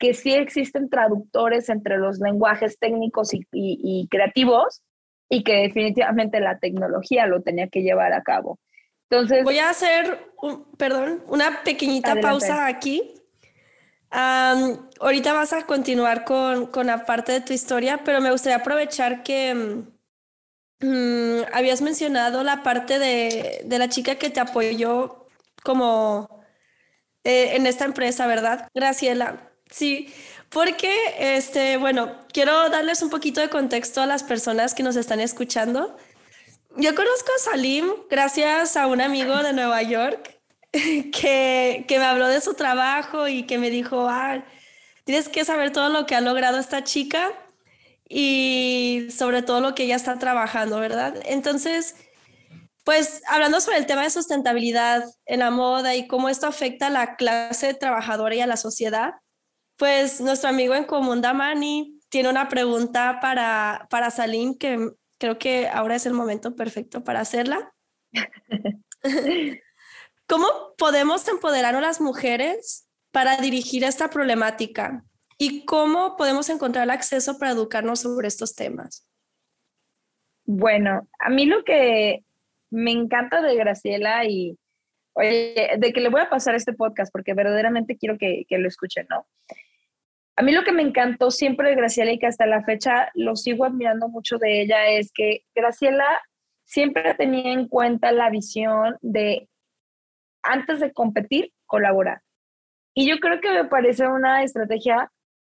que 0.00 0.14
sí 0.14 0.32
existen 0.32 0.88
traductores 0.88 1.68
entre 1.68 1.98
los 1.98 2.18
lenguajes 2.18 2.78
técnicos 2.78 3.30
y, 3.32 4.08
creativos 4.10 4.82
y 5.28 5.44
que 5.44 5.56
definitivamente 5.56 6.40
la 6.40 6.58
tecnología 6.58 7.26
lo 7.26 7.42
tenía 7.42 7.68
que 7.68 7.82
llevar 7.82 8.12
a 8.14 8.22
cabo. 8.22 8.58
Entonces, 9.10 9.44
voy 9.44 9.58
a 9.58 9.70
hacer, 9.70 10.18
perdón, 10.76 11.22
una 11.28 11.62
pequeñita 11.62 12.16
pausa 12.20 12.66
aquí 12.66 13.14
ahorita 14.12 15.32
vas 15.32 15.52
a 15.52 15.66
continuar 15.66 16.24
con, 16.24 16.66
con, 16.66 16.86
la 16.88 17.06
parte 17.06 17.30
de 17.30 17.40
tu 17.40 17.52
historia, 17.52 18.00
pero 18.04 18.20
me 18.20 18.32
gustaría 18.32 18.56
aprovechar 18.56 19.22
que 19.22 19.84
mm, 20.80 21.42
habías 21.52 21.80
mencionado 21.80 22.42
la 22.42 22.64
parte 22.64 22.98
de, 22.98 23.62
de, 23.64 23.78
la 23.78 23.88
chica 23.88 24.16
que 24.16 24.30
te 24.30 24.40
apoyó 24.40 25.28
como 25.62 26.42
eh, 27.22 27.54
en 27.54 27.66
esta 27.66 27.84
empresa, 27.84 28.26
¿verdad? 28.26 28.68
Graciela. 28.74 29.49
Sí, 29.70 30.12
porque, 30.48 30.92
este, 31.18 31.76
bueno, 31.76 32.16
quiero 32.32 32.68
darles 32.70 33.02
un 33.02 33.10
poquito 33.10 33.40
de 33.40 33.48
contexto 33.48 34.02
a 34.02 34.06
las 34.06 34.22
personas 34.22 34.74
que 34.74 34.82
nos 34.82 34.96
están 34.96 35.20
escuchando. 35.20 35.96
Yo 36.76 36.94
conozco 36.94 37.30
a 37.36 37.50
Salim 37.50 37.86
gracias 38.08 38.76
a 38.76 38.86
un 38.86 39.00
amigo 39.00 39.36
de 39.42 39.52
Nueva 39.52 39.82
York 39.82 40.38
que, 40.72 41.84
que 41.86 41.98
me 41.98 42.04
habló 42.04 42.28
de 42.28 42.40
su 42.40 42.54
trabajo 42.54 43.28
y 43.28 43.44
que 43.44 43.58
me 43.58 43.70
dijo, 43.70 44.08
ah, 44.08 44.44
tienes 45.04 45.28
que 45.28 45.44
saber 45.44 45.72
todo 45.72 45.88
lo 45.88 46.06
que 46.06 46.14
ha 46.14 46.20
logrado 46.20 46.58
esta 46.58 46.84
chica 46.84 47.32
y 48.08 49.06
sobre 49.16 49.42
todo 49.42 49.60
lo 49.60 49.74
que 49.74 49.84
ella 49.84 49.96
está 49.96 50.18
trabajando, 50.18 50.80
¿verdad? 50.80 51.14
Entonces, 51.26 51.94
pues 52.84 53.22
hablando 53.28 53.60
sobre 53.60 53.78
el 53.78 53.86
tema 53.86 54.02
de 54.02 54.10
sustentabilidad 54.10 55.04
en 55.26 55.40
la 55.40 55.50
moda 55.50 55.94
y 55.94 56.08
cómo 56.08 56.28
esto 56.28 56.48
afecta 56.48 56.88
a 56.88 56.90
la 56.90 57.14
clase 57.14 57.72
trabajadora 57.74 58.34
y 58.34 58.40
a 58.40 58.48
la 58.48 58.56
sociedad, 58.56 59.14
pues 59.80 60.20
nuestro 60.20 60.50
amigo 60.50 60.74
en 60.74 60.84
común, 60.84 61.22
Damani, 61.22 61.98
tiene 62.10 62.28
una 62.28 62.50
pregunta 62.50 63.18
para, 63.22 63.86
para 63.88 64.10
Salim 64.10 64.58
que 64.58 64.90
creo 65.18 65.38
que 65.38 65.68
ahora 65.68 65.96
es 65.96 66.04
el 66.04 66.12
momento 66.12 66.54
perfecto 66.54 67.02
para 67.02 67.20
hacerla. 67.20 67.72
¿Cómo 70.28 70.46
podemos 70.76 71.26
empoderar 71.28 71.74
a 71.76 71.80
las 71.80 71.98
mujeres 71.98 72.90
para 73.10 73.38
dirigir 73.38 73.82
esta 73.82 74.10
problemática? 74.10 75.02
¿Y 75.38 75.64
cómo 75.64 76.14
podemos 76.18 76.50
encontrar 76.50 76.84
el 76.84 76.90
acceso 76.90 77.38
para 77.38 77.52
educarnos 77.52 78.00
sobre 78.00 78.28
estos 78.28 78.54
temas? 78.54 79.08
Bueno, 80.44 81.08
a 81.20 81.30
mí 81.30 81.46
lo 81.46 81.64
que 81.64 82.22
me 82.68 82.90
encanta 82.90 83.40
de 83.40 83.54
Graciela 83.54 84.26
y 84.26 84.58
oye, 85.14 85.70
de 85.78 85.92
que 85.94 86.00
le 86.02 86.10
voy 86.10 86.20
a 86.20 86.28
pasar 86.28 86.54
este 86.54 86.74
podcast 86.74 87.10
porque 87.10 87.32
verdaderamente 87.32 87.96
quiero 87.96 88.18
que, 88.18 88.44
que 88.46 88.58
lo 88.58 88.68
escuchen, 88.68 89.06
¿no? 89.08 89.26
A 90.40 90.42
mí 90.42 90.52
lo 90.52 90.64
que 90.64 90.72
me 90.72 90.80
encantó 90.80 91.30
siempre 91.30 91.68
de 91.68 91.74
Graciela 91.74 92.12
y 92.12 92.18
que 92.18 92.26
hasta 92.26 92.46
la 92.46 92.64
fecha 92.64 93.10
lo 93.12 93.36
sigo 93.36 93.66
admirando 93.66 94.08
mucho 94.08 94.38
de 94.38 94.62
ella 94.62 94.88
es 94.88 95.12
que 95.12 95.44
Graciela 95.54 96.06
siempre 96.64 97.12
tenía 97.12 97.52
en 97.52 97.68
cuenta 97.68 98.10
la 98.10 98.30
visión 98.30 98.96
de 99.02 99.50
antes 100.42 100.80
de 100.80 100.94
competir, 100.94 101.52
colaborar. 101.66 102.22
Y 102.94 103.06
yo 103.06 103.18
creo 103.18 103.42
que 103.42 103.50
me 103.50 103.66
parece 103.66 104.08
una 104.08 104.42
estrategia 104.42 105.12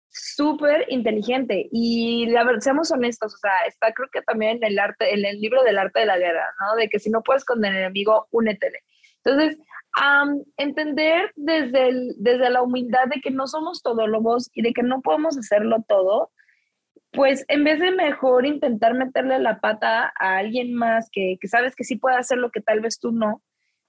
súper 0.10 0.86
inteligente 0.90 1.70
y 1.72 2.26
la 2.26 2.44
verdad, 2.44 2.60
seamos 2.60 2.92
honestos, 2.92 3.36
o 3.36 3.38
sea, 3.38 3.66
está 3.66 3.94
creo 3.94 4.10
que 4.12 4.22
también 4.22 4.58
en 4.58 4.66
el 4.66 4.80
arte, 4.80 5.14
en 5.14 5.24
el 5.24 5.40
libro 5.40 5.64
del 5.64 5.78
arte 5.78 6.02
de 6.02 6.08
la 6.08 6.18
guerra, 6.18 6.54
¿no? 6.60 6.76
De 6.76 6.90
que 6.90 7.00
si 7.00 7.10
no 7.10 7.24
puedes 7.24 7.46
con 7.46 7.64
el 7.64 7.74
enemigo, 7.74 8.28
únetele. 8.32 8.80
Entonces, 9.24 9.58
entender 10.58 11.32
desde, 11.36 11.90
el, 11.90 12.16
desde 12.18 12.50
la 12.50 12.62
humildad 12.62 13.06
de 13.14 13.22
que 13.22 13.32
no 13.32 13.48
somos 13.48 13.82
todólogos 13.82 14.50
y 14.54 14.62
de 14.62 14.74
que 14.74 14.84
no 14.84 15.02
podemos 15.02 15.38
hacerlo 15.38 15.84
todo, 15.88 16.32
pues 17.12 17.46
en 17.48 17.64
vez 17.64 17.80
de 17.80 17.92
mejor 17.92 18.46
intentar 18.46 18.96
meterle 18.96 19.38
la 19.40 19.60
pata 19.60 20.12
a 20.20 20.38
alguien 20.38 20.74
más 20.74 21.10
que, 21.12 21.38
que 21.40 21.48
sabes 21.48 21.76
que 21.76 21.84
sí 21.84 21.96
puede 21.96 22.18
hacer 22.18 22.40
lo 22.40 22.50
que 22.50 22.60
tal 22.60 22.80
vez 22.80 23.00
tú 23.00 23.12
no, 23.12 23.44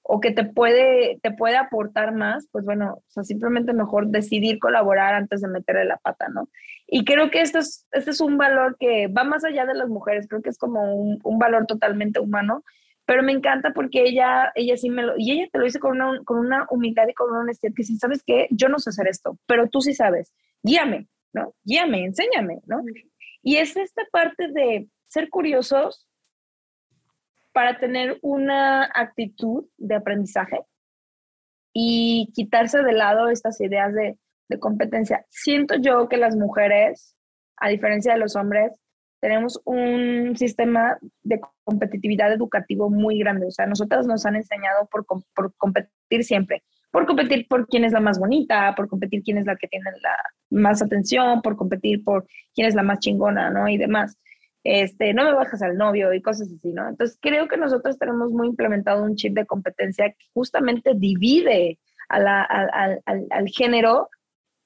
o 0.07 0.20
que 0.20 0.30
te 0.30 0.45
puede, 0.45 1.18
te 1.22 1.30
puede 1.30 1.57
aportar 1.57 2.12
más, 2.12 2.47
pues 2.53 2.66
bueno, 2.66 2.97
o 2.99 3.05
sea, 3.09 3.24
simplemente 3.24 3.72
mejor 3.72 4.09
decidir 4.09 4.59
colaborar 4.59 5.14
antes 5.14 5.41
de 5.41 5.49
meterle 5.49 5.87
la 5.87 5.97
pata, 5.97 6.28
¿no? 6.28 6.51
Y 6.87 7.07
creo 7.07 7.30
que 7.30 7.41
esto 7.41 7.59
es, 7.59 7.87
este 7.91 8.11
es 8.11 8.20
un 8.20 8.37
valor 8.37 8.76
que 8.78 9.09
va 9.09 9.24
más 9.24 9.45
allá 9.45 9.64
de 9.64 9.74
las 9.74 9.89
mujeres, 9.89 10.28
creo 10.28 10.43
que 10.43 10.51
es 10.51 10.59
como 10.59 10.95
un, 10.95 11.18
un, 11.24 11.39
valor 11.39 11.64
totalmente 11.64 12.20
humano, 12.20 12.62
pero 13.07 13.23
me 13.23 13.33
encanta 13.33 13.73
porque 13.75 14.03
ella, 14.03 14.53
ella 14.55 14.77
sí 14.77 14.91
me 14.91 15.03
lo, 15.03 15.15
y 15.17 15.33
ella 15.33 15.49
te 15.53 15.59
lo 15.59 15.65
dice 15.65 15.79
con 15.79 16.01
una, 16.01 16.23
con 16.25 16.39
una 16.39 16.67
humildad 16.71 17.07
y 17.09 17.15
con 17.15 17.31
una 17.31 17.41
honestidad 17.41 17.75
que 17.75 17.85
sí, 17.85 17.97
¿sabes 17.99 18.23
qué? 18.27 18.49
Yo 18.51 18.69
no 18.69 18.79
sé 18.79 18.91
hacer 18.91 19.09
esto, 19.09 19.39
pero 19.47 19.69
tú 19.69 19.81
sí 19.81 19.95
sabes, 19.95 20.33
guíame, 20.63 21.09
¿no? 21.33 21.55
Guíame, 21.65 22.05
enséñame, 22.05 22.61
¿no? 22.67 22.83
Y 23.43 23.57
es 23.57 23.77
esta 23.77 24.03
parte 24.11 24.49
de 24.49 24.89
ser 25.05 25.29
curiosos, 25.29 26.09
para 27.55 27.79
tener 27.79 28.19
una 28.21 28.91
actitud 28.93 29.65
de 29.79 29.95
aprendizaje 29.95 30.59
y 31.73 32.33
quitarse 32.35 32.83
de 32.83 32.93
lado 32.93 33.29
estas 33.29 33.61
ideas 33.61 33.95
de, 33.95 34.19
competencia. 34.61 35.27
Siento 35.31 35.75
yo 35.81 36.09
que 36.09 36.17
las 36.17 36.37
mujeres, 36.37 37.17
a 37.57 37.69
diferencia 37.69 38.13
de 38.13 38.21
los 38.21 38.37
hombres, 38.37 38.71
tenemos 39.25 39.59
un 39.64 40.37
sistema 40.37 40.99
de 41.22 41.41
competitividad 41.64 42.31
educativo 42.31 42.91
muy 42.91 43.18
grande. 43.18 43.47
O 43.47 43.51
sea, 43.51 43.64
nosotras 43.64 44.07
nos 44.07 44.27
han 44.27 44.37
enseñado 44.37 44.87
por, 44.91 45.07
por, 45.07 45.55
competir 45.57 46.25
siempre, 46.25 46.62
por 46.91 47.07
competir 47.07 47.49
por 47.49 47.66
quién 47.66 47.85
es 47.85 47.95
la 47.95 48.01
más 48.01 48.18
bonita, 48.18 48.75
por 48.77 48.87
competir 48.87 49.22
quién 49.22 49.39
es 49.39 49.47
la 49.47 49.57
que 49.57 49.66
tiene 49.66 49.87
la 50.03 50.14
más 50.51 50.83
atención, 50.83 51.41
por 51.41 51.57
competir 51.57 52.05
por 52.05 52.27
quién 52.55 52.66
es 52.66 52.75
la 52.75 52.83
más 52.83 52.99
chingona, 52.99 53.49
¿no? 53.49 53.66
Y 53.66 53.79
demás 53.79 54.18
este, 54.62 55.14
no 55.14 55.25
me 55.25 55.33
bajas 55.33 55.62
al 55.62 55.79
novio 55.79 56.12
y 56.12 56.20
cosas 56.20 56.49
así, 56.55 56.75
¿no? 56.75 56.87
Entonces 56.87 57.18
creo 57.18 57.49
que 57.49 57.57
nosotros 57.57 57.99
tenemos 57.99 58.31
muy 58.31 58.49
implementado 58.49 59.05
un 59.05 59.16
chip 59.16 59.33
de 59.35 59.47
competencia 59.47 60.11
que 60.11 60.27
justamente 60.35 60.93
divide 60.95 61.79
al, 62.11 63.49
género 63.55 64.11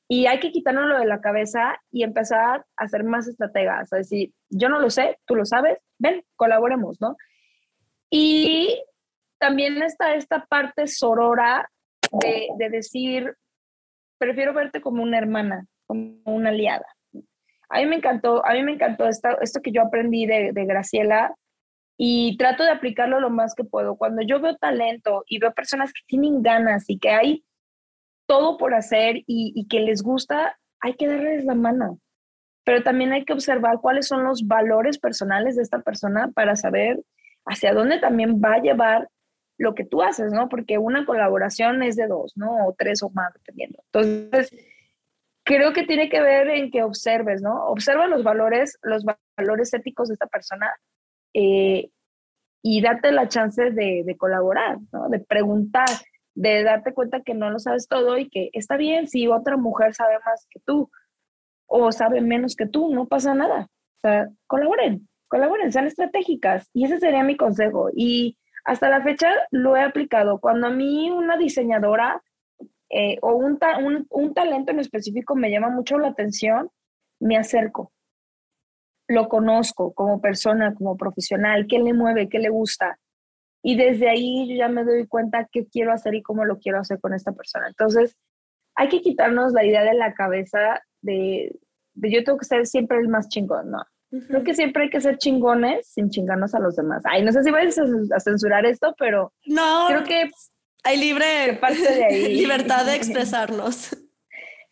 y 0.09 0.27
hay 0.27 0.41
que 0.41 0.51
quitárnoslo 0.51 0.99
de 0.99 1.07
la 1.07 1.21
cabeza 1.21 1.79
y 1.93 2.03
empezar 2.03 2.65
a 2.77 2.89
ser 2.89 3.05
más 3.05 3.29
estrategas, 3.29 3.93
a 3.93 3.99
decir, 3.99 4.33
yo 4.49 4.69
no 4.69 4.81
lo 4.81 4.91
sé, 4.91 5.19
tú 5.27 5.35
lo 5.35 5.45
sabes, 5.45 5.79
ven, 5.99 6.25
colaboremos, 6.35 6.99
¿no? 7.01 7.17
Y 8.11 8.83
también 9.39 9.83
está 9.83 10.15
esta 10.15 10.47
parte 10.47 10.87
sorora 10.87 11.71
de, 12.23 12.49
de 12.57 12.71
decir, 12.71 13.35
prefiero 14.19 14.55
verte 14.55 14.81
como 14.81 15.03
una 15.03 15.19
hermana, 15.19 15.67
como 15.87 16.19
una 16.25 16.49
aliada. 16.51 16.87
A 17.71 17.79
mí 17.81 17.87
me 17.87 17.97
encantó, 17.97 18.45
a 18.47 18.53
mí 18.55 18.63
me 18.63 18.73
encantó 18.73 19.07
esto, 19.07 19.29
esto 19.41 19.61
que 19.61 19.73
yo 19.73 19.83
aprendí 19.83 20.27
de, 20.27 20.53
Graciela 20.53 21.35
y 21.97 22.37
trato 22.37 22.63
de 22.63 22.71
aplicarlo 22.71 23.21
lo 23.21 23.31
más 23.31 23.55
que 23.55 23.65
puedo. 23.65 23.97
Cuando 23.97 24.23
yo 24.23 24.41
veo 24.41 24.57
talento 24.57 25.25
y 25.27 25.39
veo 25.39 25.53
personas 25.53 25.93
que 25.93 26.01
tienen 26.07 26.43
ganas 26.43 26.89
y 26.89 26.99
que 26.99 27.11
hay 27.11 27.45
todo 28.29 28.59
por 28.59 28.75
hacer 28.75 29.23
y, 29.27 29.67
que 29.69 29.81
les 29.81 30.03
gusta, 30.03 30.59
hay 30.81 30.95
que 30.95 31.09
darles 31.09 31.45
la 31.45 31.55
mano. 31.55 31.99
Pero 32.65 32.83
también 32.83 33.13
hay 33.13 33.25
que 33.25 33.33
observar 33.33 33.81
cuáles 33.81 34.07
son 34.07 34.23
los 34.23 34.47
valores 34.47 34.99
personales 34.99 35.57
de 35.57 35.63
esta 35.63 35.81
persona 35.81 36.31
para 36.35 36.55
saber 36.55 37.03
hacia 37.47 37.73
dónde 37.73 37.99
también 37.99 38.41
va 38.41 38.55
a 38.55 38.63
llevar 38.63 39.09
lo 39.57 39.75
que 39.75 39.85
tú 39.85 40.03
haces, 40.03 40.31
¿no? 40.31 40.51
Porque 40.51 40.77
una 40.77 41.07
colaboración 41.07 41.83
es 41.83 41.97
de 41.97 42.07
dos, 42.07 42.37
¿no? 42.37 42.67
O 42.67 42.75
tres 42.77 43.03
o 43.03 43.09
más, 43.11 43.33
dependiendo. 43.33 43.83
Entonces, 43.87 44.53
creo 45.43 45.73
que 45.73 45.85
tiene 45.85 46.11
que 46.11 46.21
ver 46.21 46.49
en 46.51 46.71
que 46.71 46.83
observes, 46.83 47.41
¿no? 47.41 47.69
Observa 47.69 48.07
los 48.07 48.23
valores, 48.23 48.79
los 48.83 49.05
valores 49.39 49.73
éticos 49.73 50.09
de 50.09 50.15
esta 50.15 50.27
persona 50.27 50.71
eh, 51.33 51.89
y 52.63 52.83
date 52.83 53.11
la 53.13 53.29
chance 53.29 53.71
de, 53.71 54.15
colaborar, 54.19 54.77
¿no? 54.93 55.09
De 55.09 55.21
preguntar, 55.21 55.89
de 56.39 56.63
darte 56.63 56.95
cuenta 56.95 57.21
que 57.23 57.35
no 57.35 57.51
lo 57.51 57.59
sabes 57.59 57.89
todo 57.89 58.17
y 58.17 58.29
que 58.29 58.51
está 58.53 58.77
bien 58.77 59.09
si 59.09 59.27
otra 59.27 59.57
mujer 59.57 59.95
sabe 59.95 60.19
más 60.25 60.47
que 60.49 60.61
tú 60.61 60.89
o 61.67 61.91
sabe 61.91 62.21
menos 62.21 62.55
que 62.55 62.67
tú, 62.67 62.95
no 62.95 63.07
pasa 63.07 63.35
nada. 63.35 63.69
O 63.97 64.01
sea, 64.01 64.29
colaboren, 64.47 65.09
colaboren, 65.27 65.73
sean 65.73 65.87
estratégicas. 65.87 66.71
Y 66.73 66.85
ese 66.85 66.99
sería 66.99 67.25
mi 67.25 67.37
consejo. 67.37 67.91
Y 67.93 68.39
hasta 68.65 68.89
la 68.89 69.03
fecha 69.03 69.29
lo 69.51 69.77
he 69.77 69.83
aplicado. 69.83 70.39
Cuando 70.39 70.69
a 70.69 70.71
mí 70.71 71.11
una 71.11 71.37
diseñadora 71.37 72.23
eh, 72.89 73.19
o 73.21 73.35
un, 73.35 73.59
un, 74.09 74.35
talento 74.35 74.71
en 74.71 74.79
específico 74.79 75.35
me 75.35 75.51
llama 75.51 75.69
mucho 75.69 75.99
la 75.99 76.09
atención, 76.09 76.71
me 77.21 77.37
acerco. 77.37 77.93
Lo 79.09 79.29
conozco 79.29 79.93
como 79.93 80.21
persona, 80.21 80.73
como 80.75 80.97
profesional, 80.97 81.67
qué 81.69 81.81
le 81.81 81.93
mueve, 81.95 82.29
qué 82.29 82.39
le 82.39 82.49
gusta. 82.49 82.99
Y 83.63 83.77
desde 83.77 84.09
ahí 84.09 84.49
yo 84.49 84.57
ya 84.57 84.69
me 84.69 84.85
doy 84.85 85.07
cuenta 85.07 85.49
qué 85.51 85.67
quiero 85.67 85.93
hacer 85.93 86.15
y 86.15 86.23
cómo 86.23 86.45
lo 86.45 86.59
quiero 86.59 86.79
hacer 86.79 87.01
con 87.01 87.15
esta 87.15 87.33
persona. 87.33 87.69
Entonces, 87.69 88.17
hay 88.75 88.89
que 88.89 89.01
quitarnos 89.01 89.53
la 89.53 89.65
idea 89.65 89.83
de 89.83 89.95
la 89.95 90.15
cabeza 90.15 90.81
de, 91.03 91.53
de 91.95 92.11
yo 92.11 92.25
tengo 92.25 92.39
que 92.39 92.45
ser 92.45 92.67
siempre 92.67 92.99
el 92.99 93.09
más 93.09 93.29
chingón, 93.29 93.71
¿no? 93.71 93.85
Creo 94.11 94.43
que 94.43 94.55
siempre 94.55 94.85
hay 94.85 94.91
que 94.91 95.03
ser 95.03 95.19
chingones 95.19 95.87
sin 95.89 96.09
chingarnos 96.09 96.55
a 96.55 96.61
los 96.61 96.77
demás. 96.77 97.03
Ay, 97.05 97.23
no 97.23 97.31
sé 97.31 97.43
si 97.43 97.51
vais 97.51 97.79
a 97.79 98.21
censurar 98.21 98.65
esto, 98.65 98.95
pero 98.99 99.35
no, 99.45 99.87
creo 99.89 100.05
que 100.05 100.31
hay 100.83 100.97
libre 100.97 101.59
parte 101.61 101.83
de 101.83 102.05
ahí. 102.05 102.35
libertad 102.41 102.87
de 102.87 102.95
expresarnos. 102.97 103.95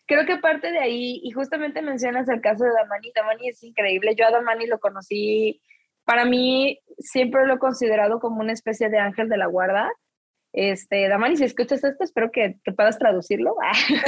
Creo 0.06 0.24
que 0.24 0.38
parte 0.38 0.70
de 0.70 0.78
ahí, 0.78 1.20
y 1.22 1.32
justamente 1.32 1.82
mencionas 1.82 2.28
el 2.28 2.40
caso 2.40 2.64
de 2.64 2.70
Damani, 2.70 3.10
Damani 3.14 3.48
es 3.48 3.62
increíble, 3.62 4.14
yo 4.16 4.26
a 4.26 4.30
Damani 4.30 4.66
lo 4.66 4.78
conocí, 4.78 5.60
para 6.06 6.24
mí 6.24 6.78
siempre 6.98 7.46
lo 7.46 7.54
he 7.54 7.58
considerado 7.58 8.20
como 8.20 8.40
una 8.40 8.52
especie 8.52 8.88
de 8.88 8.98
ángel 8.98 9.28
de 9.28 9.36
la 9.36 9.46
guarda. 9.46 9.90
Este, 10.52 11.08
Damani, 11.08 11.36
si 11.36 11.44
escuchas 11.44 11.84
esto, 11.84 12.02
espero 12.02 12.30
que, 12.32 12.56
que 12.64 12.72
puedas 12.72 12.98
traducirlo. 12.98 13.54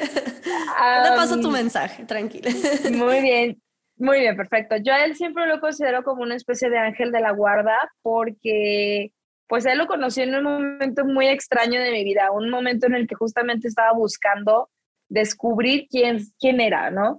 Te 0.00 1.16
paso 1.16 1.38
tu 1.40 1.50
mensaje, 1.50 2.06
tranquila. 2.06 2.50
Muy 2.92 3.20
bien, 3.20 3.60
muy 3.96 4.20
bien, 4.20 4.36
perfecto. 4.36 4.76
Yo 4.76 4.94
a 4.94 5.04
él 5.04 5.14
siempre 5.16 5.46
lo 5.46 5.60
considero 5.60 6.02
como 6.04 6.22
una 6.22 6.36
especie 6.36 6.70
de 6.70 6.78
ángel 6.78 7.12
de 7.12 7.20
la 7.20 7.32
guarda 7.32 7.76
porque 8.00 9.12
pues 9.46 9.66
él 9.66 9.78
lo 9.78 9.88
conocí 9.88 10.22
en 10.22 10.36
un 10.36 10.44
momento 10.44 11.04
muy 11.04 11.26
extraño 11.26 11.80
de 11.80 11.90
mi 11.90 12.04
vida, 12.04 12.30
un 12.30 12.48
momento 12.48 12.86
en 12.86 12.94
el 12.94 13.08
que 13.08 13.16
justamente 13.16 13.66
estaba 13.66 13.92
buscando 13.92 14.70
descubrir 15.08 15.88
quién, 15.90 16.20
quién 16.38 16.60
era, 16.60 16.90
¿no? 16.90 17.18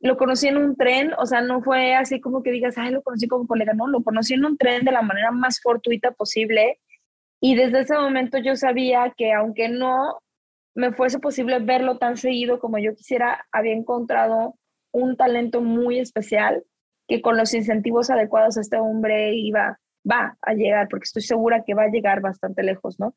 Lo 0.00 0.16
conocí 0.16 0.48
en 0.48 0.56
un 0.56 0.76
tren, 0.76 1.12
o 1.18 1.26
sea, 1.26 1.42
no 1.42 1.62
fue 1.62 1.94
así 1.94 2.20
como 2.20 2.42
que 2.42 2.50
digas, 2.50 2.78
ay, 2.78 2.90
lo 2.90 3.02
conocí 3.02 3.28
como 3.28 3.46
colega, 3.46 3.74
no, 3.74 3.86
lo 3.86 4.02
conocí 4.02 4.34
en 4.34 4.44
un 4.44 4.56
tren 4.56 4.84
de 4.84 4.92
la 4.92 5.02
manera 5.02 5.30
más 5.30 5.60
fortuita 5.60 6.12
posible 6.12 6.78
y 7.40 7.54
desde 7.54 7.80
ese 7.80 7.94
momento 7.94 8.38
yo 8.38 8.56
sabía 8.56 9.12
que 9.16 9.32
aunque 9.32 9.68
no 9.68 10.18
me 10.74 10.92
fuese 10.92 11.18
posible 11.18 11.58
verlo 11.58 11.98
tan 11.98 12.16
seguido 12.16 12.60
como 12.60 12.78
yo 12.78 12.94
quisiera, 12.94 13.46
había 13.52 13.72
encontrado 13.72 14.54
un 14.92 15.16
talento 15.16 15.60
muy 15.60 15.98
especial 15.98 16.64
que 17.08 17.20
con 17.20 17.36
los 17.36 17.52
incentivos 17.54 18.10
adecuados 18.10 18.56
este 18.56 18.78
hombre 18.78 19.34
iba 19.34 19.78
va 20.10 20.36
a 20.42 20.54
llegar, 20.54 20.88
porque 20.88 21.04
estoy 21.04 21.22
segura 21.22 21.62
que 21.64 21.74
va 21.74 21.84
a 21.84 21.90
llegar 21.90 22.20
bastante 22.20 22.62
lejos, 22.62 22.98
¿no? 22.98 23.14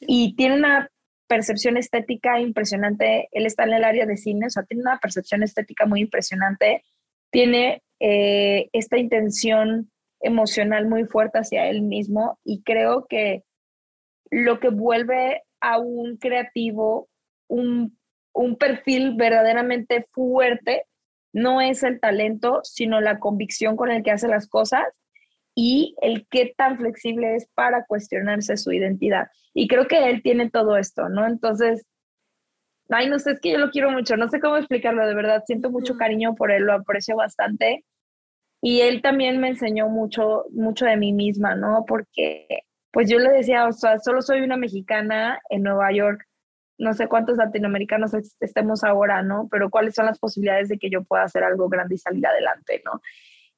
Y 0.00 0.34
tiene 0.34 0.56
una 0.56 0.90
percepción 1.26 1.76
estética 1.76 2.40
impresionante. 2.40 3.28
Él 3.32 3.46
está 3.46 3.64
en 3.64 3.74
el 3.74 3.84
área 3.84 4.06
de 4.06 4.16
cine, 4.16 4.46
o 4.46 4.50
sea, 4.50 4.64
tiene 4.64 4.82
una 4.82 4.98
percepción 4.98 5.42
estética 5.42 5.86
muy 5.86 6.00
impresionante. 6.00 6.84
Tiene 7.30 7.82
eh, 8.00 8.68
esta 8.72 8.98
intención 8.98 9.90
emocional 10.20 10.86
muy 10.86 11.04
fuerte 11.04 11.38
hacia 11.38 11.68
él 11.68 11.82
mismo 11.82 12.38
y 12.44 12.62
creo 12.62 13.06
que 13.06 13.44
lo 14.30 14.58
que 14.58 14.70
vuelve 14.70 15.42
a 15.60 15.78
un 15.78 16.16
creativo 16.16 17.08
un, 17.48 17.98
un 18.32 18.56
perfil 18.56 19.14
verdaderamente 19.16 20.06
fuerte 20.12 20.86
no 21.32 21.60
es 21.60 21.82
el 21.82 22.00
talento, 22.00 22.60
sino 22.62 23.00
la 23.00 23.18
convicción 23.18 23.76
con 23.76 23.90
el 23.90 24.02
que 24.02 24.12
hace 24.12 24.28
las 24.28 24.48
cosas 24.48 24.84
y 25.54 25.94
el 26.00 26.26
qué 26.30 26.52
tan 26.56 26.78
flexible 26.78 27.36
es 27.36 27.46
para 27.54 27.84
cuestionarse 27.84 28.56
su 28.56 28.72
identidad. 28.72 29.28
Y 29.52 29.68
creo 29.68 29.86
que 29.86 30.10
él 30.10 30.22
tiene 30.22 30.50
todo 30.50 30.76
esto, 30.76 31.08
¿no? 31.08 31.26
Entonces, 31.26 31.86
ay, 32.88 33.08
no 33.08 33.18
sé, 33.18 33.32
es 33.32 33.40
que 33.40 33.52
yo 33.52 33.58
lo 33.58 33.70
quiero 33.70 33.90
mucho, 33.90 34.16
no 34.16 34.28
sé 34.28 34.40
cómo 34.40 34.56
explicarlo, 34.56 35.06
de 35.06 35.14
verdad, 35.14 35.44
siento 35.46 35.70
mucho 35.70 35.96
cariño 35.96 36.34
por 36.34 36.50
él, 36.50 36.64
lo 36.64 36.72
aprecio 36.72 37.16
bastante. 37.16 37.84
Y 38.60 38.80
él 38.80 39.02
también 39.02 39.40
me 39.40 39.48
enseñó 39.48 39.88
mucho, 39.88 40.44
mucho 40.50 40.86
de 40.86 40.96
mí 40.96 41.12
misma, 41.12 41.54
¿no? 41.54 41.84
Porque, 41.86 42.46
pues 42.92 43.10
yo 43.10 43.18
le 43.18 43.30
decía, 43.30 43.66
o 43.66 43.72
sea, 43.72 43.98
solo 43.98 44.22
soy 44.22 44.40
una 44.40 44.56
mexicana 44.56 45.38
en 45.50 45.62
Nueva 45.62 45.92
York, 45.92 46.24
no 46.78 46.92
sé 46.94 47.06
cuántos 47.06 47.36
latinoamericanos 47.36 48.12
estemos 48.40 48.82
ahora, 48.82 49.22
¿no? 49.22 49.48
Pero 49.50 49.70
cuáles 49.70 49.94
son 49.94 50.06
las 50.06 50.18
posibilidades 50.18 50.68
de 50.68 50.78
que 50.78 50.90
yo 50.90 51.04
pueda 51.04 51.24
hacer 51.24 51.44
algo 51.44 51.68
grande 51.68 51.94
y 51.94 51.98
salir 51.98 52.26
adelante, 52.26 52.82
¿no? 52.84 53.00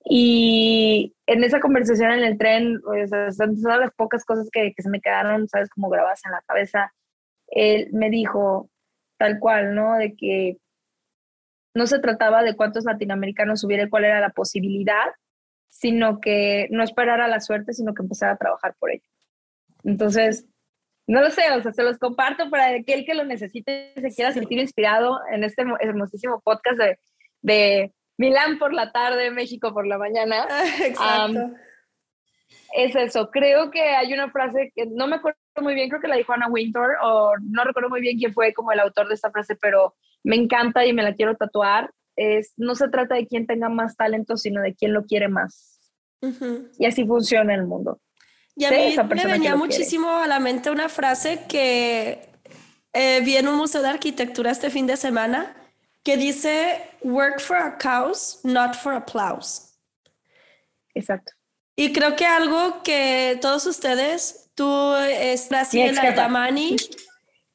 Y 0.08 1.16
en 1.26 1.42
esa 1.42 1.58
conversación 1.58 2.12
en 2.12 2.22
el 2.22 2.38
tren, 2.38 2.80
pues, 2.80 3.10
son 3.36 3.60
todas 3.60 3.80
las 3.80 3.92
pocas 3.94 4.24
cosas 4.24 4.48
que, 4.52 4.72
que 4.72 4.82
se 4.82 4.88
me 4.88 5.00
quedaron, 5.00 5.48
¿sabes? 5.48 5.68
Como 5.68 5.88
grabadas 5.88 6.24
en 6.24 6.30
la 6.30 6.42
cabeza. 6.46 6.92
Él 7.48 7.88
me 7.92 8.08
dijo 8.08 8.70
tal 9.18 9.40
cual, 9.40 9.74
¿no? 9.74 9.96
De 9.96 10.14
que 10.14 10.58
no 11.74 11.88
se 11.88 11.98
trataba 11.98 12.44
de 12.44 12.54
cuántos 12.54 12.84
latinoamericanos 12.84 13.64
hubiera 13.64 13.82
y 13.82 13.90
cuál 13.90 14.04
era 14.04 14.20
la 14.20 14.30
posibilidad, 14.30 15.06
sino 15.68 16.20
que 16.20 16.68
no 16.70 16.84
esperara 16.84 17.26
la 17.26 17.40
suerte, 17.40 17.72
sino 17.72 17.92
que 17.92 18.02
empezara 18.02 18.32
a 18.32 18.38
trabajar 18.38 18.76
por 18.78 18.92
ello. 18.92 19.08
Entonces, 19.82 20.46
no 21.08 21.20
lo 21.20 21.30
sé, 21.30 21.50
o 21.50 21.62
sea, 21.62 21.72
se 21.72 21.82
los 21.82 21.98
comparto 21.98 22.48
para 22.48 22.76
aquel 22.76 23.04
que 23.04 23.14
lo 23.14 23.24
necesite, 23.24 23.92
se 23.96 24.14
quiera 24.14 24.32
sentir 24.32 24.58
inspirado 24.58 25.18
en 25.32 25.42
este 25.42 25.64
hermosísimo 25.80 26.40
podcast 26.40 26.78
de, 26.78 26.98
de 27.42 27.92
Milán 28.18 28.58
por 28.58 28.72
la 28.72 28.92
tarde, 28.92 29.30
México 29.30 29.72
por 29.72 29.86
la 29.86 29.98
mañana. 29.98 30.46
Exacto. 30.82 31.54
es 32.72 32.94
eso, 32.94 33.30
creo 33.30 33.70
que 33.70 33.82
hay 33.82 34.12
una 34.12 34.30
frase 34.30 34.72
que 34.74 34.86
no 34.86 35.06
me 35.06 35.16
acuerdo 35.16 35.38
muy 35.60 35.74
bien, 35.74 35.88
creo 35.88 36.00
que 36.00 36.08
la 36.08 36.16
dijo 36.16 36.32
Ana 36.32 36.48
Winter, 36.48 36.82
o 37.02 37.32
no 37.42 37.64
recuerdo 37.64 37.88
muy 37.88 38.00
bien 38.00 38.18
quién 38.18 38.32
fue 38.32 38.52
como 38.52 38.72
el 38.72 38.80
autor 38.80 39.08
de 39.08 39.14
esta 39.14 39.30
frase, 39.30 39.56
pero 39.56 39.94
me 40.22 40.36
encanta 40.36 40.84
y 40.84 40.92
me 40.92 41.02
la 41.02 41.14
quiero 41.14 41.36
tatuar. 41.36 41.90
Es, 42.16 42.54
no 42.56 42.74
se 42.74 42.88
trata 42.88 43.14
de 43.14 43.26
quién 43.26 43.46
tenga 43.46 43.68
más 43.68 43.96
talento, 43.96 44.36
sino 44.36 44.62
de 44.62 44.74
quién 44.74 44.92
lo 44.92 45.04
quiere 45.04 45.28
más. 45.28 45.78
Y 46.78 46.86
así 46.86 47.04
funciona 47.04 47.54
el 47.54 47.66
mundo. 47.66 48.00
Y 48.56 48.64
a 48.64 48.70
mí 48.70 48.96
me 49.14 49.26
venía 49.26 49.54
muchísimo 49.54 50.10
a 50.10 50.26
la 50.26 50.40
mente 50.40 50.70
una 50.70 50.88
frase 50.88 51.40
que 51.46 52.30
eh, 52.94 53.20
vi 53.22 53.36
en 53.36 53.48
un 53.48 53.56
museo 53.56 53.82
de 53.82 53.88
arquitectura 53.88 54.50
este 54.50 54.70
fin 54.70 54.86
de 54.86 54.96
semana 54.96 55.54
que 56.06 56.16
dice, 56.16 56.88
work 57.02 57.40
for 57.40 57.56
a 57.56 57.76
cause, 57.76 58.38
not 58.44 58.76
for 58.76 58.92
applause. 58.92 59.76
Exacto. 60.94 61.32
Y 61.74 61.92
creo 61.92 62.14
que 62.14 62.24
algo 62.24 62.84
que 62.84 63.36
todos 63.42 63.66
ustedes, 63.66 64.50
tú, 64.54 64.92
Brasil, 65.50 65.90
y 65.90 65.92
la 65.92 66.12
Damani, 66.12 66.76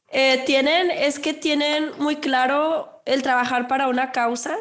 eh, 0.09 0.43
tienen 0.45 0.91
es 0.91 1.17
que 1.17 1.33
tienen 1.33 1.91
muy 1.97 2.17
claro 2.17 3.01
el 3.05 3.21
trabajar 3.21 3.69
para 3.69 3.87
una 3.87 4.11
causa 4.11 4.57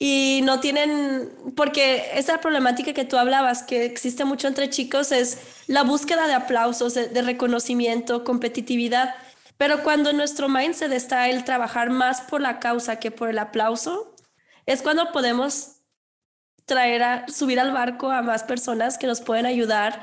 y 0.00 0.40
no 0.42 0.58
tienen, 0.58 1.30
porque 1.54 2.02
esa 2.14 2.40
problemática 2.40 2.92
que 2.92 3.04
tú 3.04 3.16
hablabas, 3.16 3.62
que 3.62 3.84
existe 3.84 4.24
mucho 4.24 4.48
entre 4.48 4.68
chicos, 4.70 5.12
es 5.12 5.38
la 5.68 5.84
búsqueda 5.84 6.26
de 6.26 6.34
aplausos, 6.34 6.94
de, 6.94 7.22
reconocimiento, 7.22 8.24
competitividad. 8.24 9.14
Pero 9.62 9.84
cuando 9.84 10.12
nuestro 10.12 10.48
mindset 10.48 10.90
está 10.90 11.30
el 11.30 11.44
trabajar 11.44 11.88
más 11.88 12.20
por 12.20 12.40
la 12.40 12.58
causa 12.58 12.98
que 12.98 13.12
por 13.12 13.30
el 13.30 13.38
aplauso, 13.38 14.16
es 14.66 14.82
cuando 14.82 15.12
podemos 15.12 15.84
traer 16.64 17.04
a 17.04 17.28
subir 17.28 17.60
al 17.60 17.70
barco 17.70 18.10
a 18.10 18.22
más 18.22 18.42
personas 18.42 18.98
que 18.98 19.06
nos 19.06 19.20
pueden 19.20 19.46
ayudar 19.46 20.00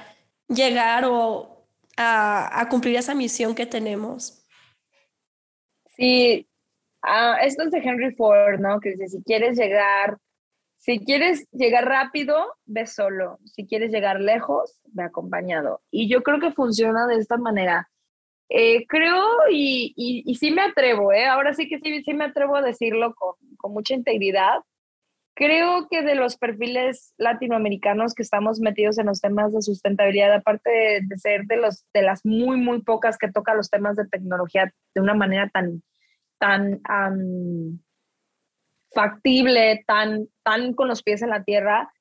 llegar 0.47 1.03
o 1.03 1.67
a, 1.97 2.65
cumplir 2.69 2.95
esa 2.95 3.13
misión 3.13 3.53
que 3.53 3.65
tenemos. 3.65 4.45
Sí, 5.89 6.47
Ah, 7.01 7.39
esto 7.41 7.63
es 7.63 7.71
de 7.71 7.79
Henry 7.79 8.15
Ford, 8.15 8.61
¿no? 8.61 8.79
Que 8.79 8.91
dice, 8.91 9.09
si 9.09 9.23
quieres 9.23 9.57
llegar, 9.57 10.19
si 10.77 11.03
quieres 11.03 11.49
llegar 11.51 11.83
rápido, 11.83 12.45
ve 12.65 12.85
solo. 12.85 13.39
Si 13.43 13.67
quieres 13.67 13.91
llegar 13.91 14.21
lejos, 14.21 14.79
ve 14.85 15.03
acompañado. 15.03 15.81
Y 15.91 16.07
yo 16.07 16.23
creo 16.23 16.39
que 16.39 16.53
funciona 16.53 17.07
de 17.07 17.15
esta 17.17 17.35
manera. 17.35 17.89
Eh, 18.49 18.87
creo 18.87 19.23
y, 19.51 19.93
y, 19.95 20.35
sí 20.35 20.49
me 20.49 20.63
atrevo, 20.63 21.13
¿eh? 21.13 21.27
Ahora 21.27 21.53
sí 21.53 21.69
que 21.69 21.79
sí, 21.79 22.03
sí 22.03 22.13
me 22.13 22.25
atrevo 22.25 22.55
a 22.55 22.63
decirlo 22.63 23.13
con, 23.13 23.35
con 23.57 23.73
mucha 23.73 23.93
integridad. 23.93 24.59
Creo 25.35 25.87
que 25.87 26.01
de 26.01 26.15
los 26.15 26.35
perfiles 26.35 27.13
latinoamericanos 27.17 28.15
que 28.15 28.23
estamos 28.23 28.59
metidos 28.59 28.97
en 28.97 29.05
los 29.05 29.21
temas 29.21 29.53
de 29.53 29.61
sustentabilidad, 29.61 30.33
aparte 30.33 30.69
de, 30.69 31.01
de 31.07 31.17
ser 31.17 31.45
de, 31.45 31.57
los, 31.57 31.85
de 31.93 32.01
las 32.01 32.25
muy, 32.25 32.57
muy 32.57 32.81
pocas 32.81 33.17
que 33.17 33.31
tocan 33.31 33.55
los 33.55 33.69
temas 33.69 33.95
de 33.95 34.07
tecnología 34.07 34.73
de 34.95 35.01
una 35.01 35.13
manera 35.13 35.49
tan, 35.49 35.83
tan 36.39 36.81
factible, 38.93 39.83
tan, 39.85 40.27
tan 40.43 40.73
con 40.73 40.87
los 40.87 41.03
pies 41.03 41.21
en 41.21 41.29
la 41.29 41.43
tierra, 41.43 41.93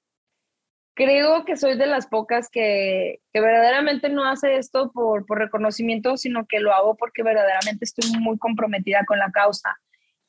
creo 0.99 1.44
que 1.44 1.57
soy 1.57 1.78
de 1.78 1.86
las 1.86 2.09
pocas 2.09 2.49
que, 2.51 3.20
que 3.32 3.40
verdaderamente 3.40 4.09
no 4.09 4.24
hace 4.24 4.57
esto 4.57 4.90
por, 4.92 5.24
por, 5.26 5.38
reconocimiento, 5.38 6.16
sino 6.16 6.44
que 6.49 6.59
lo 6.59 6.74
hago 6.74 6.96
porque 6.96 7.22
verdaderamente 7.22 7.84
estoy 7.84 8.11
muy 8.18 8.36
comprometida 8.36 9.05
con 9.07 9.20
la 9.20 9.30
causa. 9.30 9.76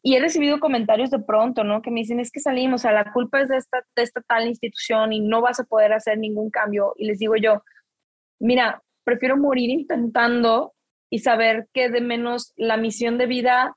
Y 0.03 0.15
he 0.15 0.19
recibido 0.19 0.59
comentarios 0.59 1.09
de 1.09 1.17
pronto, 1.17 1.63
¿no? 1.63 1.81
Que 1.81 1.89
me 1.89 2.01
dicen, 2.01 2.19
es 2.19 2.29
que 2.29 2.39
salimos, 2.39 2.81
o 2.81 2.83
sea, 2.83 2.91
la 2.91 3.11
culpa 3.11 3.41
es 3.41 3.49
de 3.49 3.57
esta, 3.57 3.79
de 3.95 4.03
esta 4.03 4.21
tal 4.21 4.45
institución 4.45 5.11
y 5.11 5.21
no 5.21 5.41
vas 5.41 5.59
a 5.59 5.63
poder 5.63 5.91
hacer 5.91 6.19
ningún 6.19 6.51
cambio. 6.51 6.93
Y 6.97 7.07
les 7.07 7.17
digo 7.17 7.35
yo, 7.35 7.63
mira, 8.37 8.83
prefiero 9.03 9.37
morir 9.37 9.71
intentando 9.71 10.75
y 11.09 11.19
saber 11.19 11.67
que 11.73 11.89
de 11.89 12.01
menos 12.01 12.53
la 12.57 12.77
misión 12.77 13.17
de 13.17 13.25
vida 13.25 13.75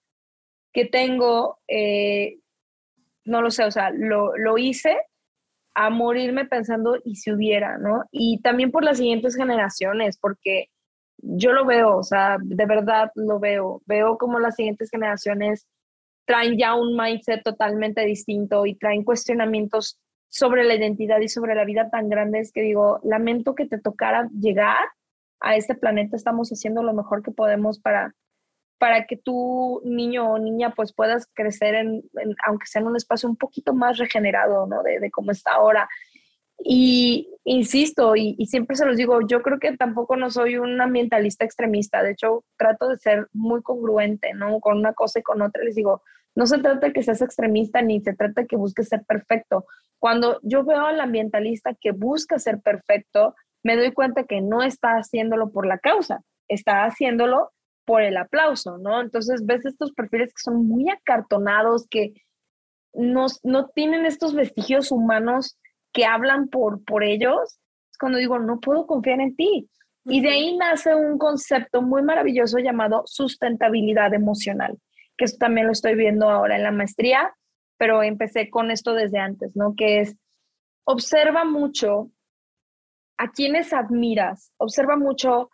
que 0.75 0.85
tengo, 0.85 1.59
eh, 1.69 2.37
no 3.25 3.41
lo 3.41 3.51
sé, 3.51 3.65
o 3.65 3.71
sea, 3.71 3.89
lo, 3.91 4.37
lo 4.37 4.59
hice 4.59 4.99
a 5.75 5.91
morirme 5.91 6.45
pensando 6.45 6.97
y 7.05 7.17
si 7.17 7.33
hubiera, 7.33 7.79
¿no? 7.79 8.05
Y 8.11 8.41
también 8.43 8.71
por 8.71 8.85
las 8.85 8.99
siguientes 8.99 9.37
generaciones, 9.37 10.19
porque 10.19 10.67
yo 11.19 11.53
lo 11.53 11.65
veo, 11.65 11.97
o 11.97 12.03
sea, 12.03 12.37
de 12.41 12.67
verdad 12.67 13.11
lo 13.15 13.39
veo, 13.39 13.83
veo 13.87 14.19
como 14.19 14.39
las 14.39 14.57
siguientes 14.57 14.91
generaciones 14.91 15.67
traen 16.25 16.57
ya 16.57 16.75
un 16.75 16.97
mindset 16.97 17.43
totalmente 17.43 18.05
distinto 18.05 18.67
y 18.67 18.77
traen 18.77 19.05
cuestionamientos 19.05 19.99
sobre 20.29 20.65
la 20.65 20.75
identidad 20.75 21.21
y 21.21 21.29
sobre 21.29 21.55
la 21.55 21.65
vida 21.65 21.91
tan 21.91 22.09
grandes 22.09 22.53
que 22.53 22.63
digo, 22.63 23.01
lamento 23.03 23.55
que 23.55 23.67
te 23.67 23.79
tocara 23.79 24.29
llegar 24.39 24.89
a 25.41 25.57
este 25.57 25.75
planeta, 25.75 26.17
estamos 26.17 26.51
haciendo 26.51 26.83
lo 26.83 26.95
mejor 26.95 27.23
que 27.23 27.33
podemos 27.33 27.81
para 27.81 28.15
para 28.83 29.07
que 29.07 29.17
tú, 29.17 29.81
niño 29.85 30.33
o 30.33 30.39
niña, 30.41 30.75
pues 30.75 30.93
puedas 30.93 31.29
crecer 31.35 31.77
en, 31.77 32.03
aunque 32.45 32.67
sea 32.67 32.83
en 32.83 32.89
un 32.89 32.97
espacio 32.97 33.29
un 33.29 33.37
poquito 33.37 33.75
más 33.75 33.97
regenerado, 33.97 34.67
¿no? 34.67 34.83
De, 34.83 34.99
de 34.99 35.09
cómo 35.09 35.31
está 35.31 35.53
ahora. 35.53 35.89
Y 36.59 37.29
insisto, 37.45 38.17
y, 38.17 38.35
y, 38.37 38.47
siempre 38.47 38.75
se 38.75 38.85
los 38.85 38.97
digo, 38.97 39.21
yo 39.25 39.41
creo 39.41 39.61
que 39.61 39.77
tampoco 39.77 40.17
no 40.17 40.33
soy 40.33 40.59
un 40.59 40.81
ambientalista 40.81 41.45
extremista, 41.45 42.03
de 42.03 42.11
hecho 42.11 42.45
trato 42.57 42.89
de 42.89 42.99
ser 42.99 43.29
muy 43.33 43.63
congruente, 43.63 44.35
¿no? 44.35 44.59
Con 44.59 44.79
una 44.79 44.95
cosa 44.95 45.21
y 45.21 45.23
con 45.23 45.43
otra 45.43 45.63
les 45.63 45.77
digo, 45.77 46.03
no 46.35 46.47
se 46.49 46.59
trata 46.59 46.89
de 46.89 46.93
que 46.93 47.05
seas 47.05 47.23
extremista 47.23 47.83
ni 47.83 48.01
se 48.01 48.15
trata 48.15 48.41
de 48.41 48.47
que 48.49 48.57
busques 48.57 48.89
ser 48.89 49.05
perfecto. 49.05 49.65
Cuando 50.01 50.41
yo 50.43 50.65
veo 50.65 50.87
al 50.87 51.01
ambientalista 51.01 51.77
que 51.81 51.93
busca 51.93 52.41
ser 52.41 52.61
perfecto, 52.61 53.37
me 53.63 53.77
doy 53.77 53.93
cuenta 53.93 54.25
que 54.25 54.41
no 54.41 54.61
está 54.65 54.97
haciéndolo 54.97 55.53
por 55.53 55.67
la 55.67 55.79
causa, 55.79 56.25
está 56.49 56.85
haciéndolo 56.85 57.53
por 57.85 58.03
el 58.03 58.17
aplauso, 58.17 58.79
¿no? 58.79 59.01
Entonces 59.01 59.45
ves 59.45 59.65
estos 59.65 59.93
perfiles 59.93 60.31
que 60.31 60.43
son 60.43 60.67
muy 60.67 60.89
acartonados, 60.91 61.87
que 61.89 62.15
no, 62.93 63.27
no 63.43 63.69
tienen 63.69 64.07
estos 64.07 64.35
vestigios 64.35 64.91
humanos 64.91 65.59
que 65.93 66.05
hablan 66.05 66.49
por, 66.49 66.85
por 66.85 67.03
ellos. 67.03 67.59
Es 67.91 67.99
cuando 67.99 68.19
digo, 68.19 68.39
no 68.39 68.61
puedo 68.61 68.87
confiar 68.87 69.21
en 69.21 69.37
ti. 69.37 69.69
Y 70.05 70.21
de 70.21 70.31
ahí 70.31 70.57
nace 70.57 70.95
un 70.95 71.17
concepto 71.17 71.81
muy 71.81 72.03
maravilloso 72.03 72.59
llamado 72.59 73.03
sustentabilidad 73.07 74.13
emocional, 74.15 74.79
que 75.17 75.27
eso 75.27 75.37
también 75.39 75.67
lo 75.67 75.73
estoy 75.73 75.95
viendo 75.95 76.29
ahora 76.29 76.57
en 76.57 76.65
la 76.65 76.73
maestría, 76.73 77.33
pero 77.79 78.03
empecé 78.03 78.51
con 78.51 78.73
esto 78.73 78.95
desde 78.95 79.19
antes, 79.19 79.55
¿no? 79.55 79.75
Que 79.77 80.01
es, 80.01 80.17
observa 80.85 81.45
mucho 81.45 82.11
a 83.17 83.31
quienes 83.31 83.73
admiras, 83.73 84.53
observa 84.57 84.97
mucho 84.97 85.51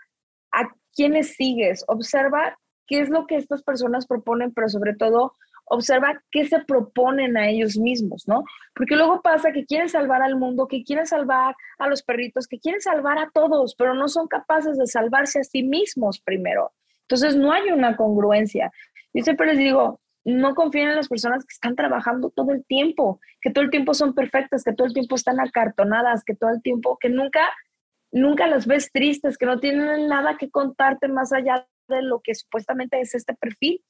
a 0.52 0.74
quiénes 0.98 1.34
sigues, 1.36 1.84
observa 1.86 2.58
qué 2.88 2.98
es 2.98 3.08
lo 3.08 3.28
que 3.28 3.36
estas 3.36 3.62
personas 3.62 4.08
proponen, 4.08 4.52
pero 4.52 4.68
sobre 4.68 4.96
todo 4.96 5.34
observa 5.66 6.20
qué 6.32 6.44
se 6.44 6.58
proponen 6.64 7.36
a 7.36 7.48
ellos 7.48 7.76
mismos, 7.76 8.24
¿no? 8.26 8.42
Porque 8.74 8.96
luego 8.96 9.22
pasa 9.22 9.52
que 9.52 9.64
quieren 9.64 9.88
salvar 9.88 10.22
al 10.22 10.34
mundo, 10.34 10.66
que 10.66 10.82
quieren 10.82 11.06
salvar 11.06 11.54
a 11.78 11.86
los 11.86 12.02
perritos, 12.02 12.48
que 12.48 12.58
quieren 12.58 12.80
salvar 12.80 13.16
a 13.18 13.30
todos, 13.32 13.76
pero 13.76 13.94
no 13.94 14.08
son 14.08 14.26
capaces 14.26 14.76
de 14.76 14.88
salvarse 14.88 15.38
a 15.38 15.44
sí 15.44 15.62
mismos 15.62 16.20
primero. 16.20 16.72
Entonces 17.02 17.36
no 17.36 17.52
hay 17.52 17.70
una 17.70 17.96
congruencia. 17.96 18.72
Yo 19.14 19.22
siempre 19.22 19.46
les 19.46 19.58
digo, 19.58 20.00
no 20.24 20.56
confíen 20.56 20.88
en 20.88 20.96
las 20.96 21.08
personas 21.08 21.44
que 21.44 21.52
están 21.52 21.76
trabajando 21.76 22.30
todo 22.30 22.50
el 22.50 22.64
tiempo, 22.64 23.20
que 23.40 23.50
todo 23.50 23.62
el 23.62 23.70
tiempo 23.70 23.94
son 23.94 24.14
perfectas, 24.14 24.64
que 24.64 24.72
todo 24.72 24.88
el 24.88 24.94
tiempo 24.94 25.14
están 25.14 25.38
acartonadas, 25.38 26.24
que 26.24 26.34
todo 26.34 26.50
el 26.50 26.60
tiempo, 26.60 26.98
que 27.00 27.08
nunca 27.08 27.40
nunca 28.12 28.46
las 28.46 28.66
ves 28.66 28.90
tristes, 28.92 29.38
que 29.38 29.46
no 29.46 29.60
tienen 29.60 30.08
nada 30.08 30.36
que 30.38 30.50
contarte 30.50 31.08
más 31.08 31.32
allá 31.32 31.66
de 31.88 32.02
lo 32.02 32.20
que 32.20 32.34
supuestamente 32.34 33.00
es 33.00 33.14
este 33.14 33.34
perfil, 33.34 33.82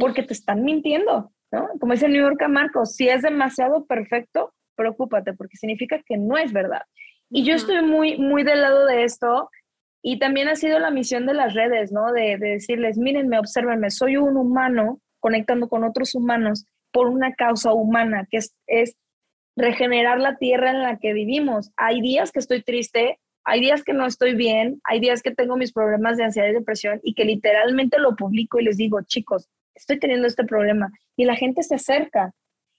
porque 0.00 0.22
te 0.22 0.32
están 0.32 0.64
mintiendo, 0.64 1.32
¿no? 1.52 1.68
Como 1.78 1.92
dice 1.92 2.08
New 2.08 2.22
York 2.22 2.42
Marcos, 2.48 2.94
si 2.96 3.08
es 3.08 3.22
demasiado 3.22 3.84
perfecto, 3.86 4.52
preocúpate, 4.76 5.34
porque 5.34 5.56
significa 5.56 6.00
que 6.04 6.16
no 6.16 6.36
es 6.36 6.52
verdad. 6.52 6.82
Y 7.30 7.44
yo 7.44 7.54
estoy 7.54 7.82
muy, 7.82 8.18
muy 8.18 8.42
del 8.42 8.60
lado 8.60 8.86
de 8.86 9.04
esto, 9.04 9.50
y 10.02 10.18
también 10.18 10.48
ha 10.48 10.56
sido 10.56 10.78
la 10.78 10.90
misión 10.90 11.26
de 11.26 11.34
las 11.34 11.54
redes, 11.54 11.90
¿no? 11.90 12.12
De, 12.12 12.36
de 12.36 12.48
decirles, 12.50 12.98
mírenme, 12.98 13.38
observenme, 13.38 13.90
soy 13.90 14.16
un 14.16 14.36
humano 14.36 15.00
conectando 15.18 15.68
con 15.68 15.84
otros 15.84 16.14
humanos 16.14 16.66
por 16.92 17.08
una 17.08 17.32
causa 17.32 17.72
humana, 17.72 18.26
que 18.30 18.36
es, 18.36 18.54
es 18.66 18.96
regenerar 19.56 20.20
la 20.20 20.36
tierra 20.36 20.70
en 20.70 20.82
la 20.82 20.98
que 20.98 21.12
vivimos. 21.12 21.72
Hay 21.76 22.02
días 22.02 22.32
que 22.32 22.40
estoy 22.40 22.62
triste, 22.62 23.18
hay 23.44 23.60
días 23.60 23.84
que 23.84 23.92
no 23.92 24.06
estoy 24.06 24.34
bien, 24.34 24.80
hay 24.84 25.00
días 25.00 25.22
que 25.22 25.34
tengo 25.34 25.56
mis 25.56 25.72
problemas 25.72 26.16
de 26.16 26.24
ansiedad 26.24 26.48
y 26.48 26.54
depresión 26.54 27.00
y 27.02 27.14
que 27.14 27.24
literalmente 27.24 27.98
lo 27.98 28.16
publico 28.16 28.58
y 28.58 28.64
les 28.64 28.76
digo, 28.76 29.02
chicos, 29.02 29.48
estoy 29.74 29.98
teniendo 29.98 30.26
este 30.26 30.44
problema. 30.44 30.90
Y 31.16 31.24
la 31.24 31.36
gente 31.36 31.62
se 31.62 31.74
acerca. 31.74 32.32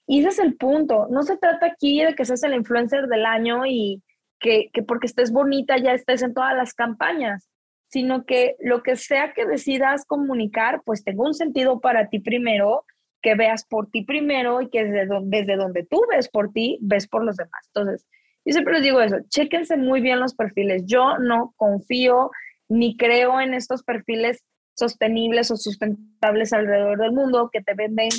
Y 0.06 0.20
ese 0.20 0.28
es 0.28 0.38
el 0.38 0.56
punto. 0.56 1.06
No 1.10 1.22
se 1.22 1.36
trata 1.36 1.66
aquí 1.66 2.02
de 2.02 2.14
que 2.14 2.24
seas 2.24 2.42
el 2.42 2.54
influencer 2.54 3.06
del 3.06 3.26
año 3.26 3.64
y 3.66 4.02
que, 4.40 4.70
que 4.72 4.82
porque 4.82 5.06
estés 5.06 5.32
bonita 5.32 5.76
ya 5.78 5.92
estés 5.92 6.22
en 6.22 6.34
todas 6.34 6.54
las 6.56 6.74
campañas, 6.74 7.48
sino 7.88 8.24
que 8.24 8.56
lo 8.60 8.82
que 8.82 8.96
sea 8.96 9.32
que 9.32 9.46
decidas 9.46 10.04
comunicar, 10.04 10.82
pues 10.84 11.04
tenga 11.04 11.24
un 11.24 11.34
sentido 11.34 11.80
para 11.80 12.08
ti 12.08 12.18
primero, 12.18 12.84
que 13.22 13.34
veas 13.34 13.64
por 13.64 13.88
ti 13.90 14.04
primero 14.04 14.60
y 14.60 14.68
que 14.68 14.84
desde 14.84 15.06
donde, 15.06 15.38
desde 15.38 15.56
donde 15.56 15.84
tú 15.84 16.00
ves 16.10 16.28
por 16.28 16.52
ti, 16.52 16.78
ves 16.80 17.08
por 17.08 17.24
los 17.24 17.36
demás. 17.36 17.70
Entonces, 17.74 18.06
yo 18.46 18.52
siempre 18.52 18.74
les 18.74 18.82
digo 18.82 19.00
eso, 19.00 19.16
chéquense 19.28 19.76
muy 19.76 20.00
bien 20.00 20.20
los 20.20 20.34
perfiles. 20.34 20.84
Yo 20.86 21.18
no 21.18 21.52
confío 21.56 22.30
ni 22.68 22.96
creo 22.96 23.40
en 23.40 23.54
estos 23.54 23.82
perfiles 23.82 24.44
sostenibles 24.74 25.50
o 25.50 25.56
sustentables 25.56 26.52
alrededor 26.52 26.98
del 26.98 27.12
mundo 27.12 27.50
que 27.52 27.60
te 27.60 27.74
venden 27.74 28.10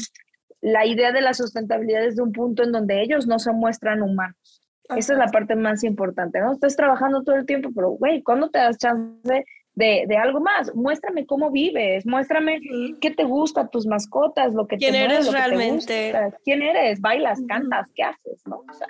la 0.60 0.86
idea 0.86 1.12
de 1.12 1.22
la 1.22 1.34
sustentabilidad 1.34 2.02
desde 2.02 2.22
un 2.22 2.34
punto 2.34 2.64
en 2.64 2.74
donde 2.74 3.02
ellos 3.02 3.26
no 3.26 3.40
se 3.40 3.54
muestran 3.54 4.02
humanos. 4.02 4.62
Esa 4.90 5.14
es 5.14 5.20
la 5.20 5.28
parte 5.28 5.56
más 5.56 5.84
importante, 5.84 6.40
¿no? 6.40 6.54
Estás 6.54 6.76
trabajando 6.76 7.24
todo 7.24 7.36
el 7.36 7.46
tiempo, 7.46 7.70
pero, 7.76 7.92
güey, 7.92 8.24
¿cuándo 8.24 8.50
te 8.50 8.60
das 8.60 8.78
chance 8.78 9.46
de, 9.76 10.06
de, 10.08 10.18
algo 10.18 10.40
más? 10.40 10.74
Muéstrame 10.76 11.26
cómo 11.26 11.52
vives, 11.52 12.06
muéstrame 12.06 12.60
qué 13.02 13.12
te 13.12 13.26
gusta, 13.26 13.68
tus 13.68 13.86
mascotas, 13.86 14.54
lo 14.54 14.66
que 14.66 14.78
¿Quién 14.78 14.94
te 14.94 15.04
eres 15.04 15.26
mueve, 15.26 15.40
realmente? 15.40 16.14
¿Quién 16.44 16.62
eres? 16.62 17.02
¿Bailas, 17.02 17.40
cantas? 17.48 17.92
¿Qué 17.94 18.04
haces? 18.04 18.42
¿no? 18.46 18.64
O 18.68 18.74
sea, 18.74 18.88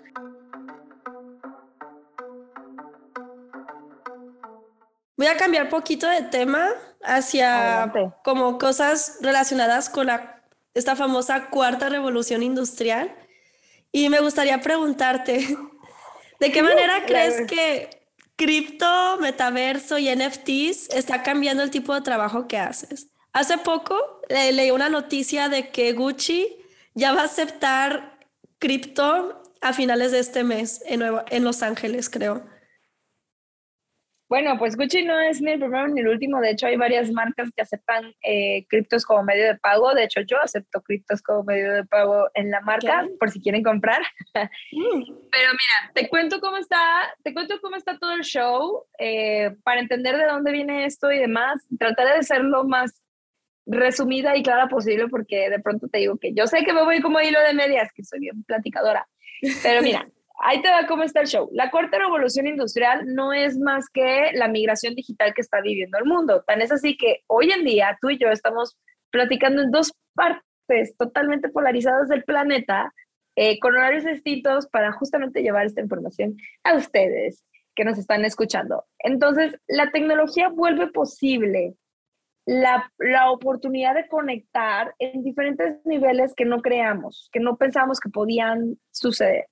Voy 5.17 5.27
a 5.27 5.35
cambiar 5.35 5.69
poquito 5.69 6.07
de 6.07 6.21
tema 6.21 6.69
hacia 7.01 7.81
Adelante. 7.83 8.15
como 8.23 8.59
cosas 8.59 9.17
relacionadas 9.21 9.89
con 9.89 10.07
la, 10.07 10.43
esta 10.75 10.95
famosa 10.95 11.49
cuarta 11.49 11.89
revolución 11.89 12.43
industrial. 12.43 13.15
Y 13.91 14.09
me 14.09 14.19
gustaría 14.19 14.61
preguntarte, 14.61 15.57
¿de 16.39 16.51
qué 16.51 16.61
manera 16.61 17.03
crees 17.07 17.47
que 17.47 17.89
cripto, 18.35 19.17
metaverso 19.19 19.97
y 19.97 20.15
NFTs 20.15 20.89
está 20.93 21.23
cambiando 21.23 21.63
el 21.63 21.71
tipo 21.71 21.95
de 21.95 22.01
trabajo 22.01 22.47
que 22.47 22.59
haces? 22.59 23.07
Hace 23.33 23.57
poco 23.57 24.21
le, 24.29 24.51
leí 24.51 24.69
una 24.69 24.89
noticia 24.89 25.49
de 25.49 25.69
que 25.69 25.93
Gucci 25.93 26.57
ya 26.93 27.13
va 27.13 27.21
a 27.21 27.25
aceptar 27.25 28.19
cripto 28.59 29.41
a 29.61 29.73
finales 29.73 30.11
de 30.11 30.19
este 30.19 30.43
mes 30.43 30.83
en, 30.85 30.99
Nueva, 30.99 31.25
en 31.29 31.43
Los 31.43 31.63
Ángeles, 31.63 32.09
creo. 32.09 32.45
Bueno, 34.29 34.57
pues 34.57 34.75
Gucci 34.75 35.05
no 35.05 35.19
es 35.19 35.41
ni 35.41 35.51
el 35.51 35.59
primero 35.59 35.87
ni 35.87 36.01
el 36.01 36.07
último. 36.09 36.41
De 36.41 36.51
hecho, 36.51 36.67
hay 36.67 36.75
varias 36.75 37.11
marcas 37.11 37.49
que 37.55 37.61
aceptan 37.61 38.13
eh, 38.21 38.65
criptos 38.67 39.05
como 39.05 39.23
medio 39.23 39.45
de 39.45 39.55
pago. 39.55 39.93
De 39.93 40.03
hecho, 40.03 40.21
yo 40.21 40.37
acepto 40.41 40.81
criptos 40.81 41.21
como 41.21 41.43
medio 41.43 41.71
de 41.71 41.85
pago 41.85 42.27
en 42.33 42.51
la 42.51 42.59
marca, 42.61 43.03
¿Qué? 43.03 43.15
por 43.17 43.31
si 43.31 43.41
quieren 43.41 43.63
comprar. 43.63 44.01
Mm. 44.71 45.03
Pero 45.31 45.49
mira, 45.51 45.91
te 45.93 46.09
cuento 46.09 46.39
cómo 46.39 46.57
está, 46.57 46.77
te 47.23 47.33
cuento 47.33 47.59
cómo 47.61 47.75
está 47.75 47.97
todo 47.97 48.11
el 48.11 48.23
show 48.23 48.85
eh, 48.99 49.55
para 49.63 49.79
entender 49.79 50.17
de 50.17 50.25
dónde 50.25 50.51
viene 50.51 50.85
esto 50.85 51.11
y 51.11 51.19
demás. 51.19 51.65
Trataré 51.79 52.17
de 52.17 52.23
ser 52.23 52.43
lo 52.43 52.65
más 52.65 53.01
resumida 53.65 54.35
y 54.35 54.43
clara 54.43 54.67
posible 54.67 55.07
porque 55.09 55.49
de 55.49 55.59
pronto 55.59 55.87
te 55.89 55.99
digo 55.99 56.17
que 56.17 56.33
yo 56.33 56.47
sé 56.47 56.63
que 56.63 56.73
me 56.73 56.83
voy 56.83 57.01
como 57.01 57.19
hilo 57.19 57.39
de 57.41 57.53
medias, 57.53 57.91
que 57.93 58.03
soy 58.03 58.19
bien 58.19 58.43
platicadora. 58.43 59.07
Pero 59.63 59.81
mira, 59.81 60.07
ahí 60.37 60.61
te 60.61 60.69
va 60.69 60.87
cómo 60.87 61.03
está 61.03 61.21
el 61.21 61.27
show. 61.27 61.49
La 61.51 61.71
cuarta 61.71 61.97
revolución 61.97 62.47
industrial 62.47 63.13
no 63.13 63.33
es 63.33 63.57
más 63.57 63.89
que 63.89 64.31
la 64.33 64.47
migración 64.47 64.95
digital 64.95 65.33
que 65.33 65.41
está 65.41 65.61
viviendo 65.61 65.97
el 65.97 66.05
mundo. 66.05 66.43
Tan 66.45 66.61
es 66.61 66.71
así 66.71 66.97
que 66.97 67.23
hoy 67.27 67.51
en 67.51 67.63
día 67.63 67.97
tú 68.01 68.09
y 68.09 68.17
yo 68.17 68.29
estamos 68.29 68.77
platicando 69.11 69.61
en 69.61 69.71
dos 69.71 69.93
partes 70.13 70.95
totalmente 70.97 71.49
polarizadas 71.49 72.09
del 72.09 72.23
planeta, 72.23 72.93
eh, 73.35 73.59
con 73.59 73.75
horarios 73.75 74.03
distintos 74.03 74.67
para 74.67 74.91
justamente 74.91 75.41
llevar 75.41 75.65
esta 75.65 75.81
información 75.81 76.37
a 76.63 76.75
ustedes 76.75 77.43
que 77.75 77.85
nos 77.85 77.99
están 77.99 78.25
escuchando. 78.25 78.85
Entonces, 78.99 79.59
la 79.67 79.91
tecnología 79.91 80.49
vuelve 80.49 80.87
posible 80.87 81.75
la, 82.45 82.91
la, 82.97 83.29
oportunidad 83.29 83.93
de 83.93 84.07
conectar 84.07 84.95
en 84.97 85.23
diferentes 85.23 85.85
niveles 85.85 86.33
que 86.33 86.45
no 86.45 86.61
creamos, 86.61 87.29
que 87.31 87.39
no 87.39 87.57
pensamos 87.57 87.99
que 87.99 88.09
podían 88.09 88.79
suceder. 88.91 89.45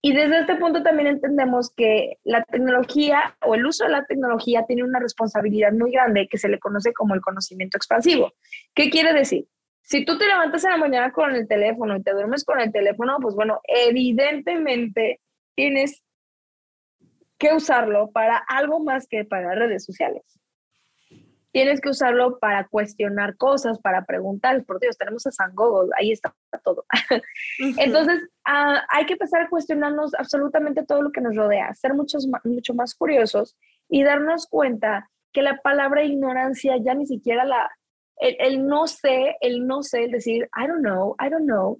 Y 0.00 0.12
desde 0.12 0.40
este 0.40 0.54
punto 0.56 0.82
también 0.82 1.08
entendemos 1.08 1.72
que 1.74 2.18
la 2.22 2.44
tecnología 2.44 3.36
o 3.44 3.56
el 3.56 3.66
uso 3.66 3.84
de 3.84 3.90
la 3.90 4.04
tecnología 4.04 4.64
tiene 4.66 4.84
una 4.84 5.00
responsabilidad 5.00 5.72
muy 5.72 5.90
grande 5.90 6.28
que 6.30 6.38
se 6.38 6.48
le 6.48 6.60
conoce 6.60 6.92
como 6.92 7.14
el 7.14 7.20
conocimiento 7.20 7.76
expansivo. 7.76 8.32
¿Qué 8.74 8.90
quiere 8.90 9.12
decir? 9.12 9.46
Si 9.82 10.04
tú 10.04 10.16
te 10.16 10.26
levantas 10.26 10.62
en 10.64 10.70
la 10.70 10.76
mañana 10.76 11.12
con 11.12 11.34
el 11.34 11.48
teléfono 11.48 11.96
y 11.96 12.02
te 12.02 12.12
duermes 12.12 12.44
con 12.44 12.60
el 12.60 12.70
teléfono, 12.70 13.16
pues 13.20 13.34
bueno, 13.34 13.60
evidentemente 13.64 15.20
tienes 15.56 16.04
que 17.38 17.54
usarlo 17.54 18.10
para 18.10 18.36
algo 18.36 18.80
más 18.80 19.08
que 19.08 19.24
para 19.24 19.54
redes 19.54 19.84
sociales. 19.84 20.22
Tienes 21.52 21.80
que 21.80 21.88
usarlo 21.88 22.38
para 22.38 22.68
cuestionar 22.68 23.36
cosas, 23.36 23.78
para 23.80 24.04
preguntar. 24.04 24.64
Por 24.64 24.80
Dios, 24.80 24.98
tenemos 24.98 25.26
a 25.26 25.30
San 25.30 25.54
Google, 25.54 25.90
ahí 25.98 26.12
está 26.12 26.34
todo. 26.62 26.84
Entonces, 27.78 28.22
uh, 28.46 28.78
hay 28.90 29.06
que 29.06 29.14
empezar 29.14 29.42
a 29.42 29.48
cuestionarnos 29.48 30.14
absolutamente 30.14 30.84
todo 30.84 31.02
lo 31.02 31.10
que 31.10 31.20
nos 31.20 31.34
rodea, 31.34 31.74
ser 31.74 31.94
muchos, 31.94 32.28
mucho 32.44 32.74
más 32.74 32.94
curiosos 32.94 33.56
y 33.88 34.04
darnos 34.04 34.46
cuenta 34.46 35.08
que 35.32 35.42
la 35.42 35.58
palabra 35.58 36.04
ignorancia 36.04 36.76
ya 36.84 36.94
ni 36.94 37.06
siquiera 37.06 37.44
la, 37.44 37.70
el, 38.16 38.36
el, 38.38 38.66
no 38.66 38.86
sé, 38.86 39.36
el 39.40 39.66
no 39.66 39.82
sé, 39.82 40.04
el 40.04 40.10
decir, 40.10 40.48
I 40.56 40.66
don't 40.66 40.82
know, 40.82 41.14
I 41.18 41.30
don't 41.30 41.46
know, 41.46 41.78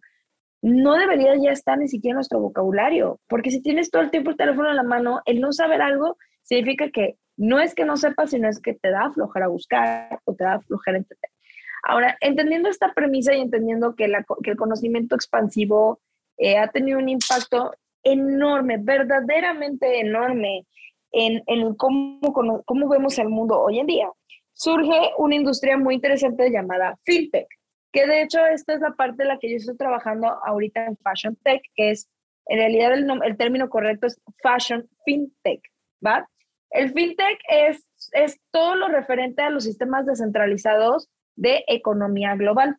no 0.62 0.94
debería 0.94 1.36
ya 1.36 1.52
estar 1.52 1.78
ni 1.78 1.88
siquiera 1.88 2.12
en 2.12 2.16
nuestro 2.16 2.40
vocabulario, 2.40 3.20
porque 3.28 3.50
si 3.50 3.62
tienes 3.62 3.90
todo 3.90 4.02
el 4.02 4.10
tiempo 4.10 4.30
el 4.30 4.36
teléfono 4.36 4.70
en 4.70 4.76
la 4.76 4.82
mano, 4.82 5.20
el 5.24 5.40
no 5.40 5.52
saber 5.52 5.82
algo 5.82 6.16
significa 6.42 6.90
que 6.90 7.16
no 7.38 7.60
es 7.60 7.74
que 7.74 7.84
no 7.84 7.96
sepas, 7.96 8.30
sino 8.30 8.48
es 8.48 8.60
que 8.60 8.74
te 8.74 8.90
da 8.90 9.10
flojera 9.12 9.46
buscar 9.46 10.20
o 10.24 10.34
te 10.34 10.44
da 10.44 10.60
flojera 10.60 10.98
entender. 10.98 11.30
Ahora, 11.84 12.18
entendiendo 12.20 12.68
esta 12.68 12.92
premisa 12.92 13.34
y 13.34 13.40
entendiendo 13.40 13.94
que, 13.94 14.08
la, 14.08 14.24
que 14.42 14.50
el 14.50 14.56
conocimiento 14.56 15.14
expansivo 15.14 16.00
eh, 16.36 16.58
ha 16.58 16.68
tenido 16.68 16.98
un 16.98 17.08
impacto 17.08 17.72
enorme, 18.02 18.78
verdaderamente 18.80 20.00
enorme 20.00 20.66
en, 21.12 21.42
en 21.46 21.74
cómo, 21.76 22.20
cómo 22.64 22.88
vemos 22.88 23.18
el 23.18 23.28
mundo 23.28 23.60
hoy 23.60 23.78
en 23.78 23.86
día, 23.86 24.10
surge 24.52 25.12
una 25.18 25.36
industria 25.36 25.76
muy 25.76 25.94
interesante 25.94 26.50
llamada 26.50 26.98
FinTech, 27.04 27.46
que 27.92 28.06
de 28.06 28.22
hecho 28.22 28.44
esta 28.46 28.74
es 28.74 28.80
la 28.80 28.92
parte 28.92 29.22
de 29.22 29.28
la 29.28 29.38
que 29.38 29.48
yo 29.48 29.56
estoy 29.56 29.76
trabajando 29.76 30.26
ahorita 30.44 30.84
en 30.86 30.96
Fashion 30.96 31.36
Tech, 31.44 31.62
que 31.76 31.92
es, 31.92 32.08
en 32.46 32.58
realidad 32.58 32.94
el, 32.94 33.08
el 33.24 33.36
término 33.36 33.68
correcto 33.68 34.08
es 34.08 34.20
Fashion 34.42 34.88
FinTech, 35.04 35.60
¿va? 36.04 36.28
El 36.70 36.92
FinTech 36.92 37.38
es, 37.48 37.86
es 38.12 38.40
todo 38.50 38.74
lo 38.74 38.88
referente 38.88 39.42
a 39.42 39.50
los 39.50 39.64
sistemas 39.64 40.06
descentralizados 40.06 41.08
de 41.36 41.64
economía 41.66 42.34
global. 42.36 42.76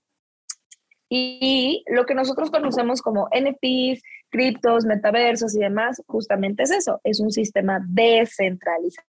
Y 1.10 1.84
lo 1.88 2.06
que 2.06 2.14
nosotros 2.14 2.52
conocemos 2.52 3.02
como 3.02 3.28
NFTs, 3.32 4.04
criptos, 4.30 4.86
metaversos 4.86 5.56
y 5.56 5.60
demás, 5.60 6.04
justamente 6.06 6.64
es 6.64 6.72
eso, 6.72 7.02
es 7.04 7.20
un 7.20 7.32
sistema 7.32 7.80
descentralizado. 7.88 9.08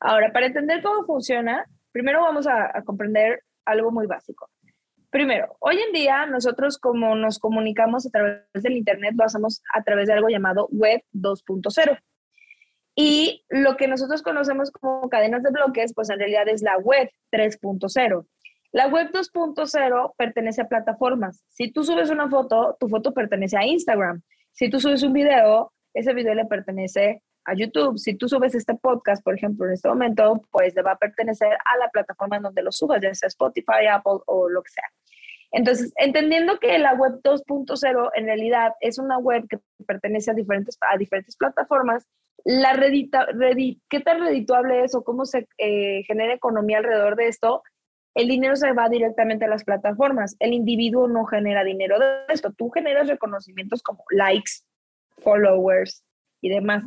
Ahora, 0.00 0.32
para 0.32 0.46
entender 0.46 0.82
cómo 0.82 1.04
funciona, 1.04 1.64
primero 1.92 2.22
vamos 2.22 2.48
a, 2.48 2.76
a 2.76 2.82
comprender 2.82 3.44
algo 3.64 3.92
muy 3.92 4.08
básico. 4.08 4.48
Primero, 5.10 5.56
hoy 5.60 5.78
en 5.78 5.92
día 5.92 6.26
nosotros 6.26 6.78
como 6.78 7.14
nos 7.14 7.38
comunicamos 7.38 8.06
a 8.06 8.10
través 8.10 8.42
del 8.54 8.78
Internet, 8.78 9.14
lo 9.16 9.24
hacemos 9.24 9.62
a 9.74 9.82
través 9.82 10.08
de 10.08 10.14
algo 10.14 10.28
llamado 10.28 10.68
Web 10.72 11.04
2.0. 11.12 12.00
Y 12.94 13.44
lo 13.48 13.76
que 13.76 13.88
nosotros 13.88 14.22
conocemos 14.22 14.70
como 14.70 15.08
cadenas 15.08 15.42
de 15.42 15.50
bloques, 15.50 15.94
pues 15.94 16.10
en 16.10 16.18
realidad 16.18 16.48
es 16.48 16.62
la 16.62 16.76
web 16.78 17.10
3.0. 17.30 18.26
La 18.72 18.88
web 18.88 19.10
2.0 19.12 20.14
pertenece 20.16 20.62
a 20.62 20.68
plataformas. 20.68 21.44
Si 21.48 21.70
tú 21.70 21.84
subes 21.84 22.10
una 22.10 22.28
foto, 22.28 22.76
tu 22.80 22.88
foto 22.88 23.12
pertenece 23.12 23.56
a 23.56 23.66
Instagram. 23.66 24.22
Si 24.52 24.70
tú 24.70 24.80
subes 24.80 25.02
un 25.02 25.12
video, 25.12 25.72
ese 25.94 26.14
video 26.14 26.34
le 26.34 26.46
pertenece 26.46 27.22
a 27.44 27.54
YouTube. 27.54 27.98
Si 27.98 28.14
tú 28.14 28.28
subes 28.28 28.54
este 28.54 28.74
podcast, 28.74 29.22
por 29.22 29.34
ejemplo, 29.34 29.66
en 29.66 29.72
este 29.72 29.88
momento, 29.88 30.42
pues 30.50 30.74
le 30.74 30.82
va 30.82 30.92
a 30.92 30.98
pertenecer 30.98 31.52
a 31.52 31.78
la 31.78 31.88
plataforma 31.90 32.36
en 32.36 32.42
donde 32.42 32.62
lo 32.62 32.72
subas, 32.72 33.00
ya 33.02 33.14
sea 33.14 33.28
Spotify, 33.28 33.86
Apple 33.90 34.20
o 34.26 34.48
lo 34.48 34.62
que 34.62 34.70
sea. 34.70 34.88
Entonces, 35.50 35.92
entendiendo 35.96 36.58
que 36.58 36.78
la 36.78 36.94
web 36.94 37.20
2.0 37.22 38.10
en 38.14 38.24
realidad 38.24 38.72
es 38.80 38.98
una 38.98 39.18
web 39.18 39.46
que 39.48 39.58
pertenece 39.86 40.30
a 40.30 40.34
diferentes, 40.34 40.78
a 40.80 40.96
diferentes 40.96 41.36
plataformas, 41.36 42.08
la 42.44 42.72
redita, 42.72 43.26
¿qué 43.88 44.00
tan 44.00 44.20
redituable 44.20 44.84
es 44.84 44.94
o 44.94 45.04
cómo 45.04 45.24
se 45.24 45.46
eh, 45.58 46.02
genera 46.06 46.34
economía 46.34 46.78
alrededor 46.78 47.16
de 47.16 47.28
esto? 47.28 47.62
El 48.14 48.28
dinero 48.28 48.56
se 48.56 48.72
va 48.72 48.88
directamente 48.88 49.44
a 49.44 49.48
las 49.48 49.64
plataformas. 49.64 50.36
El 50.38 50.52
individuo 50.52 51.08
no 51.08 51.24
genera 51.24 51.64
dinero 51.64 51.98
de 51.98 52.06
esto. 52.28 52.52
Tú 52.52 52.70
generas 52.70 53.08
reconocimientos 53.08 53.82
como 53.82 54.04
likes, 54.10 54.52
followers 55.18 56.04
y 56.40 56.50
demás. 56.50 56.84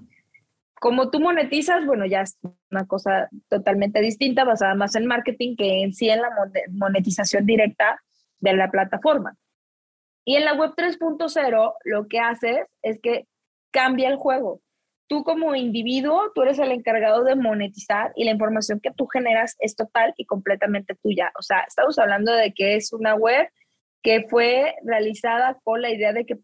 Como 0.80 1.10
tú 1.10 1.20
monetizas, 1.20 1.86
bueno, 1.86 2.06
ya 2.06 2.22
es 2.22 2.38
una 2.70 2.86
cosa 2.86 3.30
totalmente 3.48 4.02
distinta, 4.02 4.44
basada 4.44 4.76
más 4.76 4.96
en 4.96 5.08
marketing 5.08 5.56
que 5.56 5.84
en 5.84 5.94
sí 5.94 6.10
en 6.10 6.22
la 6.22 6.30
monetización 6.70 7.46
directa 7.46 8.00
de 8.40 8.54
la 8.54 8.70
plataforma. 8.70 9.36
Y 10.26 10.36
en 10.36 10.46
la 10.46 10.54
web 10.54 10.74
3.0 10.76 11.74
lo 11.86 12.08
que 12.08 12.20
haces 12.20 12.68
es 12.82 13.00
que 13.02 13.26
cambia 13.72 14.10
el 14.10 14.18
juego 14.18 14.62
tú 15.08 15.24
como 15.24 15.56
individuo, 15.56 16.32
tú 16.34 16.42
eres 16.42 16.60
el 16.60 16.72
encargado 16.72 17.24
de 17.24 17.36
monetizar 17.36 18.12
y 18.16 18.26
la 18.26 18.32
información 18.32 18.80
que 18.80 18.92
tú 18.92 19.08
generas 19.08 19.56
es 19.60 19.76
total 19.76 20.14
y 20.18 20.26
completamente 20.26 20.96
tuya. 20.96 21.32
O 21.40 21.42
sea, 21.42 21.62
estamos 21.68 21.98
hablando 22.00 22.32
de 22.32 22.54
que 22.54 22.76
es 22.76 22.92
una 22.94 23.16
web 23.16 23.48
que 24.02 24.26
fue 24.30 24.76
realizada 24.84 25.60
con 25.64 25.82
la 25.82 25.90
idea 25.90 26.14
de 26.14 26.26
que, 26.26 26.38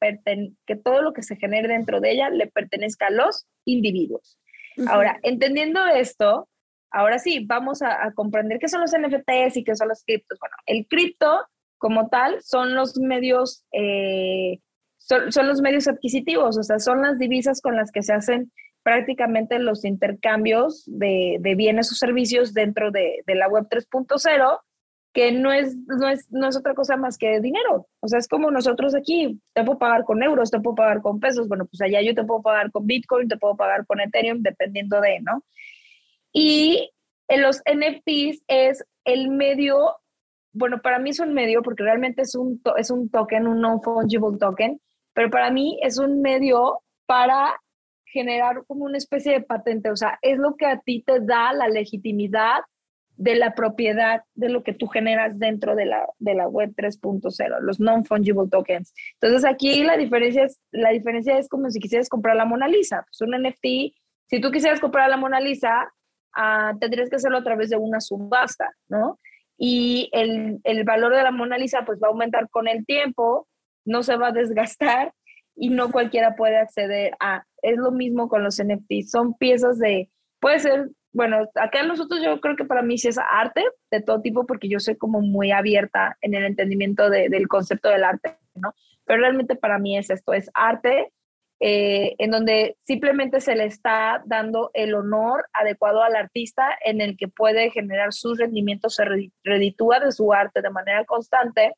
que 0.65 0.75
todo 0.75 1.01
lo 1.01 1.13
que 1.13 1.21
se 1.21 1.35
genere 1.35 1.67
dentro 1.67 1.99
de 1.99 2.11
ella 2.11 2.29
le 2.29 2.47
pertenezca 2.47 3.07
a 3.07 3.11
los 3.11 3.45
individuos. 3.65 4.39
Ahora, 4.87 5.19
entendiendo 5.21 5.85
esto, 5.85 6.47
ahora 6.89 7.19
sí, 7.19 7.45
vamos 7.45 7.81
a, 7.81 8.11
comprender 8.15 8.57
qué 8.59 8.67
son 8.67 8.81
los 8.81 8.91
NFTs 8.91 9.57
y 9.57 9.63
qué 9.63 9.75
son 9.75 9.89
los 9.89 10.03
criptos. 10.03 10.39
Bueno, 10.39 10.55
el 10.65 10.87
cripto 10.87 11.45
como 11.77 12.09
tal 12.09 12.41
son 12.41 12.73
los 12.73 12.97
medios 12.97 13.63
eh, 13.71 14.59
son, 15.07 15.47
los 15.47 15.61
medios 15.61 15.87
adquisitivos, 15.87 16.57
o 16.57 16.63
sea, 16.63 16.79
son 16.79 17.01
las 17.01 17.17
divisas 17.17 17.61
con 17.61 17.75
las 17.75 17.91
que 17.91 18.03
se 18.03 18.13
hacen 18.13 18.51
prácticamente 18.83 19.59
los 19.59 19.85
intercambios 19.85 20.83
de, 20.87 21.39
bienes 21.55 21.91
o 21.91 21.95
servicios 21.95 22.53
dentro 22.53 22.91
de, 22.91 23.23
la 23.27 23.47
web 23.47 23.67
3.0, 23.69 24.59
que 25.13 25.31
no 25.31 25.51
es, 25.51 25.75
no, 25.87 26.07
es, 26.07 26.31
no 26.31 26.47
es 26.47 26.57
otra 26.57 26.73
cosa 26.73 26.95
más 26.95 27.17
que 27.17 27.41
dinero. 27.41 27.87
O 27.99 28.07
sea, 28.07 28.19
es 28.19 28.27
como 28.27 28.49
nosotros 28.49 28.95
aquí, 28.95 29.39
te 29.53 29.63
puedo 29.63 29.77
pagar 29.77 30.05
con 30.05 30.23
euros, 30.23 30.49
te 30.49 30.59
puedo 30.59 30.75
pagar 30.75 31.01
con 31.01 31.19
pesos, 31.19 31.47
bueno, 31.47 31.65
pues 31.65 31.81
allá 31.81 32.01
yo 32.01 32.15
te 32.15 32.23
puedo 32.23 32.41
pagar 32.41 32.71
con 32.71 32.87
Bitcoin, 32.87 33.27
te 33.27 33.37
puedo 33.37 33.55
pagar 33.55 33.85
con 33.85 33.99
Ethereum, 33.99 34.41
dependiendo 34.41 35.01
de, 35.01 35.19
¿no? 35.19 35.43
Y 36.31 36.89
en 37.27 37.41
los 37.41 37.59
NFTs 37.59 38.43
es 38.47 38.85
el 39.03 39.29
medio, 39.29 39.95
bueno, 40.53 40.81
para 40.81 40.99
mí 40.99 41.09
es 41.09 41.19
un 41.19 41.33
medio 41.33 41.61
porque 41.61 41.83
realmente 41.83 42.21
es 42.21 42.35
un, 42.35 42.61
es 42.77 42.89
un 42.89 43.09
token, 43.09 43.47
un 43.47 43.61
non-fungible 43.61 44.37
token, 44.39 44.79
pero 45.13 45.29
para 45.29 45.51
mí 45.51 45.79
es 45.81 45.97
un 45.97 46.21
medio 46.21 46.81
para 47.05 47.59
generar 48.05 48.63
como 48.67 48.85
una 48.85 48.97
especie 48.97 49.33
de 49.33 49.41
patente, 49.41 49.89
o 49.89 49.95
sea, 49.95 50.19
es 50.21 50.37
lo 50.37 50.55
que 50.55 50.65
a 50.65 50.79
ti 50.79 51.03
te 51.05 51.19
da 51.21 51.53
la 51.53 51.67
legitimidad 51.67 52.61
de 53.21 53.35
la 53.35 53.53
propiedad 53.53 54.23
de 54.33 54.49
lo 54.49 54.63
que 54.63 54.73
tú 54.73 54.87
generas 54.87 55.37
dentro 55.37 55.75
de 55.75 55.85
la, 55.85 56.07
de 56.17 56.33
la 56.33 56.47
web 56.47 56.73
3.0, 56.75 57.59
los 57.61 57.79
non-fungible 57.79 58.49
tokens. 58.49 58.93
Entonces 59.19 59.45
aquí 59.45 59.83
la 59.83 59.95
diferencia, 59.95 60.45
es, 60.45 60.59
la 60.71 60.89
diferencia 60.89 61.37
es 61.37 61.47
como 61.47 61.69
si 61.69 61.79
quisieras 61.79 62.09
comprar 62.09 62.35
la 62.35 62.45
Mona 62.45 62.67
Lisa, 62.67 63.05
pues 63.05 63.21
un 63.21 63.39
NFT, 63.39 63.93
si 64.27 64.41
tú 64.41 64.49
quisieras 64.49 64.79
comprar 64.79 65.09
la 65.09 65.17
Mona 65.17 65.39
Lisa, 65.39 65.91
uh, 66.35 66.77
tendrías 66.79 67.09
que 67.09 67.17
hacerlo 67.17 67.37
a 67.37 67.43
través 67.43 67.69
de 67.69 67.77
una 67.77 67.99
subasta, 67.99 68.71
¿no? 68.89 69.19
Y 69.55 70.09
el, 70.13 70.59
el 70.63 70.83
valor 70.83 71.15
de 71.15 71.21
la 71.21 71.31
Mona 71.31 71.57
Lisa 71.57 71.83
pues 71.85 71.99
va 72.01 72.07
a 72.07 72.11
aumentar 72.11 72.49
con 72.49 72.67
el 72.67 72.85
tiempo, 72.85 73.47
no 73.85 74.03
se 74.03 74.15
va 74.17 74.27
a 74.27 74.31
desgastar 74.31 75.13
y 75.55 75.69
no 75.69 75.91
cualquiera 75.91 76.35
puede 76.35 76.57
acceder 76.57 77.13
a. 77.19 77.43
Es 77.61 77.77
lo 77.77 77.91
mismo 77.91 78.27
con 78.27 78.43
los 78.43 78.61
NFTs, 78.61 79.11
son 79.11 79.35
piezas 79.35 79.77
de, 79.77 80.09
puede 80.39 80.59
ser, 80.59 80.89
bueno, 81.13 81.47
acá 81.55 81.83
nosotros 81.83 82.21
yo 82.23 82.39
creo 82.41 82.55
que 82.55 82.65
para 82.65 82.81
mí 82.81 82.97
sí 82.97 83.09
es 83.09 83.17
arte 83.17 83.63
de 83.91 84.01
todo 84.01 84.21
tipo 84.21 84.45
porque 84.47 84.69
yo 84.69 84.79
soy 84.79 84.95
como 84.97 85.21
muy 85.21 85.51
abierta 85.51 86.17
en 86.21 86.33
el 86.33 86.45
entendimiento 86.45 87.09
del 87.09 87.47
concepto 87.47 87.89
del 87.89 88.03
arte, 88.03 88.37
¿no? 88.55 88.73
Pero 89.05 89.19
realmente 89.19 89.55
para 89.55 89.77
mí 89.77 89.97
es 89.97 90.09
esto, 90.09 90.33
es 90.33 90.49
arte 90.53 91.11
eh, 91.63 92.15
en 92.17 92.31
donde 92.31 92.75
simplemente 92.81 93.39
se 93.39 93.55
le 93.55 93.65
está 93.65 94.23
dando 94.25 94.71
el 94.73 94.95
honor 94.95 95.45
adecuado 95.53 96.01
al 96.01 96.15
artista 96.15 96.75
en 96.83 97.01
el 97.01 97.15
que 97.15 97.27
puede 97.27 97.69
generar 97.69 98.13
sus 98.13 98.39
rendimientos, 98.39 98.95
se 98.95 99.03
reditúa 99.43 99.99
de 99.99 100.11
su 100.11 100.33
arte 100.33 100.63
de 100.63 100.71
manera 100.71 101.05
constante 101.05 101.75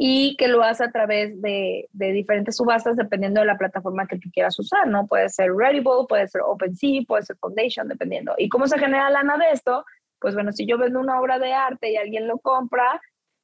y 0.00 0.36
que 0.36 0.46
lo 0.46 0.62
hace 0.62 0.84
a 0.84 0.92
través 0.92 1.42
de, 1.42 1.88
de, 1.92 2.12
diferentes 2.12 2.56
subastas 2.56 2.96
dependiendo 2.96 3.40
de 3.40 3.46
la 3.46 3.58
plataforma 3.58 4.06
que 4.06 4.16
tú 4.18 4.30
quieras 4.32 4.56
usar, 4.60 4.86
¿no? 4.86 5.08
Puede 5.08 5.28
ser 5.28 5.50
Rarible, 5.52 6.06
puede 6.08 6.28
ser 6.28 6.42
OpenSea, 6.42 7.02
puede 7.06 7.24
ser 7.24 7.36
Foundation, 7.36 7.88
dependiendo. 7.88 8.32
¿Y 8.38 8.48
cómo 8.48 8.68
se 8.68 8.78
genera 8.78 9.10
lana 9.10 9.36
de 9.36 9.50
esto? 9.50 9.84
Pues 10.20 10.34
bueno, 10.34 10.52
si 10.52 10.66
yo 10.66 10.78
vendo 10.78 11.00
una 11.00 11.20
obra 11.20 11.40
de 11.40 11.52
arte 11.52 11.90
y 11.90 11.96
alguien 11.96 12.28
lo 12.28 12.38
compra, 12.38 13.00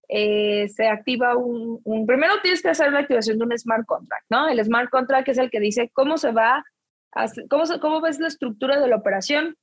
eh, 0.09 0.69
se 0.69 0.87
activa 0.87 1.37
un, 1.37 1.81
un, 1.83 2.07
Primero 2.07 2.35
tienes 2.41 2.63
que 2.63 2.69
hacer 2.69 2.93
la 2.93 3.01
activación 3.01 3.39
de 3.39 3.47
un 3.47 3.59
smart 3.59 3.85
contract, 3.85 4.27
¿no? 4.31 4.49
El 4.49 4.65
smart 4.65 4.91
contract 4.91 5.29
es 5.29 5.39
el 5.39 5.51
que 5.51 5.59
dice 5.59 5.91
cómo 5.93 6.19
se 6.19 6.31
va, 6.31 6.65
a, 7.13 7.27
cómo, 7.51 7.65
cómo 7.81 8.01
ves 8.01 8.21
la 8.21 8.29
estructura 8.29 8.79
de 8.79 8.87
la 8.87 8.97
operación, 8.97 9.57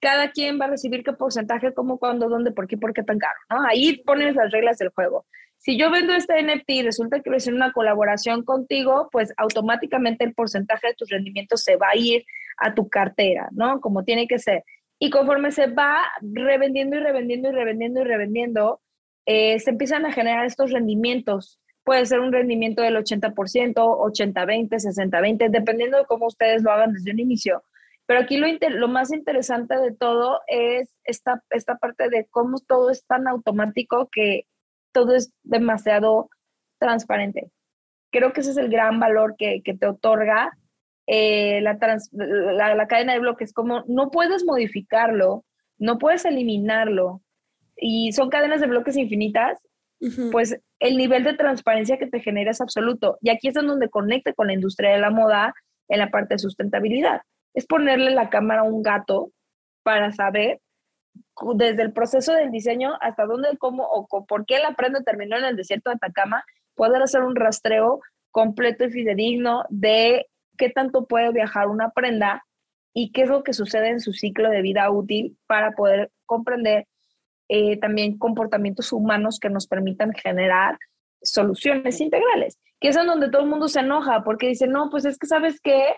cada 0.00 0.32
quien 0.32 0.60
va 0.60 0.64
a 0.64 0.70
recibir 0.70 1.04
qué 1.04 1.12
porcentaje, 1.12 1.72
cómo, 1.74 1.98
cuándo, 1.98 2.28
dónde, 2.28 2.50
por 2.50 2.66
qué, 2.66 2.76
por 2.76 2.92
qué 2.92 3.04
tan 3.04 3.18
caro, 3.18 3.38
¿no? 3.50 3.62
Ahí 3.68 4.02
pones 4.04 4.34
las 4.34 4.50
reglas 4.50 4.78
del 4.78 4.88
juego. 4.88 5.26
Si 5.64 5.78
yo 5.78 5.90
vendo 5.90 6.12
este 6.12 6.42
NFT 6.42 6.68
y 6.68 6.82
resulta 6.82 7.20
que 7.20 7.30
voy 7.30 7.36
a 7.36 7.38
hacer 7.38 7.54
una 7.54 7.72
colaboración 7.72 8.44
contigo, 8.44 9.08
pues 9.10 9.32
automáticamente 9.38 10.22
el 10.22 10.34
porcentaje 10.34 10.88
de 10.88 10.94
tus 10.94 11.08
rendimientos 11.08 11.62
se 11.62 11.76
va 11.76 11.88
a 11.88 11.96
ir 11.96 12.26
a 12.58 12.74
tu 12.74 12.90
cartera, 12.90 13.48
¿no? 13.50 13.80
Como 13.80 14.04
tiene 14.04 14.28
que 14.28 14.38
ser. 14.38 14.62
Y 14.98 15.08
conforme 15.08 15.52
se 15.52 15.68
va 15.68 16.02
revendiendo 16.20 16.96
y 16.96 17.00
revendiendo 17.00 17.48
y 17.48 17.52
revendiendo 17.52 18.02
y 18.02 18.04
revendiendo, 18.04 18.82
eh, 19.24 19.58
se 19.58 19.70
empiezan 19.70 20.04
a 20.04 20.12
generar 20.12 20.44
estos 20.44 20.70
rendimientos. 20.70 21.58
Puede 21.82 22.04
ser 22.04 22.20
un 22.20 22.30
rendimiento 22.30 22.82
del 22.82 22.96
80%, 22.96 23.32
80-20, 23.74 24.68
60-20, 24.68 25.48
dependiendo 25.48 25.96
de 25.96 26.04
cómo 26.04 26.26
ustedes 26.26 26.62
lo 26.62 26.72
hagan 26.72 26.92
desde 26.92 27.10
un 27.10 27.20
inicio. 27.20 27.64
Pero 28.04 28.20
aquí 28.20 28.36
lo, 28.36 28.46
lo 28.68 28.88
más 28.88 29.14
interesante 29.14 29.78
de 29.78 29.92
todo 29.92 30.42
es 30.46 30.94
esta, 31.04 31.42
esta 31.48 31.78
parte 31.78 32.10
de 32.10 32.26
cómo 32.30 32.58
todo 32.58 32.90
es 32.90 33.06
tan 33.06 33.26
automático 33.28 34.10
que 34.12 34.44
todo 34.94 35.14
es 35.14 35.32
demasiado 35.42 36.30
transparente. 36.78 37.50
Creo 38.10 38.32
que 38.32 38.40
ese 38.40 38.52
es 38.52 38.56
el 38.56 38.70
gran 38.70 39.00
valor 39.00 39.34
que, 39.36 39.60
te 39.62 39.86
otorga 39.86 40.56
eh, 41.06 41.60
la, 41.60 41.74
la, 41.74 42.86
cadena 42.86 43.12
de 43.12 43.18
bloques, 43.18 43.52
como 43.52 43.84
no 43.88 44.10
puedes 44.10 44.44
modificarlo, 44.44 45.44
no 45.78 45.98
puedes 45.98 46.24
eliminarlo, 46.24 47.20
y 47.76 48.12
son 48.12 48.30
cadenas 48.30 48.60
de 48.60 48.68
bloques 48.68 48.96
infinitas, 48.96 49.60
pues 50.32 50.60
el 50.80 50.96
nivel 50.96 51.24
de 51.24 51.34
transparencia 51.34 51.98
que 51.98 52.06
te 52.06 52.20
genera 52.20 52.50
es 52.50 52.60
absoluto. 52.60 53.18
Y 53.22 53.30
aquí 53.30 53.48
es 53.48 53.54
donde 53.54 53.88
conecta 53.88 54.34
con 54.34 54.48
la 54.48 54.52
industria 54.52 54.92
de 54.92 54.98
la 54.98 55.10
moda 55.10 55.54
en 55.88 55.98
la 55.98 56.10
parte 56.10 56.34
de 56.34 56.38
sustentabilidad. 56.38 57.22
Es 57.54 57.66
ponerle 57.66 58.10
la 58.10 58.28
cámara 58.28 58.60
a 58.60 58.64
un 58.64 58.82
gato 58.82 59.30
para 59.82 60.12
saber 60.12 60.60
desde 61.54 61.82
el 61.82 61.92
proceso 61.92 62.32
del 62.32 62.50
diseño 62.50 62.94
hasta 63.00 63.26
dónde, 63.26 63.56
cómo 63.58 63.84
o 63.84 64.06
por 64.26 64.46
qué 64.46 64.58
la 64.58 64.74
prenda 64.74 65.00
terminó 65.02 65.36
en 65.36 65.44
el 65.44 65.56
desierto 65.56 65.90
de 65.90 65.96
Atacama, 65.96 66.44
poder 66.74 67.02
hacer 67.02 67.22
un 67.22 67.36
rastreo 67.36 68.00
completo 68.30 68.84
y 68.84 68.90
fidedigno 68.90 69.64
de 69.68 70.26
qué 70.56 70.70
tanto 70.70 71.06
puede 71.06 71.32
viajar 71.32 71.68
una 71.68 71.90
prenda 71.90 72.44
y 72.92 73.12
qué 73.12 73.22
es 73.22 73.28
lo 73.28 73.42
que 73.42 73.52
sucede 73.52 73.88
en 73.88 74.00
su 74.00 74.12
ciclo 74.12 74.50
de 74.50 74.62
vida 74.62 74.90
útil 74.90 75.36
para 75.46 75.72
poder 75.72 76.10
comprender 76.26 76.86
eh, 77.48 77.78
también 77.78 78.18
comportamientos 78.18 78.92
humanos 78.92 79.38
que 79.40 79.50
nos 79.50 79.66
permitan 79.66 80.12
generar 80.12 80.78
soluciones 81.22 82.00
integrales, 82.00 82.58
que 82.80 82.88
es 82.88 82.96
en 82.96 83.06
donde 83.06 83.30
todo 83.30 83.42
el 83.42 83.48
mundo 83.48 83.68
se 83.68 83.80
enoja 83.80 84.22
porque 84.24 84.48
dice, 84.48 84.66
no, 84.66 84.90
pues 84.90 85.04
es 85.04 85.18
que 85.18 85.26
sabes 85.26 85.60
que 85.60 85.96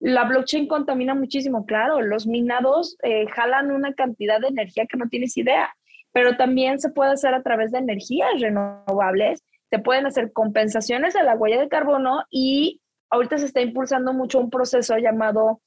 la 0.00 0.24
blockchain 0.24 0.68
contamina 0.68 1.14
muchísimo, 1.14 1.64
claro, 1.64 2.00
los 2.02 2.26
minados 2.26 2.96
eh, 3.02 3.26
jalan 3.28 3.70
una 3.70 3.94
cantidad 3.94 4.40
de 4.40 4.48
energía 4.48 4.86
que 4.86 4.98
no 4.98 5.08
tienes 5.08 5.36
idea, 5.36 5.74
pero 6.12 6.36
también 6.36 6.78
se 6.80 6.90
puede 6.90 7.12
hacer 7.12 7.34
a 7.34 7.42
través 7.42 7.72
de 7.72 7.78
energías 7.78 8.40
renovables, 8.40 9.42
se 9.70 9.78
pueden 9.78 10.06
hacer 10.06 10.32
compensaciones 10.32 11.16
a 11.16 11.22
la 11.22 11.34
huella 11.34 11.60
de 11.60 11.68
carbono 11.68 12.24
y 12.30 12.80
ahorita 13.10 13.38
se 13.38 13.46
está 13.46 13.60
impulsando 13.60 14.12
mucho 14.12 14.38
un 14.38 14.50
proceso 14.50 14.96
llamado 14.98 15.60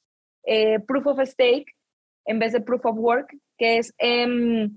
eh, 0.45 0.79
Proof 0.79 1.07
of 1.07 1.19
Stake 1.21 1.65
en 2.25 2.39
vez 2.39 2.53
de 2.53 2.61
Proof 2.61 2.85
of 2.85 2.97
Work, 2.97 3.35
que 3.57 3.77
es... 3.77 3.93
Eh, 3.97 4.69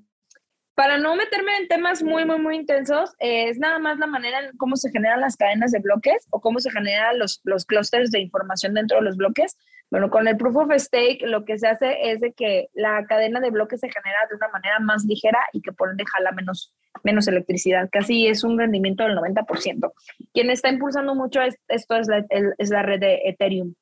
para 0.74 0.98
no 0.98 1.14
meterme 1.16 1.56
en 1.58 1.68
temas 1.68 2.02
muy, 2.02 2.24
muy, 2.24 2.38
muy 2.38 2.56
intensos, 2.56 3.12
es 3.18 3.58
nada 3.58 3.78
más 3.78 3.98
la 3.98 4.06
manera 4.06 4.40
en 4.40 4.56
cómo 4.56 4.76
se 4.76 4.90
generan 4.90 5.20
las 5.20 5.36
cadenas 5.36 5.70
de 5.70 5.80
bloques 5.80 6.26
o 6.30 6.40
cómo 6.40 6.60
se 6.60 6.70
generan 6.70 7.18
los, 7.18 7.40
los 7.44 7.66
clusters 7.66 8.10
de 8.10 8.20
información 8.20 8.74
dentro 8.74 8.98
de 8.98 9.04
los 9.04 9.16
bloques. 9.16 9.56
Bueno, 9.90 10.08
con 10.08 10.26
el 10.26 10.38
Proof 10.38 10.56
of 10.56 10.72
Stake 10.74 11.26
lo 11.26 11.44
que 11.44 11.58
se 11.58 11.68
hace 11.68 12.10
es 12.10 12.20
de 12.20 12.32
que 12.32 12.68
la 12.72 13.04
cadena 13.06 13.40
de 13.40 13.50
bloques 13.50 13.80
se 13.80 13.90
genera 13.90 14.18
de 14.30 14.36
una 14.36 14.48
manera 14.48 14.78
más 14.80 15.04
ligera 15.04 15.40
y 15.52 15.60
que 15.60 15.72
por 15.72 15.90
ende 15.90 16.04
jala 16.10 16.32
menos, 16.32 16.74
menos 17.02 17.28
electricidad. 17.28 17.90
Casi 17.92 18.26
es 18.26 18.42
un 18.42 18.58
rendimiento 18.58 19.04
del 19.04 19.16
90%. 19.18 19.92
Quien 20.32 20.50
está 20.50 20.70
impulsando 20.70 21.14
mucho 21.14 21.42
esto 21.42 21.96
es 21.96 22.08
la, 22.08 22.24
es 22.56 22.70
la 22.70 22.82
red 22.82 23.00
de 23.00 23.20
Ethereum. 23.26 23.74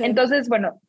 Entonces, 0.00 0.48
bueno, 0.48 0.80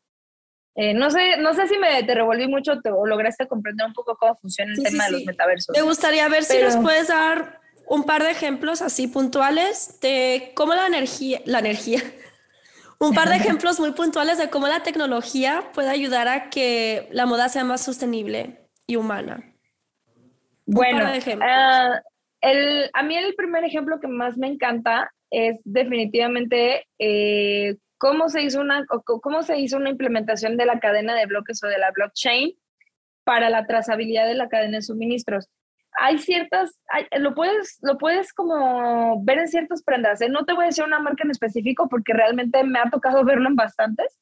eh, 0.80 0.94
no, 0.94 1.10
sé, 1.10 1.38
no 1.40 1.56
sé 1.56 1.68
si 1.68 1.76
me 1.80 2.04
te 2.04 2.14
revolví 2.14 2.48
mucho 2.48 2.74
o 2.94 3.08
lograste 3.08 3.48
comprender 3.48 3.88
un 3.88 3.94
poco 3.94 4.16
cómo 4.16 4.36
funciona 4.36 4.72
el 4.74 4.84
tema 4.84 5.06
de 5.06 5.12
los 5.12 5.26
metaversos. 5.26 5.76
Me 5.76 5.82
gustaría 5.82 6.30
ver 6.30 6.44
si 6.44 6.60
nos 6.60 6.78
puedes 6.78 7.08
dar 7.08 7.60
un 7.88 8.04
par 8.04 8.22
de 8.22 8.30
ejemplos 8.30 8.84
así 8.84 9.08
puntuales 9.08 10.00
de 10.02 10.52
cómo 10.54 10.76
la 10.76 10.86
energía, 10.86 11.42
la 11.46 11.60
energía, 11.60 12.00
un 13.00 13.16
par 13.16 13.28
de 13.28 13.36
ejemplos 13.38 13.80
muy 13.80 13.94
puntuales 13.94 14.38
de 14.38 14.52
cómo 14.52 14.68
la 14.68 14.84
tecnología 14.84 15.64
puede 15.74 15.90
ayudar 15.90 16.28
a 16.28 16.52
que 16.52 17.08
la 17.12 17.26
moda 17.26 17.50
sea 17.50 17.64
más 17.64 17.84
sostenible 17.84 18.70
y 18.86 18.98
humana. 18.98 19.52
Bueno, 20.68 21.06
uh, 21.06 22.02
el, 22.42 22.90
a 22.94 23.02
mí 23.02 23.18
el 23.18 23.34
primer 23.34 23.64
ejemplo 23.64 24.00
que 24.00 24.08
más 24.08 24.38
me 24.38 24.46
encanta 24.46 25.12
es 25.32 25.60
definitivamente 25.64 26.86
eh, 27.00 27.78
cómo, 27.98 28.30
se 28.30 28.44
hizo 28.44 28.62
una, 28.62 28.86
cómo 28.86 29.44
se 29.44 29.58
hizo 29.60 29.78
una 29.78 29.90
implementación 29.90 30.58
de 30.58 30.66
la 30.66 30.80
cadena 30.80 31.16
de 31.16 31.26
bloques 31.26 31.64
o 31.64 31.68
de 31.68 31.78
la 31.78 31.92
blockchain 31.92 32.54
para 33.24 33.50
la 33.50 33.66
trazabilidad 33.66 34.28
de 34.28 34.36
la 34.36 34.50
cadena 34.50 34.78
de 34.78 34.82
suministros. 34.84 35.50
Hay 36.00 36.20
ciertas, 36.20 36.80
lo, 37.18 37.34
puedes, 37.34 37.80
lo 37.82 37.98
puedes 37.98 38.32
como 38.34 39.24
ver 39.24 39.40
en 39.40 39.48
ciertas 39.48 39.84
prendas. 39.84 40.22
¿eh? 40.22 40.30
No 40.30 40.46
te 40.46 40.54
voy 40.54 40.64
a 40.64 40.68
decir 40.68 40.84
una 40.84 41.00
marca 41.00 41.24
en 41.24 41.32
específico 41.32 41.90
porque 41.90 42.14
realmente 42.14 42.64
me 42.64 42.80
ha 42.80 42.90
tocado 42.90 43.24
verlo 43.26 43.50
en 43.50 43.56
bastantes, 43.56 44.18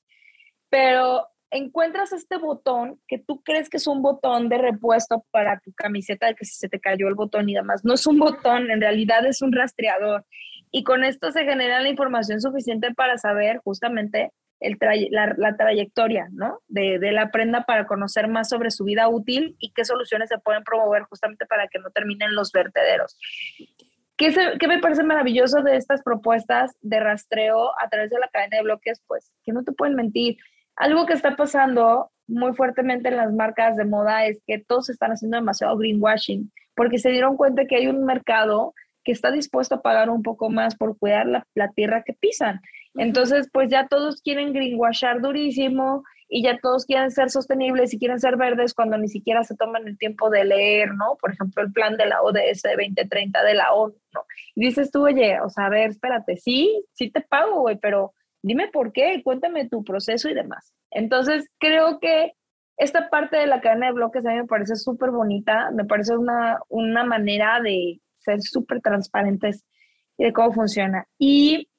pero 0.69 1.27
encuentras 1.51 2.11
este 2.11 2.37
botón 2.37 2.99
que 3.07 3.17
tú 3.17 3.41
crees 3.43 3.69
que 3.69 3.77
es 3.77 3.87
un 3.87 4.01
botón 4.01 4.49
de 4.49 4.57
repuesto 4.57 5.25
para 5.31 5.59
tu 5.59 5.71
camiseta 5.73 6.27
de 6.27 6.35
que 6.35 6.45
si 6.45 6.55
se 6.55 6.69
te 6.69 6.79
cayó 6.79 7.07
el 7.07 7.15
botón 7.15 7.49
y 7.49 7.53
demás. 7.53 7.85
No 7.85 7.93
es 7.93 8.05
un 8.07 8.19
botón, 8.19 8.71
en 8.71 8.81
realidad 8.81 9.25
es 9.25 9.41
un 9.41 9.51
rastreador. 9.51 10.25
Y 10.71 10.83
con 10.83 11.03
esto 11.03 11.31
se 11.31 11.45
genera 11.45 11.81
la 11.81 11.89
información 11.89 12.41
suficiente 12.41 12.93
para 12.93 13.17
saber 13.17 13.57
justamente 13.63 14.31
el 14.59 14.77
la, 15.11 15.55
trayectoria 15.57 16.27
¿no? 16.31 16.59
de, 16.67 16.97
de, 16.99 17.11
la 17.11 17.31
prenda 17.31 17.63
para 17.63 17.85
conocer 17.85 18.27
más 18.27 18.49
sobre 18.49 18.71
su 18.71 18.83
vida 18.83 19.07
útil 19.09 19.55
y 19.59 19.71
qué 19.73 19.85
soluciones 19.85 20.29
se 20.29 20.37
pueden 20.37 20.63
promover 20.63 21.03
justamente 21.03 21.45
para 21.45 21.67
que 21.67 21.79
no 21.79 21.89
terminen 21.91 22.35
los 22.35 22.51
vertederos. 22.51 23.17
¿Qué, 24.17 24.33
¿Qué, 24.59 24.67
me 24.67 24.79
parece 24.79 25.03
maravilloso 25.03 25.61
de 25.61 25.75
estas 25.75 26.01
propuestas 26.01 26.71
de 26.81 26.99
rastreo 27.01 27.71
a 27.81 27.89
través 27.89 28.09
de 28.09 28.19
la 28.19 28.29
cadena 28.29 28.57
de 28.57 28.63
bloques? 28.63 29.01
Pues 29.07 29.31
que 29.43 29.51
no 29.51 29.63
te 29.63 29.73
pueden 29.73 29.95
mentir. 29.95 30.37
Algo 30.77 31.05
que 31.05 31.13
está 31.13 31.35
pasando 31.35 32.11
muy 32.27 32.53
fuertemente 32.53 33.09
en 33.09 33.17
las 33.17 33.33
marcas 33.33 33.75
de 33.75 33.85
moda 33.85 34.25
es 34.25 34.41
que 34.47 34.59
todos 34.59 34.89
están 34.89 35.11
haciendo 35.11 35.37
demasiado 35.37 35.77
greenwashing, 35.77 36.51
porque 36.75 36.97
se 36.97 37.09
dieron 37.09 37.35
cuenta 37.35 37.65
que 37.65 37.75
hay 37.75 37.87
un 37.87 38.05
mercado 38.05 38.73
que 39.05 39.11
está 39.11 39.31
dispuesto 39.31 39.75
a 39.75 39.81
pagar 39.81 40.09
un 40.09 40.23
poco 40.23 40.49
más 40.49 40.75
por 40.75 40.97
cuidar 40.97 41.27
la, 41.27 41.71
tierra 41.75 42.03
que 42.03 42.13
pisan. 42.13 42.59
Entonces, 42.95 43.49
pues 43.53 43.69
ya 43.69 43.87
todos 43.87 44.21
quieren 44.21 44.51
greenwashar 44.51 45.21
durísimo 45.21 46.03
y 46.27 46.43
ya 46.43 46.57
todos 46.59 46.85
quieren 46.85 47.11
ser 47.11 47.29
sostenibles 47.29 47.93
y 47.93 47.99
quieren 47.99 48.19
ser 48.19 48.35
verdes 48.35 48.73
cuando 48.73 48.97
ni 48.97 49.07
siquiera 49.07 49.43
se 49.43 49.55
toman 49.55 49.87
el 49.87 49.97
tiempo 49.97 50.29
de 50.29 50.43
leer, 50.45 50.93
¿no? 50.95 51.17
Por 51.21 51.33
ejemplo, 51.33 51.61
el 51.61 51.71
plan 51.71 51.97
de 51.97 52.07
la 52.07 52.21
ODS 52.23 52.63
2030 52.63 53.43
de 53.43 53.53
la 53.53 53.73
ONU, 53.73 53.95
¿no? 54.13 54.25
Y 54.55 54.65
dices 54.65 54.89
tú, 54.91 55.03
oye, 55.03 55.39
o 55.39 55.49
sea, 55.49 55.67
a 55.67 55.69
ver, 55.69 55.91
espérate, 55.91 56.37
sí, 56.37 56.83
sí 56.93 57.11
te 57.11 57.21
pago, 57.21 57.61
güey, 57.61 57.77
pero 57.77 58.13
dime 58.41 58.69
por 58.69 58.91
qué, 58.91 59.21
cuéntame 59.23 59.69
tu 59.69 59.83
proceso 59.83 60.29
y 60.29 60.33
demás. 60.33 60.73
Entonces, 60.89 61.47
creo 61.59 61.99
que 61.99 62.33
esta 62.77 63.09
parte 63.09 63.37
de 63.37 63.45
la 63.45 63.61
cadena 63.61 63.87
de 63.87 63.93
bloques 63.93 64.25
a 64.25 64.31
mí 64.31 64.37
me 64.37 64.47
parece 64.47 64.75
súper 64.77 65.11
bonita, 65.11 65.69
me 65.71 65.85
parece 65.85 66.17
una, 66.17 66.59
una 66.69 67.03
manera 67.03 67.61
de 67.61 67.99
ser 68.25 68.41
súper 68.41 68.81
transparentes 68.81 69.63
de 70.17 70.33
cómo 70.33 70.51
funciona. 70.51 71.07
Y 71.17 71.69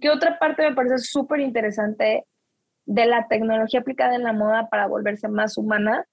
¿qué 0.00 0.10
otra 0.10 0.38
parte 0.38 0.68
me 0.68 0.74
parece 0.74 0.98
súper 0.98 1.40
interesante 1.40 2.24
de 2.86 3.06
la 3.06 3.26
tecnología 3.28 3.80
aplicada 3.80 4.14
en 4.14 4.22
la 4.22 4.32
moda 4.32 4.68
para 4.68 4.86
volverse 4.86 5.28
más 5.28 5.58
humana? 5.58 6.06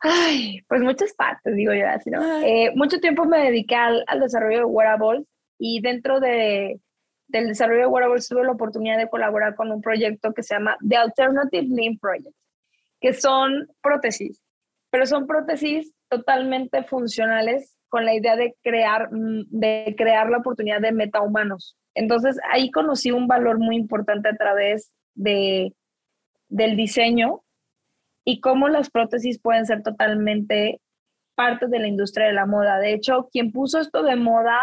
Ay, 0.00 0.60
pues 0.68 0.82
muchas 0.82 1.14
partes, 1.14 1.56
digo 1.56 1.72
yo 1.72 1.88
así, 1.88 2.10
¿no? 2.10 2.22
Eh, 2.42 2.72
mucho 2.74 3.00
tiempo 3.00 3.24
me 3.24 3.38
dediqué 3.38 3.74
al, 3.74 4.04
al 4.06 4.20
desarrollo 4.20 4.58
de 4.58 4.64
wearables 4.64 5.26
y 5.58 5.80
dentro 5.80 6.20
de, 6.20 6.80
del 7.28 7.48
desarrollo 7.48 7.80
de 7.80 7.86
wearables 7.86 8.28
tuve 8.28 8.44
la 8.44 8.52
oportunidad 8.52 8.98
de 8.98 9.08
colaborar 9.08 9.54
con 9.54 9.72
un 9.72 9.80
proyecto 9.80 10.32
que 10.32 10.42
se 10.42 10.54
llama 10.54 10.76
The 10.86 10.96
Alternative 10.96 11.66
Limb 11.66 11.98
Project, 11.98 12.36
que 13.00 13.14
son 13.14 13.66
prótesis, 13.82 14.42
pero 14.90 15.06
son 15.06 15.26
prótesis 15.26 15.92
totalmente 16.08 16.84
funcionales 16.84 17.75
con 17.88 18.04
la 18.04 18.14
idea 18.14 18.36
de 18.36 18.54
crear, 18.62 19.08
mm, 19.12 19.46
de 19.50 19.94
crear 19.96 20.30
la 20.30 20.38
oportunidad 20.38 20.80
de 20.80 20.92
metahumanos. 20.92 21.76
Entonces 21.94 22.38
ahí 22.50 22.70
conocí 22.70 23.10
un 23.10 23.26
valor 23.26 23.58
muy 23.58 23.76
importante 23.76 24.28
a 24.28 24.36
través 24.36 24.92
de, 25.14 25.72
del 26.48 26.76
diseño 26.76 27.42
y 28.24 28.40
cómo 28.40 28.68
las 28.68 28.90
prótesis 28.90 29.40
pueden 29.40 29.66
ser 29.66 29.82
totalmente 29.82 30.80
parte 31.34 31.68
de 31.68 31.78
la 31.78 31.88
industria 31.88 32.26
de 32.26 32.32
la 32.32 32.46
moda. 32.46 32.78
De 32.78 32.92
hecho, 32.92 33.28
quien 33.30 33.52
puso 33.52 33.78
esto 33.78 34.02
de 34.02 34.16
moda 34.16 34.58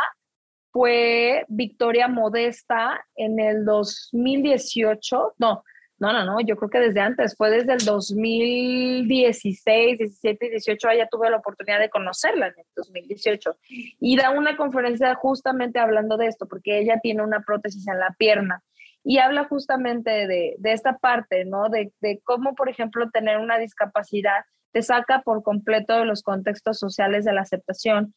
fue 0.72 1.46
Victoria 1.48 2.08
Modesta 2.08 3.00
en 3.16 3.40
el 3.40 3.64
2018, 3.64 5.36
no, 5.38 5.64
no, 6.04 6.12
no, 6.12 6.26
no, 6.26 6.42
yo 6.42 6.58
creo 6.58 6.70
que 6.70 6.80
desde 6.80 7.00
antes, 7.00 7.34
fue 7.38 7.50
desde 7.50 7.72
el 7.72 7.86
2016, 7.86 10.00
17 10.00 10.48
y 10.48 10.50
18, 10.50 10.90
ya 10.98 11.08
tuve 11.08 11.30
la 11.30 11.38
oportunidad 11.38 11.80
de 11.80 11.90
conocerla 11.90 12.48
en 12.48 12.56
el 12.58 12.66
2018. 12.76 13.56
Y 14.02 14.18
da 14.18 14.32
una 14.32 14.58
conferencia 14.58 15.16
justamente 15.16 15.80
hablando 15.80 16.18
de 16.18 16.28
esto, 16.28 16.46
porque 16.46 16.80
ella 16.80 17.00
tiene 17.02 17.24
una 17.24 17.40
prótesis 17.40 17.88
en 17.88 18.00
la 18.00 18.14
pierna. 18.18 18.62
Y 19.02 19.20
habla 19.20 19.46
justamente 19.46 20.28
de, 20.28 20.58
esta 20.66 20.98
parte, 20.98 21.46
¿no? 21.46 21.70
De, 21.70 21.94
de 22.02 22.20
cómo, 22.26 22.54
por 22.54 22.68
ejemplo, 22.68 23.10
tener 23.10 23.38
una 23.38 23.58
discapacidad 23.58 24.44
te 24.74 24.82
saca 24.82 25.22
por 25.22 25.42
completo 25.42 25.98
de 25.98 26.04
los 26.04 26.22
contextos 26.22 26.80
sociales 26.80 27.24
de 27.24 27.32
la 27.32 27.44
aceptación 27.44 28.14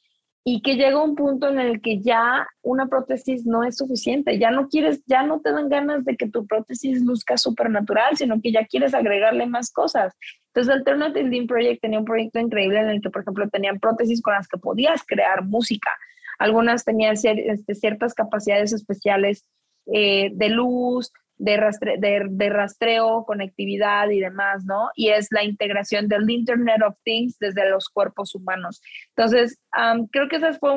y 0.48 0.62
que 0.62 0.76
llega 0.76 1.02
un 1.02 1.16
punto 1.16 1.48
en 1.48 1.58
el 1.58 1.80
que 1.80 2.00
ya 2.00 2.46
una 2.62 2.86
prótesis 2.86 3.44
no 3.44 3.64
es 3.64 3.78
suficiente, 3.78 4.38
ya 4.38 4.52
no 4.52 4.68
quieres, 4.68 5.02
ya 5.04 5.24
no 5.24 5.40
te 5.40 5.50
dan 5.50 5.68
ganas 5.68 6.04
de 6.04 6.16
que 6.16 6.28
tu 6.28 6.46
prótesis 6.46 7.02
luzca 7.02 7.36
supernatural, 7.36 8.16
sino 8.16 8.40
que 8.40 8.52
ya 8.52 8.64
quieres 8.64 8.94
agregarle 8.94 9.46
más 9.46 9.72
cosas. 9.72 10.14
Entonces, 10.54 10.72
Alternative 10.72 11.28
Dean 11.28 11.48
Project 11.48 11.82
tenía 11.82 11.98
un 11.98 12.04
proyecto 12.04 12.38
increíble 12.38 12.78
en 12.78 12.90
el 12.90 13.00
que, 13.00 13.10
por 13.10 13.22
ejemplo, 13.22 13.48
tenían 13.48 13.80
prótesis 13.80 14.22
con 14.22 14.34
las 14.34 14.46
que 14.46 14.56
podías 14.56 15.02
crear 15.04 15.44
música. 15.44 15.90
Algunas 16.38 16.84
tenían 16.84 17.16
este, 17.24 17.74
ciertas 17.74 18.14
capacidades 18.14 18.72
especiales 18.72 19.44
eh, 19.92 20.30
de 20.32 20.48
luz, 20.48 21.10
de, 21.38 22.48
rastreo, 22.48 23.24
conectividad 23.24 24.08
y 24.10 24.20
demás, 24.20 24.64
¿no? 24.64 24.90
Y 24.94 25.10
es 25.10 25.28
la 25.30 25.44
integración 25.44 26.08
del 26.08 26.28
Internet 26.30 26.82
of 26.86 26.96
Things 27.04 27.38
desde 27.38 27.68
los 27.68 27.88
cuerpos 27.88 28.34
humanos. 28.34 28.80
Entonces, 29.16 29.60
creo 30.12 30.28
que 30.28 30.36
ese 30.36 30.54
fue, 30.54 30.70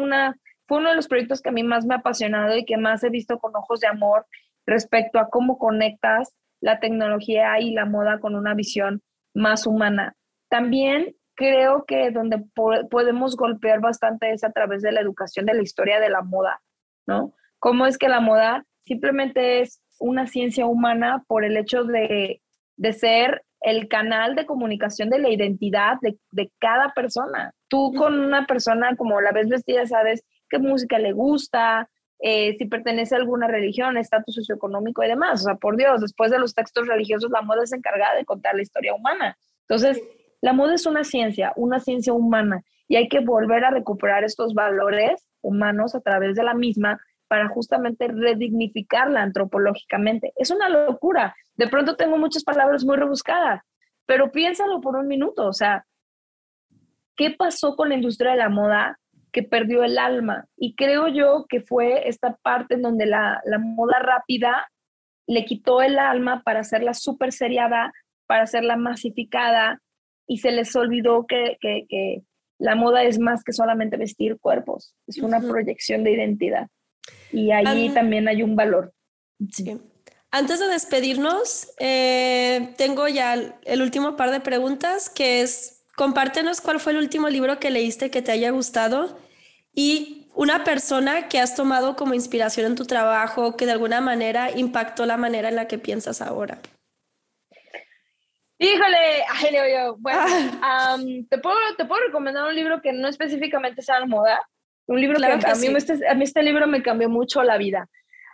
fue 0.68 0.78
uno 0.78 0.90
de 0.90 0.96
los 0.96 1.08
proyectos 1.08 1.42
que 1.42 1.50
a 1.50 1.54
mí 1.54 1.64
más 1.64 1.86
me 1.86 1.96
ha 1.96 1.98
apasionado 2.00 2.56
y 2.58 2.66
que 2.66 2.78
más 2.78 3.04
he 3.04 3.10
visto 3.10 3.40
con 3.40 3.56
ojos 3.56 3.80
de 3.80 3.88
amor 3.88 4.26
respecto 4.66 5.20
a 5.20 5.30
cómo 5.30 5.58
conectas 5.58 6.36
la 6.62 6.80
tecnología 6.80 7.60
y 7.60 7.72
la 7.72 7.86
moda 7.86 8.20
con 8.20 8.36
una 8.36 8.54
visión 8.54 9.02
más 9.34 9.66
humana. 9.66 10.16
También 10.50 11.16
creo 11.36 11.86
que 11.86 12.12
donde 12.12 12.44
podemos 12.90 13.38
golpear 13.38 13.80
bastante 13.80 14.32
es 14.32 14.44
a 14.44 14.52
través 14.52 14.82
de 14.82 14.92
la 14.92 15.00
educación 15.00 15.46
de 15.46 15.54
la 15.54 15.62
historia 15.62 16.00
de 16.00 16.10
la 16.10 16.22
moda, 16.22 16.62
¿no? 17.08 17.34
Cómo 17.60 17.86
es 17.86 17.98
que 17.98 18.10
la 18.10 18.20
moda 18.20 18.66
simplemente 18.86 19.62
es 19.62 19.82
una 20.00 20.28
ciencia 20.28 20.66
humana 20.66 21.24
por 21.28 21.44
el 21.44 21.58
hecho 21.58 21.84
de, 21.84 22.42
ser 22.94 23.44
el 23.62 23.88
canal 23.88 24.36
de 24.36 24.46
comunicación 24.46 25.10
de 25.10 25.20
la 25.20 25.30
identidad 25.30 25.98
de, 26.02 26.52
cada 26.60 26.94
persona. 26.94 27.54
Tú 27.68 27.94
con 27.94 28.20
una 28.20 28.46
persona 28.46 28.96
como 28.96 29.22
la 29.22 29.32
ves 29.32 29.50
vestida 29.50 29.86
sabes 29.86 30.24
qué 30.50 30.60
música 30.60 30.98
le 30.98 31.12
gusta, 31.12 31.90
eh, 32.22 32.56
si 32.58 32.66
pertenece 32.66 33.16
a 33.16 33.18
alguna 33.20 33.48
religión, 33.48 33.98
estatus 33.98 34.36
socioeconómico 34.36 35.04
y 35.04 35.08
demás. 35.08 35.42
O 35.42 35.44
sea, 35.46 35.56
por 35.56 35.78
Dios, 35.78 36.02
después 36.02 36.32
de 36.32 36.40
los 36.40 36.54
textos 36.54 36.88
religiosos, 36.88 37.32
la 37.32 37.42
moda 37.42 37.64
es 37.64 37.74
encargada 37.74 38.16
de 38.16 38.26
contar 38.26 38.56
la 38.56 38.62
historia 38.62 38.94
humana. 38.94 39.38
Entonces, 39.68 40.02
la 40.42 40.54
moda 40.54 40.76
es 40.76 40.86
una 40.86 41.04
ciencia, 41.04 41.54
una 41.56 41.80
ciencia 41.80 42.14
humana, 42.14 42.64
y 42.88 42.96
hay 42.96 43.08
que 43.08 43.20
volver 43.20 43.64
a 43.66 43.72
recuperar 43.72 44.24
estos 44.24 44.54
valores 44.54 45.26
humanos 45.42 45.96
a 45.96 46.02
través 46.02 46.36
de 46.36 46.44
la 46.44 46.54
misma 46.54 47.00
para 47.30 47.48
justamente 47.48 48.08
redignificarla 48.08 49.22
antropológicamente. 49.22 50.34
Es 50.36 50.50
una 50.50 50.68
locura. 50.68 51.36
De 51.56 51.68
pronto 51.68 51.96
tengo 51.96 52.18
muchas 52.18 52.44
palabras 52.44 52.84
muy 52.84 52.98
rebuscadas, 52.98 53.62
pero 54.06 54.32
piénsalo 54.32 54.82
por 54.82 54.98
un 54.98 55.08
minuto. 55.08 55.48
O 55.48 55.54
sea, 55.54 55.86
¿qué 57.16 57.30
pasó 57.30 57.76
con 57.76 57.90
la 57.90 57.96
industria 57.96 58.32
de 58.32 58.38
la 58.38 58.50
moda 58.50 59.00
que 59.32 59.44
perdió 59.44 59.84
el 59.84 60.00
alma? 60.00 60.48
Y 60.58 60.74
creo 60.74 61.08
yo 61.08 61.46
que 61.48 61.62
fue 61.62 62.10
esta 62.10 62.36
parte 62.38 62.74
en 62.74 62.82
donde 62.82 63.06
la, 63.06 63.42
moda 63.60 64.00
rápida 64.00 64.68
le 65.28 65.46
quitó 65.46 65.84
el 65.84 66.00
alma 66.00 66.42
para 66.44 66.62
hacerla 66.62 66.96
súper 66.96 67.32
seriada, 67.32 67.94
para 68.26 68.44
hacerla 68.44 68.76
masificada, 68.76 69.80
y 70.26 70.40
se 70.40 70.52
les 70.52 70.76
olvidó 70.76 71.28
que, 71.28 71.58
que, 71.62 72.24
la 72.58 72.76
moda 72.76 73.04
es 73.04 73.20
más 73.20 73.44
que 73.44 73.54
solamente 73.54 73.96
vestir 73.96 74.38
cuerpos, 74.40 74.94
es 75.08 75.20
una 75.20 75.40
proyección 75.40 76.04
de 76.04 76.12
identidad. 76.12 76.68
Y 77.32 77.52
allí 77.52 77.90
también 77.90 78.28
hay 78.28 78.44
un 78.44 78.56
valor. 78.56 78.94
Sí. 79.52 79.80
Antes 80.32 80.60
de 80.60 80.68
despedirnos, 80.68 81.74
eh, 81.80 82.74
tengo 82.78 83.08
ya 83.08 83.34
el 83.34 83.82
último 83.82 84.16
par 84.16 84.32
de 84.32 84.40
preguntas, 84.40 85.10
que 85.10 85.42
es, 85.42 85.86
compártenos 85.96 86.62
cuál 86.62 86.80
fue 86.80 86.92
el 86.92 87.00
último 87.00 87.30
libro 87.30 87.60
que 87.60 87.72
leíste 87.72 88.12
que 88.12 88.22
te 88.22 88.32
haya 88.32 88.52
gustado 88.52 89.18
y 89.74 90.28
una 90.36 90.64
persona 90.64 91.28
que 91.28 91.40
has 91.40 91.56
tomado 91.56 91.96
como 91.96 92.14
inspiración 92.14 92.68
en 92.68 92.76
tu 92.76 92.86
trabajo, 92.86 93.58
que 93.58 93.66
de 93.66 93.72
alguna 93.74 94.02
manera 94.02 94.52
impactó 94.52 95.06
la 95.06 95.18
manera 95.18 95.50
en 95.50 95.56
la 95.56 95.68
que 95.68 95.80
piensas 95.80 96.22
ahora. 96.22 96.60
Híjole, 98.60 99.24
ay, 99.32 99.56
yo, 99.74 99.96
bueno, 99.98 100.20
te, 101.30 101.38
puedo, 101.40 101.58
te 101.78 101.86
puedo 101.86 102.06
recomendar 102.06 102.46
un 102.46 102.56
libro 102.56 102.82
que 102.82 102.94
no 102.94 103.08
específicamente 103.08 103.82
sea 103.82 104.00
de 104.00 104.06
moda, 104.06 104.40
un 104.90 105.00
libro 105.00 105.20
que, 105.20 105.26
a, 105.26 105.56
mí 105.56 105.68
este, 105.68 106.08
a 106.08 106.16
mí 106.16 106.24
este 106.24 106.42
libro 106.42 106.66
me 106.68 106.82
cambió 106.82 107.10
mucho 107.10 107.44
la 107.44 107.58
vida. 107.58 107.88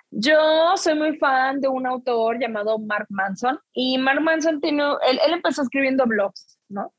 Yo 0.10 0.78
soy 0.78 0.96
muy 0.96 1.18
fan 1.18 1.60
de 1.60 1.68
un 1.68 1.86
autor 1.86 2.40
llamado 2.40 2.80
Mark 2.80 3.08
Manson 3.10 3.60
y 3.74 3.98
Mark 3.98 4.22
Manson 4.22 4.62
tiene, 4.62 4.84
él, 4.84 5.20
él 5.26 5.34
empezó 5.34 5.64
escribiendo 5.64 6.06
blogs, 6.06 6.58
¿no? 6.70 6.94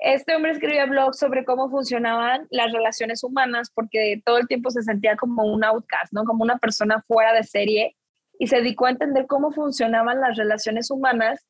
Este 0.00 0.34
hombre 0.34 0.50
escribía 0.50 0.86
blogs 0.86 1.18
sobre 1.18 1.44
cómo 1.44 1.70
funcionaban 1.70 2.48
las 2.50 2.72
relaciones 2.72 3.22
humanas 3.22 3.70
porque 3.72 4.20
todo 4.24 4.38
el 4.38 4.48
tiempo 4.48 4.70
se 4.70 4.82
sentía 4.82 5.16
como 5.16 5.44
un 5.44 5.62
outcast, 5.62 6.12
¿no? 6.12 6.24
Como 6.24 6.42
una 6.42 6.58
persona 6.58 7.02
fuera 7.06 7.32
de 7.32 7.44
serie 7.44 7.96
y 8.38 8.48
se 8.48 8.56
dedicó 8.56 8.86
a 8.86 8.90
entender 8.90 9.26
cómo 9.26 9.52
funcionaban 9.52 10.20
las 10.20 10.36
relaciones 10.36 10.90
humanas 10.90 11.46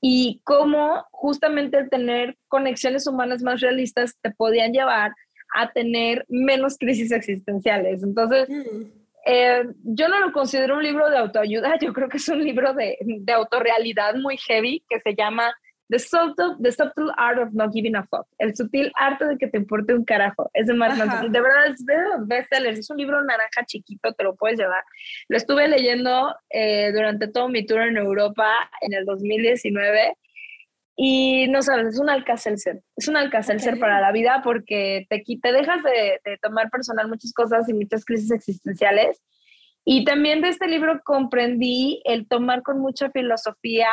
y 0.00 0.40
cómo 0.44 1.04
justamente 1.12 1.78
el 1.78 1.90
tener 1.90 2.36
conexiones 2.48 3.06
humanas 3.06 3.42
más 3.42 3.60
realistas 3.60 4.16
te 4.20 4.32
podían 4.32 4.72
llevar 4.72 5.12
a 5.54 5.70
tener 5.72 6.24
menos 6.28 6.76
crisis 6.78 7.12
existenciales. 7.12 8.02
Entonces, 8.02 8.48
mm. 8.48 8.98
Eh, 9.30 9.62
yo 9.82 10.08
no 10.08 10.20
lo 10.20 10.32
considero 10.32 10.76
un 10.76 10.82
libro 10.82 11.10
de 11.10 11.18
autoayuda, 11.18 11.76
yo 11.82 11.92
creo 11.92 12.08
que 12.08 12.16
es 12.16 12.28
un 12.28 12.42
libro 12.42 12.72
de, 12.72 12.96
de 13.00 13.32
autorrealidad 13.32 14.14
muy 14.14 14.38
heavy 14.38 14.82
que 14.88 15.00
se 15.00 15.14
llama 15.14 15.52
The 15.90 15.98
Subtle, 15.98 16.56
The 16.62 16.72
Subtle 16.72 17.12
Art 17.16 17.38
of 17.38 17.52
Not 17.52 17.72
Giving 17.72 17.96
a 17.96 18.06
Fuck, 18.06 18.26
el 18.38 18.54
sutil 18.54 18.90
arte 18.94 19.26
de 19.26 19.38
que 19.38 19.48
te 19.48 19.58
importe 19.58 19.94
un 19.94 20.04
carajo. 20.04 20.50
Es 20.52 20.66
de 20.66 20.74
Mark 20.74 20.96
De 20.96 21.40
verdad, 21.40 21.66
es 21.66 21.84
de 21.84 21.94
los 21.96 22.26
bestsellers. 22.26 22.78
Es 22.78 22.90
un 22.90 22.98
libro 22.98 23.22
naranja 23.24 23.64
chiquito, 23.66 24.12
te 24.12 24.24
lo 24.24 24.36
puedes 24.36 24.58
llevar. 24.58 24.84
Lo 25.28 25.38
estuve 25.38 25.66
leyendo 25.66 26.34
eh, 26.50 26.92
durante 26.92 27.28
todo 27.28 27.48
mi 27.48 27.64
tour 27.64 27.80
en 27.80 27.96
Europa 27.96 28.50
en 28.82 28.92
el 28.92 29.06
2019 29.06 30.14
y 31.00 31.46
no 31.46 31.62
sabes, 31.62 31.94
es 31.94 32.00
un 32.00 32.10
alcacelser, 32.10 32.82
es 32.96 33.06
un 33.06 33.16
alcacelser 33.16 33.78
para 33.78 34.00
la 34.00 34.10
vida 34.10 34.40
porque 34.42 35.06
te, 35.08 35.22
te 35.22 35.52
dejas 35.52 35.80
de, 35.84 36.38
tomar 36.42 36.70
personal 36.70 37.06
muchas 37.06 37.32
cosas 37.32 37.68
y 37.68 37.72
muchas 37.72 38.04
crisis 38.04 38.32
existenciales. 38.32 39.22
Y 39.84 40.04
también 40.04 40.40
de 40.40 40.48
este 40.48 40.66
libro 40.66 41.00
comprendí 41.04 42.02
el 42.04 42.26
tomar 42.26 42.64
con 42.64 42.80
mucha 42.80 43.10
filosofía 43.12 43.86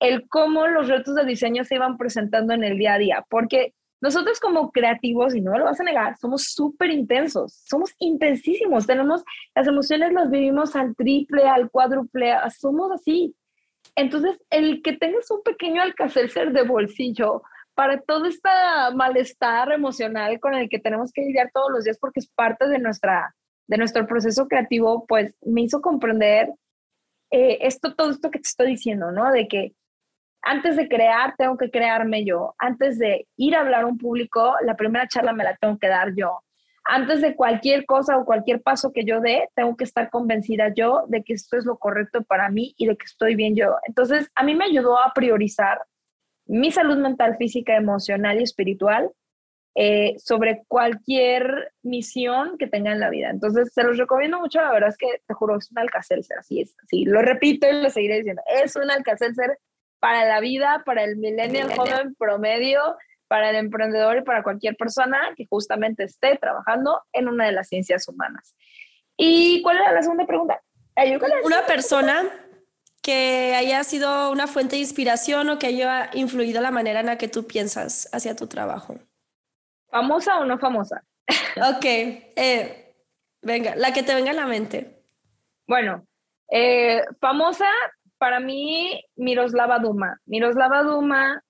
el 0.00 0.26
cómo 0.26 0.66
los 0.66 0.88
retos 0.88 1.14
de 1.14 1.26
diseño 1.26 1.62
se 1.62 1.74
iban 1.74 1.98
presentando 1.98 2.54
en 2.54 2.64
el 2.64 2.78
día 2.78 2.94
a 2.94 2.98
día, 2.98 3.26
porque 3.28 3.74
nosotros 4.00 4.40
como 4.40 4.70
creativos, 4.70 5.34
y 5.34 5.42
no 5.42 5.52
me 5.52 5.58
lo 5.58 5.66
vas 5.66 5.80
a 5.80 5.84
negar, 5.84 6.16
somos 6.16 6.44
súper 6.54 6.90
intensos, 6.90 7.60
somos 7.66 7.92
intensísimos, 7.98 8.86
tenemos 8.86 9.22
las 9.54 9.66
emociones 9.66 10.10
las 10.14 10.30
vivimos 10.30 10.74
al 10.74 10.96
triple, 10.96 11.46
al 11.46 11.70
cuádruple, 11.70 12.32
somos 12.58 12.92
así. 12.92 13.36
Entonces, 13.96 14.40
el 14.50 14.82
que 14.82 14.94
tengas 14.94 15.30
un 15.30 15.42
pequeño 15.42 15.82
alcacelser 15.82 16.52
de 16.52 16.62
bolsillo 16.62 17.42
para 17.74 18.00
todo 18.00 18.26
este 18.26 18.48
malestar 18.94 19.72
emocional 19.72 20.38
con 20.40 20.54
el 20.54 20.68
que 20.68 20.78
tenemos 20.78 21.12
que 21.12 21.22
lidiar 21.22 21.50
todos 21.52 21.70
los 21.70 21.84
días 21.84 21.98
porque 21.98 22.20
es 22.20 22.28
parte 22.28 22.68
de, 22.68 22.78
nuestra, 22.78 23.34
de 23.66 23.78
nuestro 23.78 24.06
proceso 24.06 24.46
creativo, 24.46 25.06
pues 25.06 25.34
me 25.42 25.62
hizo 25.62 25.80
comprender 25.80 26.50
eh, 27.30 27.58
esto, 27.62 27.94
todo 27.94 28.10
esto 28.10 28.30
que 28.30 28.38
te 28.38 28.48
estoy 28.48 28.68
diciendo, 28.68 29.10
¿no? 29.10 29.30
De 29.32 29.48
que 29.48 29.72
antes 30.42 30.76
de 30.76 30.88
crear, 30.88 31.34
tengo 31.36 31.56
que 31.56 31.70
crearme 31.70 32.24
yo. 32.24 32.54
Antes 32.58 32.98
de 32.98 33.26
ir 33.36 33.56
a 33.56 33.60
hablar 33.60 33.84
a 33.84 33.86
un 33.86 33.98
público, 33.98 34.54
la 34.62 34.76
primera 34.76 35.08
charla 35.08 35.32
me 35.32 35.44
la 35.44 35.56
tengo 35.56 35.78
que 35.78 35.88
dar 35.88 36.14
yo 36.14 36.40
antes 36.84 37.22
de 37.22 37.34
cualquier 37.34 37.86
cosa 37.86 38.18
o 38.18 38.24
cualquier 38.24 38.60
paso 38.60 38.92
que 38.92 39.04
yo 39.04 39.20
dé, 39.20 39.48
tengo 39.54 39.76
que 39.76 39.84
estar 39.84 40.10
convencida 40.10 40.72
yo 40.74 41.04
de 41.08 41.22
que 41.22 41.32
esto 41.32 41.56
es 41.56 41.64
lo 41.64 41.78
correcto 41.78 42.22
para 42.22 42.50
mí 42.50 42.74
y 42.76 42.86
de 42.86 42.96
que 42.96 43.06
estoy 43.06 43.34
bien 43.34 43.56
yo. 43.56 43.76
Entonces, 43.88 44.30
a 44.34 44.42
mí 44.42 44.54
me 44.54 44.66
ayudó 44.66 44.98
a 44.98 45.12
priorizar 45.14 45.80
mi 46.46 46.70
salud 46.70 46.98
mental, 46.98 47.36
física, 47.38 47.74
emocional 47.74 48.38
y 48.38 48.42
espiritual 48.42 49.10
eh, 49.76 50.14
sobre 50.18 50.62
cualquier 50.68 51.72
misión 51.82 52.58
que 52.58 52.66
tenga 52.66 52.92
en 52.92 53.00
la 53.00 53.08
vida. 53.08 53.30
Entonces, 53.30 53.72
se 53.72 53.82
los 53.82 53.96
recomiendo 53.96 54.38
mucho. 54.38 54.60
La 54.60 54.72
verdad 54.72 54.90
es 54.90 54.98
que 54.98 55.22
te 55.26 55.34
juro, 55.34 55.56
es 55.56 55.70
un 55.70 55.78
alcacelser, 55.78 56.38
así 56.38 56.60
es. 56.60 56.76
Así, 56.84 57.06
lo 57.06 57.22
repito 57.22 57.66
y 57.68 57.82
lo 57.82 57.88
seguiré 57.88 58.18
diciendo. 58.18 58.42
Es 58.62 58.76
un 58.76 58.90
alcacelser 58.90 59.58
para 60.00 60.26
la 60.26 60.40
vida, 60.40 60.82
para 60.84 61.02
el 61.02 61.16
millennial 61.16 61.74
joven 61.74 62.14
promedio 62.18 62.96
para 63.28 63.50
el 63.50 63.56
emprendedor 63.56 64.18
y 64.18 64.22
para 64.22 64.42
cualquier 64.42 64.76
persona 64.76 65.32
que 65.36 65.46
justamente 65.46 66.04
esté 66.04 66.36
trabajando 66.36 67.02
en 67.12 67.28
una 67.28 67.46
de 67.46 67.52
las 67.52 67.68
ciencias 67.68 68.06
humanas. 68.08 68.54
¿Y 69.16 69.62
cuál 69.62 69.78
era 69.78 69.92
la 69.92 70.02
segunda 70.02 70.26
pregunta? 70.26 70.60
Una 71.44 71.66
persona 71.66 72.22
que 73.02 73.54
haya 73.54 73.82
sido 73.84 74.30
una 74.30 74.46
fuente 74.46 74.76
de 74.76 74.82
inspiración 74.82 75.50
o 75.50 75.58
que 75.58 75.66
haya 75.66 76.10
influido 76.14 76.62
la 76.62 76.70
manera 76.70 77.00
en 77.00 77.06
la 77.06 77.18
que 77.18 77.28
tú 77.28 77.46
piensas 77.46 78.08
hacia 78.12 78.36
tu 78.36 78.46
trabajo. 78.46 78.96
¿Famosa 79.90 80.38
o 80.38 80.44
no 80.44 80.58
famosa? 80.58 81.04
ok, 81.76 81.84
eh, 81.84 82.94
venga, 83.42 83.76
la 83.76 83.92
que 83.92 84.02
te 84.02 84.14
venga 84.14 84.30
a 84.30 84.34
la 84.34 84.46
mente. 84.46 85.02
Bueno, 85.66 86.06
eh, 86.50 87.02
famosa 87.20 87.68
para 88.18 88.40
mí, 88.40 89.04
Miroslava 89.16 89.78
Duma. 89.78 90.18
Miroslava 90.26 90.82
Duma 90.82 91.42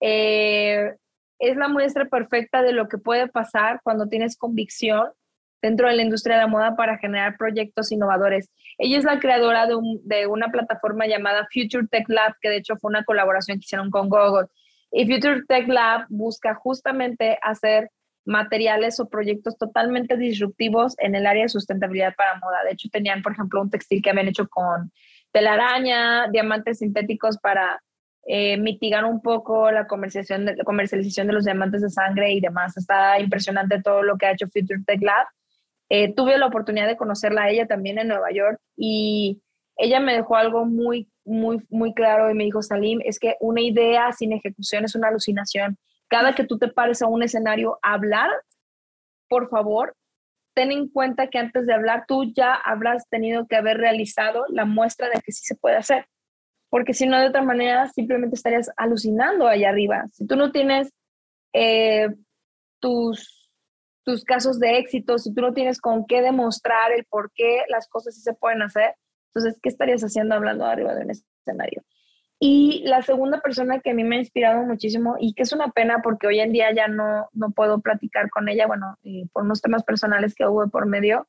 eh, 0.00 0.94
es 1.38 1.56
la 1.56 1.68
muestra 1.68 2.06
perfecta 2.06 2.62
de 2.62 2.72
lo 2.72 2.88
que 2.88 2.98
puede 2.98 3.28
pasar 3.28 3.80
cuando 3.82 4.08
tienes 4.08 4.36
convicción 4.36 5.08
dentro 5.60 5.88
de 5.88 5.96
la 5.96 6.02
industria 6.02 6.36
de 6.36 6.42
la 6.42 6.48
moda 6.48 6.76
para 6.76 6.98
generar 6.98 7.36
proyectos 7.36 7.90
innovadores. 7.92 8.50
Ella 8.78 8.98
es 8.98 9.04
la 9.04 9.18
creadora 9.18 9.66
de, 9.66 10.26
una 10.26 10.48
plataforma 10.48 11.06
llamada 11.06 11.48
Future 11.52 11.86
Tech 11.90 12.08
Lab, 12.08 12.34
que 12.40 12.48
de 12.48 12.58
hecho 12.58 12.76
fue 12.76 12.90
una 12.90 13.04
colaboración 13.04 13.58
que 13.58 13.64
hicieron 13.64 13.90
con 13.90 14.08
Google. 14.08 14.46
Y 14.92 15.06
Future 15.06 15.42
Tech 15.46 15.68
Lab 15.68 16.06
busca 16.08 16.54
justamente 16.54 17.38
hacer 17.42 17.90
materiales 18.24 19.00
o 19.00 19.08
proyectos 19.08 19.56
totalmente 19.56 20.16
disruptivos 20.16 20.94
en 20.98 21.14
el 21.14 21.26
área 21.26 21.44
de 21.44 21.48
sustentabilidad 21.48 22.14
para 22.14 22.38
moda. 22.38 22.62
De 22.64 22.72
hecho, 22.72 22.88
tenían, 22.90 23.22
por 23.22 23.32
ejemplo, 23.32 23.60
un 23.60 23.70
textil 23.70 24.02
que 24.02 24.10
habían 24.10 24.28
hecho 24.28 24.46
con 24.48 24.92
telaraña, 25.32 26.28
diamantes 26.28 26.78
sintéticos 26.78 27.38
para 27.38 27.80
eh, 28.26 28.58
mitigar 28.58 29.04
un 29.04 29.22
poco 29.22 29.70
la 29.70 29.86
comercialización, 29.86 30.46
de, 30.46 31.32
los 31.32 31.44
diamantes 31.44 31.82
de 31.82 31.90
sangre 31.90 32.32
y 32.32 32.40
demás. 32.40 32.76
Está 32.76 33.18
impresionante 33.20 33.80
todo 33.82 34.02
lo 34.02 34.18
que 34.18 34.26
ha 34.26 34.32
hecho 34.32 34.48
Future 34.48 34.82
Tech 34.86 35.00
Lab. 35.02 35.26
Eh, 35.88 36.14
tuve 36.14 36.36
la 36.36 36.46
oportunidad 36.46 36.86
de 36.86 36.96
conocerla 36.96 37.44
a 37.44 37.50
ella 37.50 37.66
también 37.66 37.98
en 37.98 38.08
Nueva 38.08 38.30
York 38.30 38.60
y 38.76 39.40
ella 39.76 40.00
me 40.00 40.12
dejó 40.12 40.36
algo 40.36 40.66
muy, 40.66 41.08
muy, 41.24 41.64
muy 41.70 41.94
claro 41.94 42.30
y 42.30 42.34
me 42.34 42.44
dijo, 42.44 42.60
Salim, 42.60 43.00
es 43.04 43.18
que 43.18 43.36
una 43.40 43.62
idea 43.62 44.12
sin 44.12 44.32
ejecución 44.32 44.84
es 44.84 44.94
una 44.94 45.08
alucinación. 45.08 45.78
Cada 46.08 46.34
que 46.34 46.44
tú 46.44 46.58
te 46.58 46.68
pares 46.68 47.00
a 47.00 47.06
un 47.06 47.22
escenario 47.22 47.78
a 47.82 47.94
hablar, 47.94 48.28
por 49.28 49.48
favor, 49.48 49.96
ten 50.54 50.72
en 50.72 50.88
cuenta 50.88 51.28
que 51.28 51.38
antes 51.38 51.66
de 51.66 51.72
hablar 51.72 52.04
tú 52.06 52.24
ya 52.34 52.52
habrás 52.54 53.08
tenido 53.08 53.46
que 53.46 53.56
haber 53.56 53.78
realizado 53.78 54.44
la 54.48 54.64
muestra 54.64 55.08
de 55.08 55.20
que 55.22 55.32
sí 55.32 55.44
se 55.44 55.54
puede 55.54 55.76
hacer 55.76 56.06
porque 56.70 56.94
si 56.94 57.06
no, 57.06 57.18
de 57.18 57.28
otra 57.28 57.42
manera, 57.42 57.88
simplemente 57.88 58.36
estarías 58.36 58.70
alucinando 58.76 59.46
allá 59.46 59.70
arriba. 59.70 60.06
Si 60.12 60.26
tú 60.26 60.36
no 60.36 60.52
tienes 60.52 60.92
eh, 61.52 62.08
tus, 62.80 63.50
tus 64.04 64.24
casos 64.24 64.58
de 64.58 64.78
éxito, 64.78 65.18
si 65.18 65.34
tú 65.34 65.40
no 65.40 65.52
tienes 65.52 65.80
con 65.80 66.06
qué 66.06 66.22
demostrar 66.22 66.92
el 66.92 67.04
por 67.04 67.32
qué 67.34 67.62
las 67.68 67.88
cosas 67.88 68.14
sí 68.14 68.20
se 68.20 68.34
pueden 68.34 68.62
hacer, 68.62 68.94
entonces, 69.34 69.60
¿qué 69.62 69.68
estarías 69.68 70.02
haciendo 70.02 70.34
hablando 70.34 70.64
arriba 70.64 70.94
de 70.94 71.04
un 71.04 71.10
escenario? 71.10 71.82
Y 72.40 72.82
la 72.84 73.02
segunda 73.02 73.40
persona 73.40 73.80
que 73.80 73.90
a 73.90 73.94
mí 73.94 74.04
me 74.04 74.16
ha 74.16 74.20
inspirado 74.20 74.62
muchísimo 74.62 75.16
y 75.18 75.34
que 75.34 75.42
es 75.42 75.52
una 75.52 75.70
pena 75.70 76.00
porque 76.02 76.28
hoy 76.28 76.38
en 76.40 76.52
día 76.52 76.72
ya 76.72 76.86
no, 76.86 77.28
no 77.32 77.50
puedo 77.50 77.80
platicar 77.80 78.30
con 78.30 78.48
ella, 78.48 78.66
bueno, 78.66 78.96
eh, 79.02 79.24
por 79.32 79.42
unos 79.42 79.60
temas 79.60 79.82
personales 79.82 80.34
que 80.34 80.46
hubo 80.46 80.68
por 80.68 80.86
medio, 80.86 81.26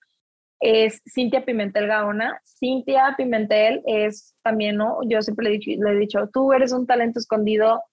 es 0.60 1.02
Cintia 1.06 1.46
Pimentel 1.46 1.88
Gaona. 1.88 2.42
Cintia 2.44 3.14
Pimentel 3.18 3.82
es 3.86 4.36
también, 4.44 4.78
¿no? 4.78 5.00
Yo 5.08 5.22
siempre 5.22 5.46
le 5.46 5.56
he, 5.56 5.60
dicho, 5.60 5.72
le 5.84 5.92
he 5.92 5.96
dicho, 5.96 6.30
tú 6.34 6.54
eres 6.54 6.72
un 6.74 6.86
talento 6.86 7.20
escondido 7.20 7.84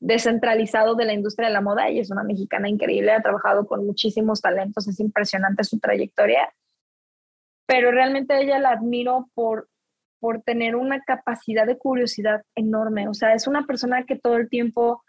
descentralizado 0.00 0.94
de 0.94 1.04
la 1.04 1.12
industria 1.12 1.48
de 1.48 1.54
la 1.54 1.60
moda. 1.60 1.88
Ella 1.88 2.02
es 2.02 2.10
una 2.10 2.24
mexicana 2.24 2.68
increíble, 2.68 3.12
ha 3.12 3.22
trabajado 3.22 3.66
con 3.66 3.86
muchísimos 3.86 4.40
talentos, 4.40 4.88
es 4.88 5.00
impresionante 5.00 5.64
su 5.64 5.78
trayectoria, 5.78 6.52
pero 7.66 7.90
realmente 7.90 8.38
ella 8.40 8.58
la 8.58 8.70
admiro 8.70 9.30
por, 9.34 9.68
por 10.20 10.42
tener 10.42 10.76
una 10.76 11.00
capacidad 11.00 11.66
de 11.66 11.78
curiosidad 11.78 12.42
enorme. 12.54 13.08
O 13.08 13.14
sea, 13.14 13.34
es 13.34 13.46
una 13.46 13.66
persona 13.66 14.04
que 14.04 14.16
todo 14.16 14.36
el 14.36 14.48
tiempo 14.48 15.02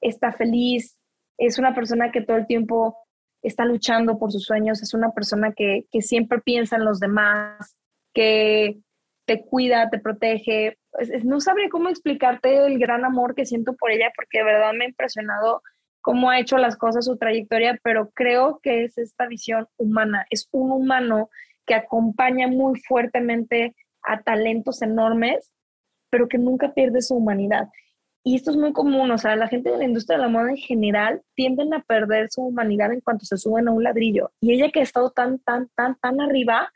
está 0.00 0.32
feliz, 0.32 0.98
es 1.38 1.58
una 1.58 1.74
persona 1.74 2.12
que 2.12 2.22
todo 2.22 2.36
el 2.36 2.46
tiempo 2.46 2.96
está 3.48 3.64
luchando 3.64 4.18
por 4.18 4.32
sus 4.32 4.44
sueños, 4.44 4.82
es 4.82 4.94
una 4.94 5.10
persona 5.12 5.52
que, 5.52 5.86
siempre 6.00 6.40
piensa 6.40 6.76
en 6.76 6.84
los 6.84 6.98
demás, 6.98 7.76
que 8.12 8.78
te 9.26 9.44
cuida, 9.44 9.90
te 9.90 9.98
protege. 9.98 10.78
no 11.24 11.40
sabría 11.40 11.68
cómo 11.68 11.88
explicarte 11.88 12.66
el 12.66 12.78
gran 12.78 13.04
amor 13.04 13.34
que 13.34 13.46
siento 13.46 13.74
por 13.74 13.90
ella 13.90 14.10
porque 14.14 14.38
de 14.38 14.44
verdad 14.44 14.72
me 14.72 14.84
ha 14.84 14.88
impresionado 14.88 15.62
cómo 16.00 16.30
ha 16.30 16.38
hecho 16.38 16.58
las 16.58 16.76
cosas, 16.76 17.06
su 17.06 17.16
trayectoria, 17.16 17.78
pero 17.82 18.10
creo 18.10 18.60
que 18.62 18.84
es 18.84 18.98
esta 18.98 19.26
visión 19.26 19.66
humana, 19.78 20.26
es 20.30 20.48
un 20.52 20.70
humano 20.70 21.30
que 21.66 21.74
acompaña 21.74 22.46
muy 22.46 22.78
fuertemente 22.80 23.74
a 24.02 24.22
talentos 24.22 24.82
enormes, 24.82 25.50
pero 26.10 26.28
que 26.28 26.38
nunca 26.38 26.74
pierde 26.74 27.00
su 27.00 27.14
humanidad. 27.14 27.68
Y 28.26 28.36
esto 28.36 28.50
es 28.50 28.56
muy 28.56 28.72
común, 28.72 29.10
o 29.10 29.18
sea, 29.18 29.36
la 29.36 29.48
gente 29.48 29.70
de 29.70 29.76
la 29.76 29.84
industria 29.84 30.16
de 30.16 30.22
la 30.22 30.30
moda 30.30 30.48
en 30.48 30.56
general 30.56 31.22
tienden 31.34 31.74
a 31.74 31.82
perder 31.82 32.30
su 32.30 32.42
humanidad 32.42 32.90
en 32.90 33.02
cuanto 33.02 33.26
se 33.26 33.36
suben 33.36 33.68
a 33.68 33.72
un 33.72 33.82
ladrillo. 33.82 34.32
Y 34.40 34.54
ella 34.54 34.70
que 34.70 34.80
ha 34.80 34.82
estado 34.82 35.10
tan, 35.10 35.38
tan, 35.40 35.68
tan, 35.74 35.96
tan 35.96 36.20
arriba, 36.22 36.72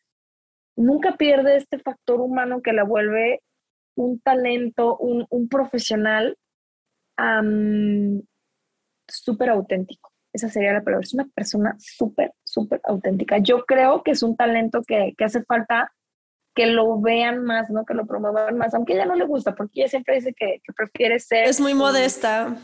nunca 0.76 1.16
pierde 1.16 1.56
este 1.56 1.78
factor 1.78 2.20
humano 2.20 2.60
que 2.60 2.74
la 2.74 2.84
vuelve 2.84 3.40
un 3.96 4.20
talento, 4.20 4.98
un, 4.98 5.26
un 5.30 5.48
profesional 5.48 6.36
súper 9.08 9.50
auténtico. 9.50 10.12
Esa 10.32 10.48
sería 10.48 10.72
la 10.72 10.82
palabra. 10.82 11.04
Es 11.04 11.14
una 11.14 11.26
persona 11.34 11.74
súper, 11.78 12.32
súper 12.44 12.80
auténtica. 12.84 13.38
Yo 13.38 13.64
creo 13.64 14.02
que 14.02 14.12
es 14.12 14.22
un 14.22 14.36
talento 14.36 14.82
que, 14.86 15.14
hace 15.18 15.42
falta 15.44 15.92
que 16.58 16.66
lo 16.66 17.00
vean 17.00 17.44
más, 17.44 17.70
¿no? 17.70 17.84
Que 17.84 17.94
lo 17.94 18.04
promuevan 18.04 18.58
más, 18.58 18.74
aunque 18.74 18.94
ella 18.94 19.06
no 19.06 19.14
le 19.14 19.24
gusta, 19.26 19.54
porque 19.54 19.82
ella 19.82 19.88
siempre 19.88 20.16
dice 20.16 20.34
que, 20.36 20.60
que 20.64 20.72
prefiere 20.72 21.20
ser... 21.20 21.44
Es 21.44 21.60
muy 21.60 21.72
modesta. 21.72 22.56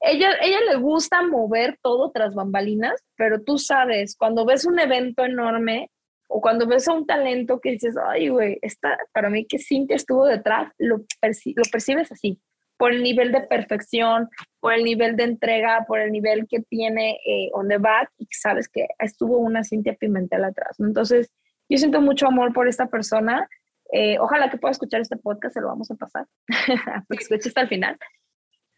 Ella, 0.00 0.30
ella 0.40 0.56
le 0.70 0.76
gusta 0.76 1.20
mover 1.20 1.78
todo 1.82 2.10
tras 2.12 2.34
bambalinas, 2.34 3.04
pero 3.18 3.42
tú 3.42 3.58
sabes, 3.58 4.16
cuando 4.16 4.46
ves 4.46 4.64
un 4.64 4.78
evento 4.78 5.22
enorme 5.22 5.90
o 6.28 6.40
cuando 6.40 6.66
ves 6.66 6.88
a 6.88 6.94
un 6.94 7.04
talento 7.04 7.60
que 7.60 7.72
dices, 7.72 7.94
ay, 8.08 8.30
güey, 8.30 8.58
esta, 8.62 8.96
para 9.12 9.28
mí 9.28 9.44
que 9.46 9.58
Cintia 9.58 9.96
estuvo 9.96 10.24
detrás, 10.24 10.72
lo, 10.78 10.96
lo 10.96 11.62
percibes 11.70 12.10
así 12.10 12.40
por 12.78 12.92
el 12.92 13.02
nivel 13.02 13.32
de 13.32 13.42
perfección, 13.42 14.30
por 14.60 14.72
el 14.72 14.84
nivel 14.84 15.14
de 15.16 15.24
entrega, 15.24 15.84
por 15.86 16.00
el 16.00 16.10
nivel 16.10 16.46
que 16.48 16.60
tiene 16.60 17.18
eh, 17.26 17.50
on 17.52 17.68
the 17.68 17.76
back 17.76 18.10
y 18.16 18.26
sabes 18.30 18.70
que 18.70 18.86
estuvo 18.98 19.36
una 19.36 19.62
Cintia 19.62 19.94
Pimentel 20.00 20.42
atrás. 20.44 20.80
Entonces, 20.80 21.30
yo 21.70 21.78
siento 21.78 22.00
mucho 22.00 22.26
amor 22.26 22.52
por 22.52 22.68
esta 22.68 22.86
persona. 22.86 23.48
Eh, 23.92 24.18
ojalá 24.18 24.50
que 24.50 24.58
pueda 24.58 24.72
escuchar 24.72 25.00
este 25.00 25.16
podcast, 25.16 25.54
se 25.54 25.60
lo 25.60 25.68
vamos 25.68 25.90
a 25.90 25.94
pasar, 25.94 26.26
porque 27.08 27.22
escuche 27.22 27.48
hasta 27.48 27.62
el 27.62 27.68
final. 27.68 27.96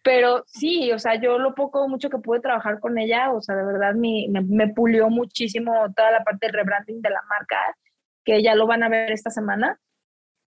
Pero 0.04 0.44
sí, 0.46 0.92
o 0.92 0.98
sea, 0.98 1.14
yo 1.20 1.38
lo 1.38 1.54
poco, 1.54 1.88
mucho 1.88 2.10
que 2.10 2.18
pude 2.18 2.40
trabajar 2.40 2.80
con 2.80 2.98
ella, 2.98 3.32
o 3.32 3.40
sea, 3.40 3.56
de 3.56 3.64
verdad 3.64 3.94
me, 3.94 4.26
me 4.30 4.68
pulió 4.68 5.08
muchísimo 5.08 5.72
toda 5.96 6.10
la 6.10 6.24
parte 6.24 6.46
de 6.46 6.52
rebranding 6.52 7.00
de 7.00 7.10
la 7.10 7.22
marca, 7.28 7.56
que 8.24 8.42
ya 8.42 8.54
lo 8.54 8.66
van 8.66 8.82
a 8.82 8.88
ver 8.88 9.12
esta 9.12 9.30
semana. 9.30 9.78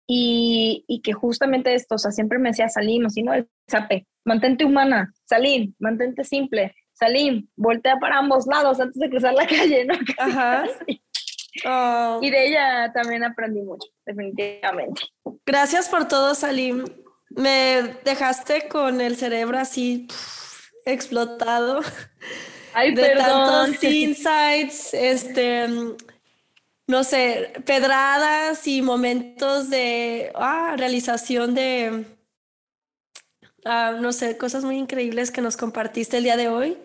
Y, 0.06 0.84
y, 0.88 1.02
que 1.02 1.14
justamente 1.14 1.74
esto, 1.74 1.96
o 1.96 1.98
sea, 1.98 2.12
siempre 2.12 2.38
me 2.38 2.50
decía, 2.50 2.68
Salim, 2.68 3.06
así 3.06 3.24
no, 3.24 3.34
el 3.34 3.48
zape, 3.72 4.06
mantente 4.26 4.66
humana, 4.66 5.14
Salim, 5.24 5.74
mantente 5.80 6.26
simple, 6.26 6.76
Salim, 6.92 7.48
voltea 7.56 7.96
para 8.00 8.18
ambos 8.18 8.46
lados 8.46 8.82
antes 8.82 9.00
de 9.00 9.10
cruzar 9.10 9.34
la 9.34 9.48
calle, 9.48 9.86
¿no? 9.86 9.94
Ajá. 10.18 10.66
Oh. 11.66 12.20
Y 12.22 12.30
de 12.30 12.48
ella 12.48 12.92
también 12.94 13.24
aprendí 13.24 13.62
mucho, 13.62 13.88
definitivamente. 14.06 15.02
Gracias 15.46 15.90
por 15.90 16.08
todo, 16.08 16.36
Salim. 16.36 16.86
Me 17.30 17.96
dejaste 18.04 18.68
con 18.68 19.02
el 19.02 19.16
cerebro 19.16 19.60
así 19.60 20.08
explotado. 20.86 21.82
Ay, 22.74 22.94
de 22.96 23.04
perdón. 23.04 23.72
tantos 23.72 23.84
insights, 23.84 24.94
este 24.94 25.68
no 26.88 27.04
sé, 27.04 27.54
pedradas 27.66 28.68
y 28.68 28.82
momentos 28.82 29.70
de 29.70 30.32
ah, 30.36 30.76
realización 30.78 31.56
de, 31.56 32.06
ah, 33.66 33.98
no 34.00 34.12
sé, 34.12 34.38
cosas 34.38 34.64
muy 34.64 34.78
increíbles 34.78 35.32
que 35.32 35.42
nos 35.42 35.58
compartiste 35.58 36.18
el 36.18 36.24
día 36.26 36.38
de 36.38 36.50
hoy. 36.50 36.78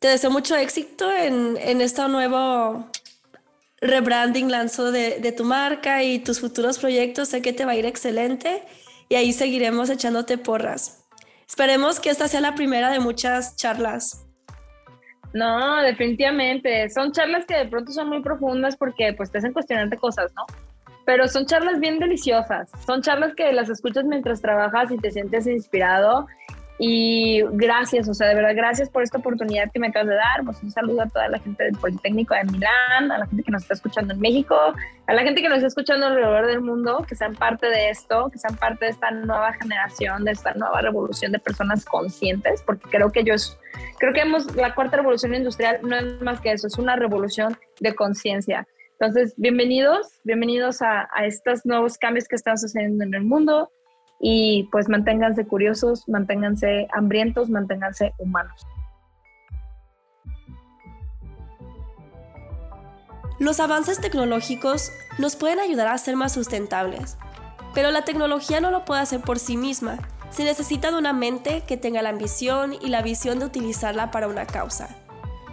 Te 0.00 0.08
deseo 0.08 0.30
mucho 0.30 0.56
éxito 0.56 1.10
en, 1.12 1.56
en 1.56 1.80
este 1.80 2.06
nuevo 2.08 2.90
rebranding 3.80 4.50
lanzo 4.50 4.90
de, 4.92 5.18
de 5.20 5.32
tu 5.32 5.44
marca 5.44 6.02
y 6.02 6.18
tus 6.18 6.40
futuros 6.40 6.78
proyectos. 6.78 7.28
Sé 7.28 7.42
que 7.42 7.52
te 7.52 7.64
va 7.64 7.72
a 7.72 7.76
ir 7.76 7.86
excelente 7.86 8.62
y 9.08 9.14
ahí 9.14 9.32
seguiremos 9.32 9.90
echándote 9.90 10.38
porras. 10.38 11.04
Esperemos 11.48 11.98
que 11.98 12.10
esta 12.10 12.28
sea 12.28 12.40
la 12.40 12.54
primera 12.54 12.90
de 12.90 13.00
muchas 13.00 13.56
charlas. 13.56 14.26
No, 15.32 15.82
definitivamente. 15.82 16.88
Son 16.90 17.12
charlas 17.12 17.44
que 17.46 17.56
de 17.56 17.66
pronto 17.66 17.92
son 17.92 18.08
muy 18.08 18.22
profundas 18.22 18.76
porque 18.76 19.12
pues 19.12 19.30
te 19.30 19.38
hacen 19.38 19.52
cuestionarte 19.52 19.96
cosas, 19.96 20.32
¿no? 20.34 20.44
Pero 21.04 21.26
son 21.28 21.46
charlas 21.46 21.80
bien 21.80 21.98
deliciosas. 21.98 22.70
Son 22.86 23.02
charlas 23.02 23.34
que 23.34 23.52
las 23.52 23.68
escuchas 23.68 24.04
mientras 24.04 24.42
trabajas 24.42 24.90
y 24.90 24.98
te 24.98 25.10
sientes 25.10 25.46
inspirado 25.46 26.26
y 26.80 27.42
gracias, 27.52 28.08
o 28.08 28.14
sea, 28.14 28.28
de 28.28 28.36
verdad, 28.36 28.54
gracias 28.54 28.88
por 28.88 29.02
esta 29.02 29.18
oportunidad 29.18 29.68
que 29.72 29.80
me 29.80 29.88
acabas 29.88 30.08
de 30.08 30.14
dar. 30.14 30.44
Pues 30.44 30.62
un 30.62 30.70
saludo 30.70 31.02
a 31.02 31.08
toda 31.08 31.28
la 31.28 31.40
gente 31.40 31.64
del 31.64 31.76
Politécnico 31.76 32.34
de 32.34 32.44
Milán, 32.44 33.10
a 33.10 33.18
la 33.18 33.26
gente 33.26 33.42
que 33.42 33.50
nos 33.50 33.62
está 33.62 33.74
escuchando 33.74 34.14
en 34.14 34.20
México, 34.20 34.54
a 35.06 35.12
la 35.12 35.22
gente 35.22 35.42
que 35.42 35.48
nos 35.48 35.58
está 35.58 35.66
escuchando 35.66 36.06
alrededor 36.06 36.46
del 36.46 36.60
mundo, 36.60 37.04
que 37.08 37.16
sean 37.16 37.34
parte 37.34 37.66
de 37.66 37.90
esto, 37.90 38.30
que 38.30 38.38
sean 38.38 38.54
parte 38.56 38.84
de 38.84 38.92
esta 38.92 39.10
nueva 39.10 39.52
generación, 39.54 40.24
de 40.24 40.30
esta 40.30 40.54
nueva 40.54 40.80
revolución 40.80 41.32
de 41.32 41.40
personas 41.40 41.84
conscientes, 41.84 42.62
porque 42.62 42.88
creo 42.88 43.10
que 43.10 43.24
yo 43.24 43.34
creo 43.98 44.12
que 44.12 44.20
hemos, 44.20 44.54
la 44.54 44.76
cuarta 44.76 44.98
revolución 44.98 45.34
industrial 45.34 45.80
no 45.82 45.96
es 45.96 46.22
más 46.22 46.40
que 46.40 46.52
eso, 46.52 46.68
es 46.68 46.78
una 46.78 46.94
revolución 46.94 47.58
de 47.80 47.92
conciencia. 47.96 48.68
Entonces, 49.00 49.34
bienvenidos, 49.36 50.20
bienvenidos 50.22 50.80
a, 50.82 51.08
a 51.12 51.26
estos 51.26 51.66
nuevos 51.66 51.98
cambios 51.98 52.28
que 52.28 52.36
están 52.36 52.56
sucediendo 52.56 53.02
en 53.02 53.14
el 53.14 53.24
mundo 53.24 53.72
y 54.20 54.64
pues 54.72 54.88
manténganse 54.88 55.46
curiosos, 55.46 56.08
manténganse 56.08 56.88
hambrientos, 56.92 57.50
manténganse 57.50 58.14
humanos. 58.18 58.66
Los 63.38 63.60
avances 63.60 64.00
tecnológicos 64.00 64.90
nos 65.18 65.36
pueden 65.36 65.60
ayudar 65.60 65.86
a 65.86 65.98
ser 65.98 66.16
más 66.16 66.32
sustentables, 66.32 67.16
pero 67.72 67.92
la 67.92 68.02
tecnología 68.02 68.60
no 68.60 68.72
lo 68.72 68.84
puede 68.84 69.00
hacer 69.00 69.20
por 69.20 69.38
sí 69.38 69.56
misma. 69.56 69.98
Se 70.30 70.42
necesita 70.42 70.90
de 70.90 70.98
una 70.98 71.12
mente 71.12 71.62
que 71.66 71.76
tenga 71.76 72.02
la 72.02 72.08
ambición 72.08 72.74
y 72.74 72.88
la 72.88 73.02
visión 73.02 73.38
de 73.38 73.46
utilizarla 73.46 74.10
para 74.10 74.26
una 74.26 74.44
causa. 74.44 74.88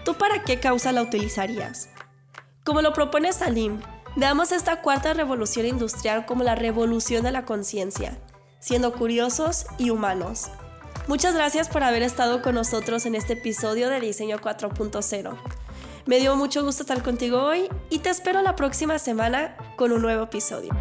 ¿Tú 0.03 0.15
para 0.15 0.43
qué 0.43 0.59
causa 0.59 0.91
la 0.91 1.03
utilizarías? 1.03 1.89
Como 2.63 2.81
lo 2.81 2.93
propone 2.93 3.31
Salim, 3.31 3.79
veamos 4.15 4.51
esta 4.51 4.81
cuarta 4.81 5.13
revolución 5.13 5.67
industrial 5.67 6.25
como 6.25 6.43
la 6.43 6.55
revolución 6.55 7.23
de 7.23 7.31
la 7.31 7.45
conciencia, 7.45 8.17
siendo 8.65 8.93
curiosos 8.93 9.67
y 9.77 9.91
humanos. 9.91 10.47
Muchas 11.07 11.35
gracias 11.35 11.69
por 11.69 11.83
haber 11.83 12.01
estado 12.01 12.41
con 12.41 12.55
nosotros 12.55 13.05
en 13.05 13.13
este 13.13 13.33
episodio 13.33 13.91
de 13.91 13.99
Diseño 13.99 14.39
4.0. 14.39 15.37
Me 16.07 16.17
dio 16.17 16.35
mucho 16.35 16.63
gusto 16.63 16.81
estar 16.81 17.03
contigo 17.03 17.43
hoy 17.43 17.69
y 17.91 17.99
te 17.99 18.09
espero 18.09 18.41
la 18.41 18.55
próxima 18.55 18.97
semana 18.97 19.55
con 19.75 19.91
un 19.91 20.01
nuevo 20.01 20.23
episodio. 20.23 20.71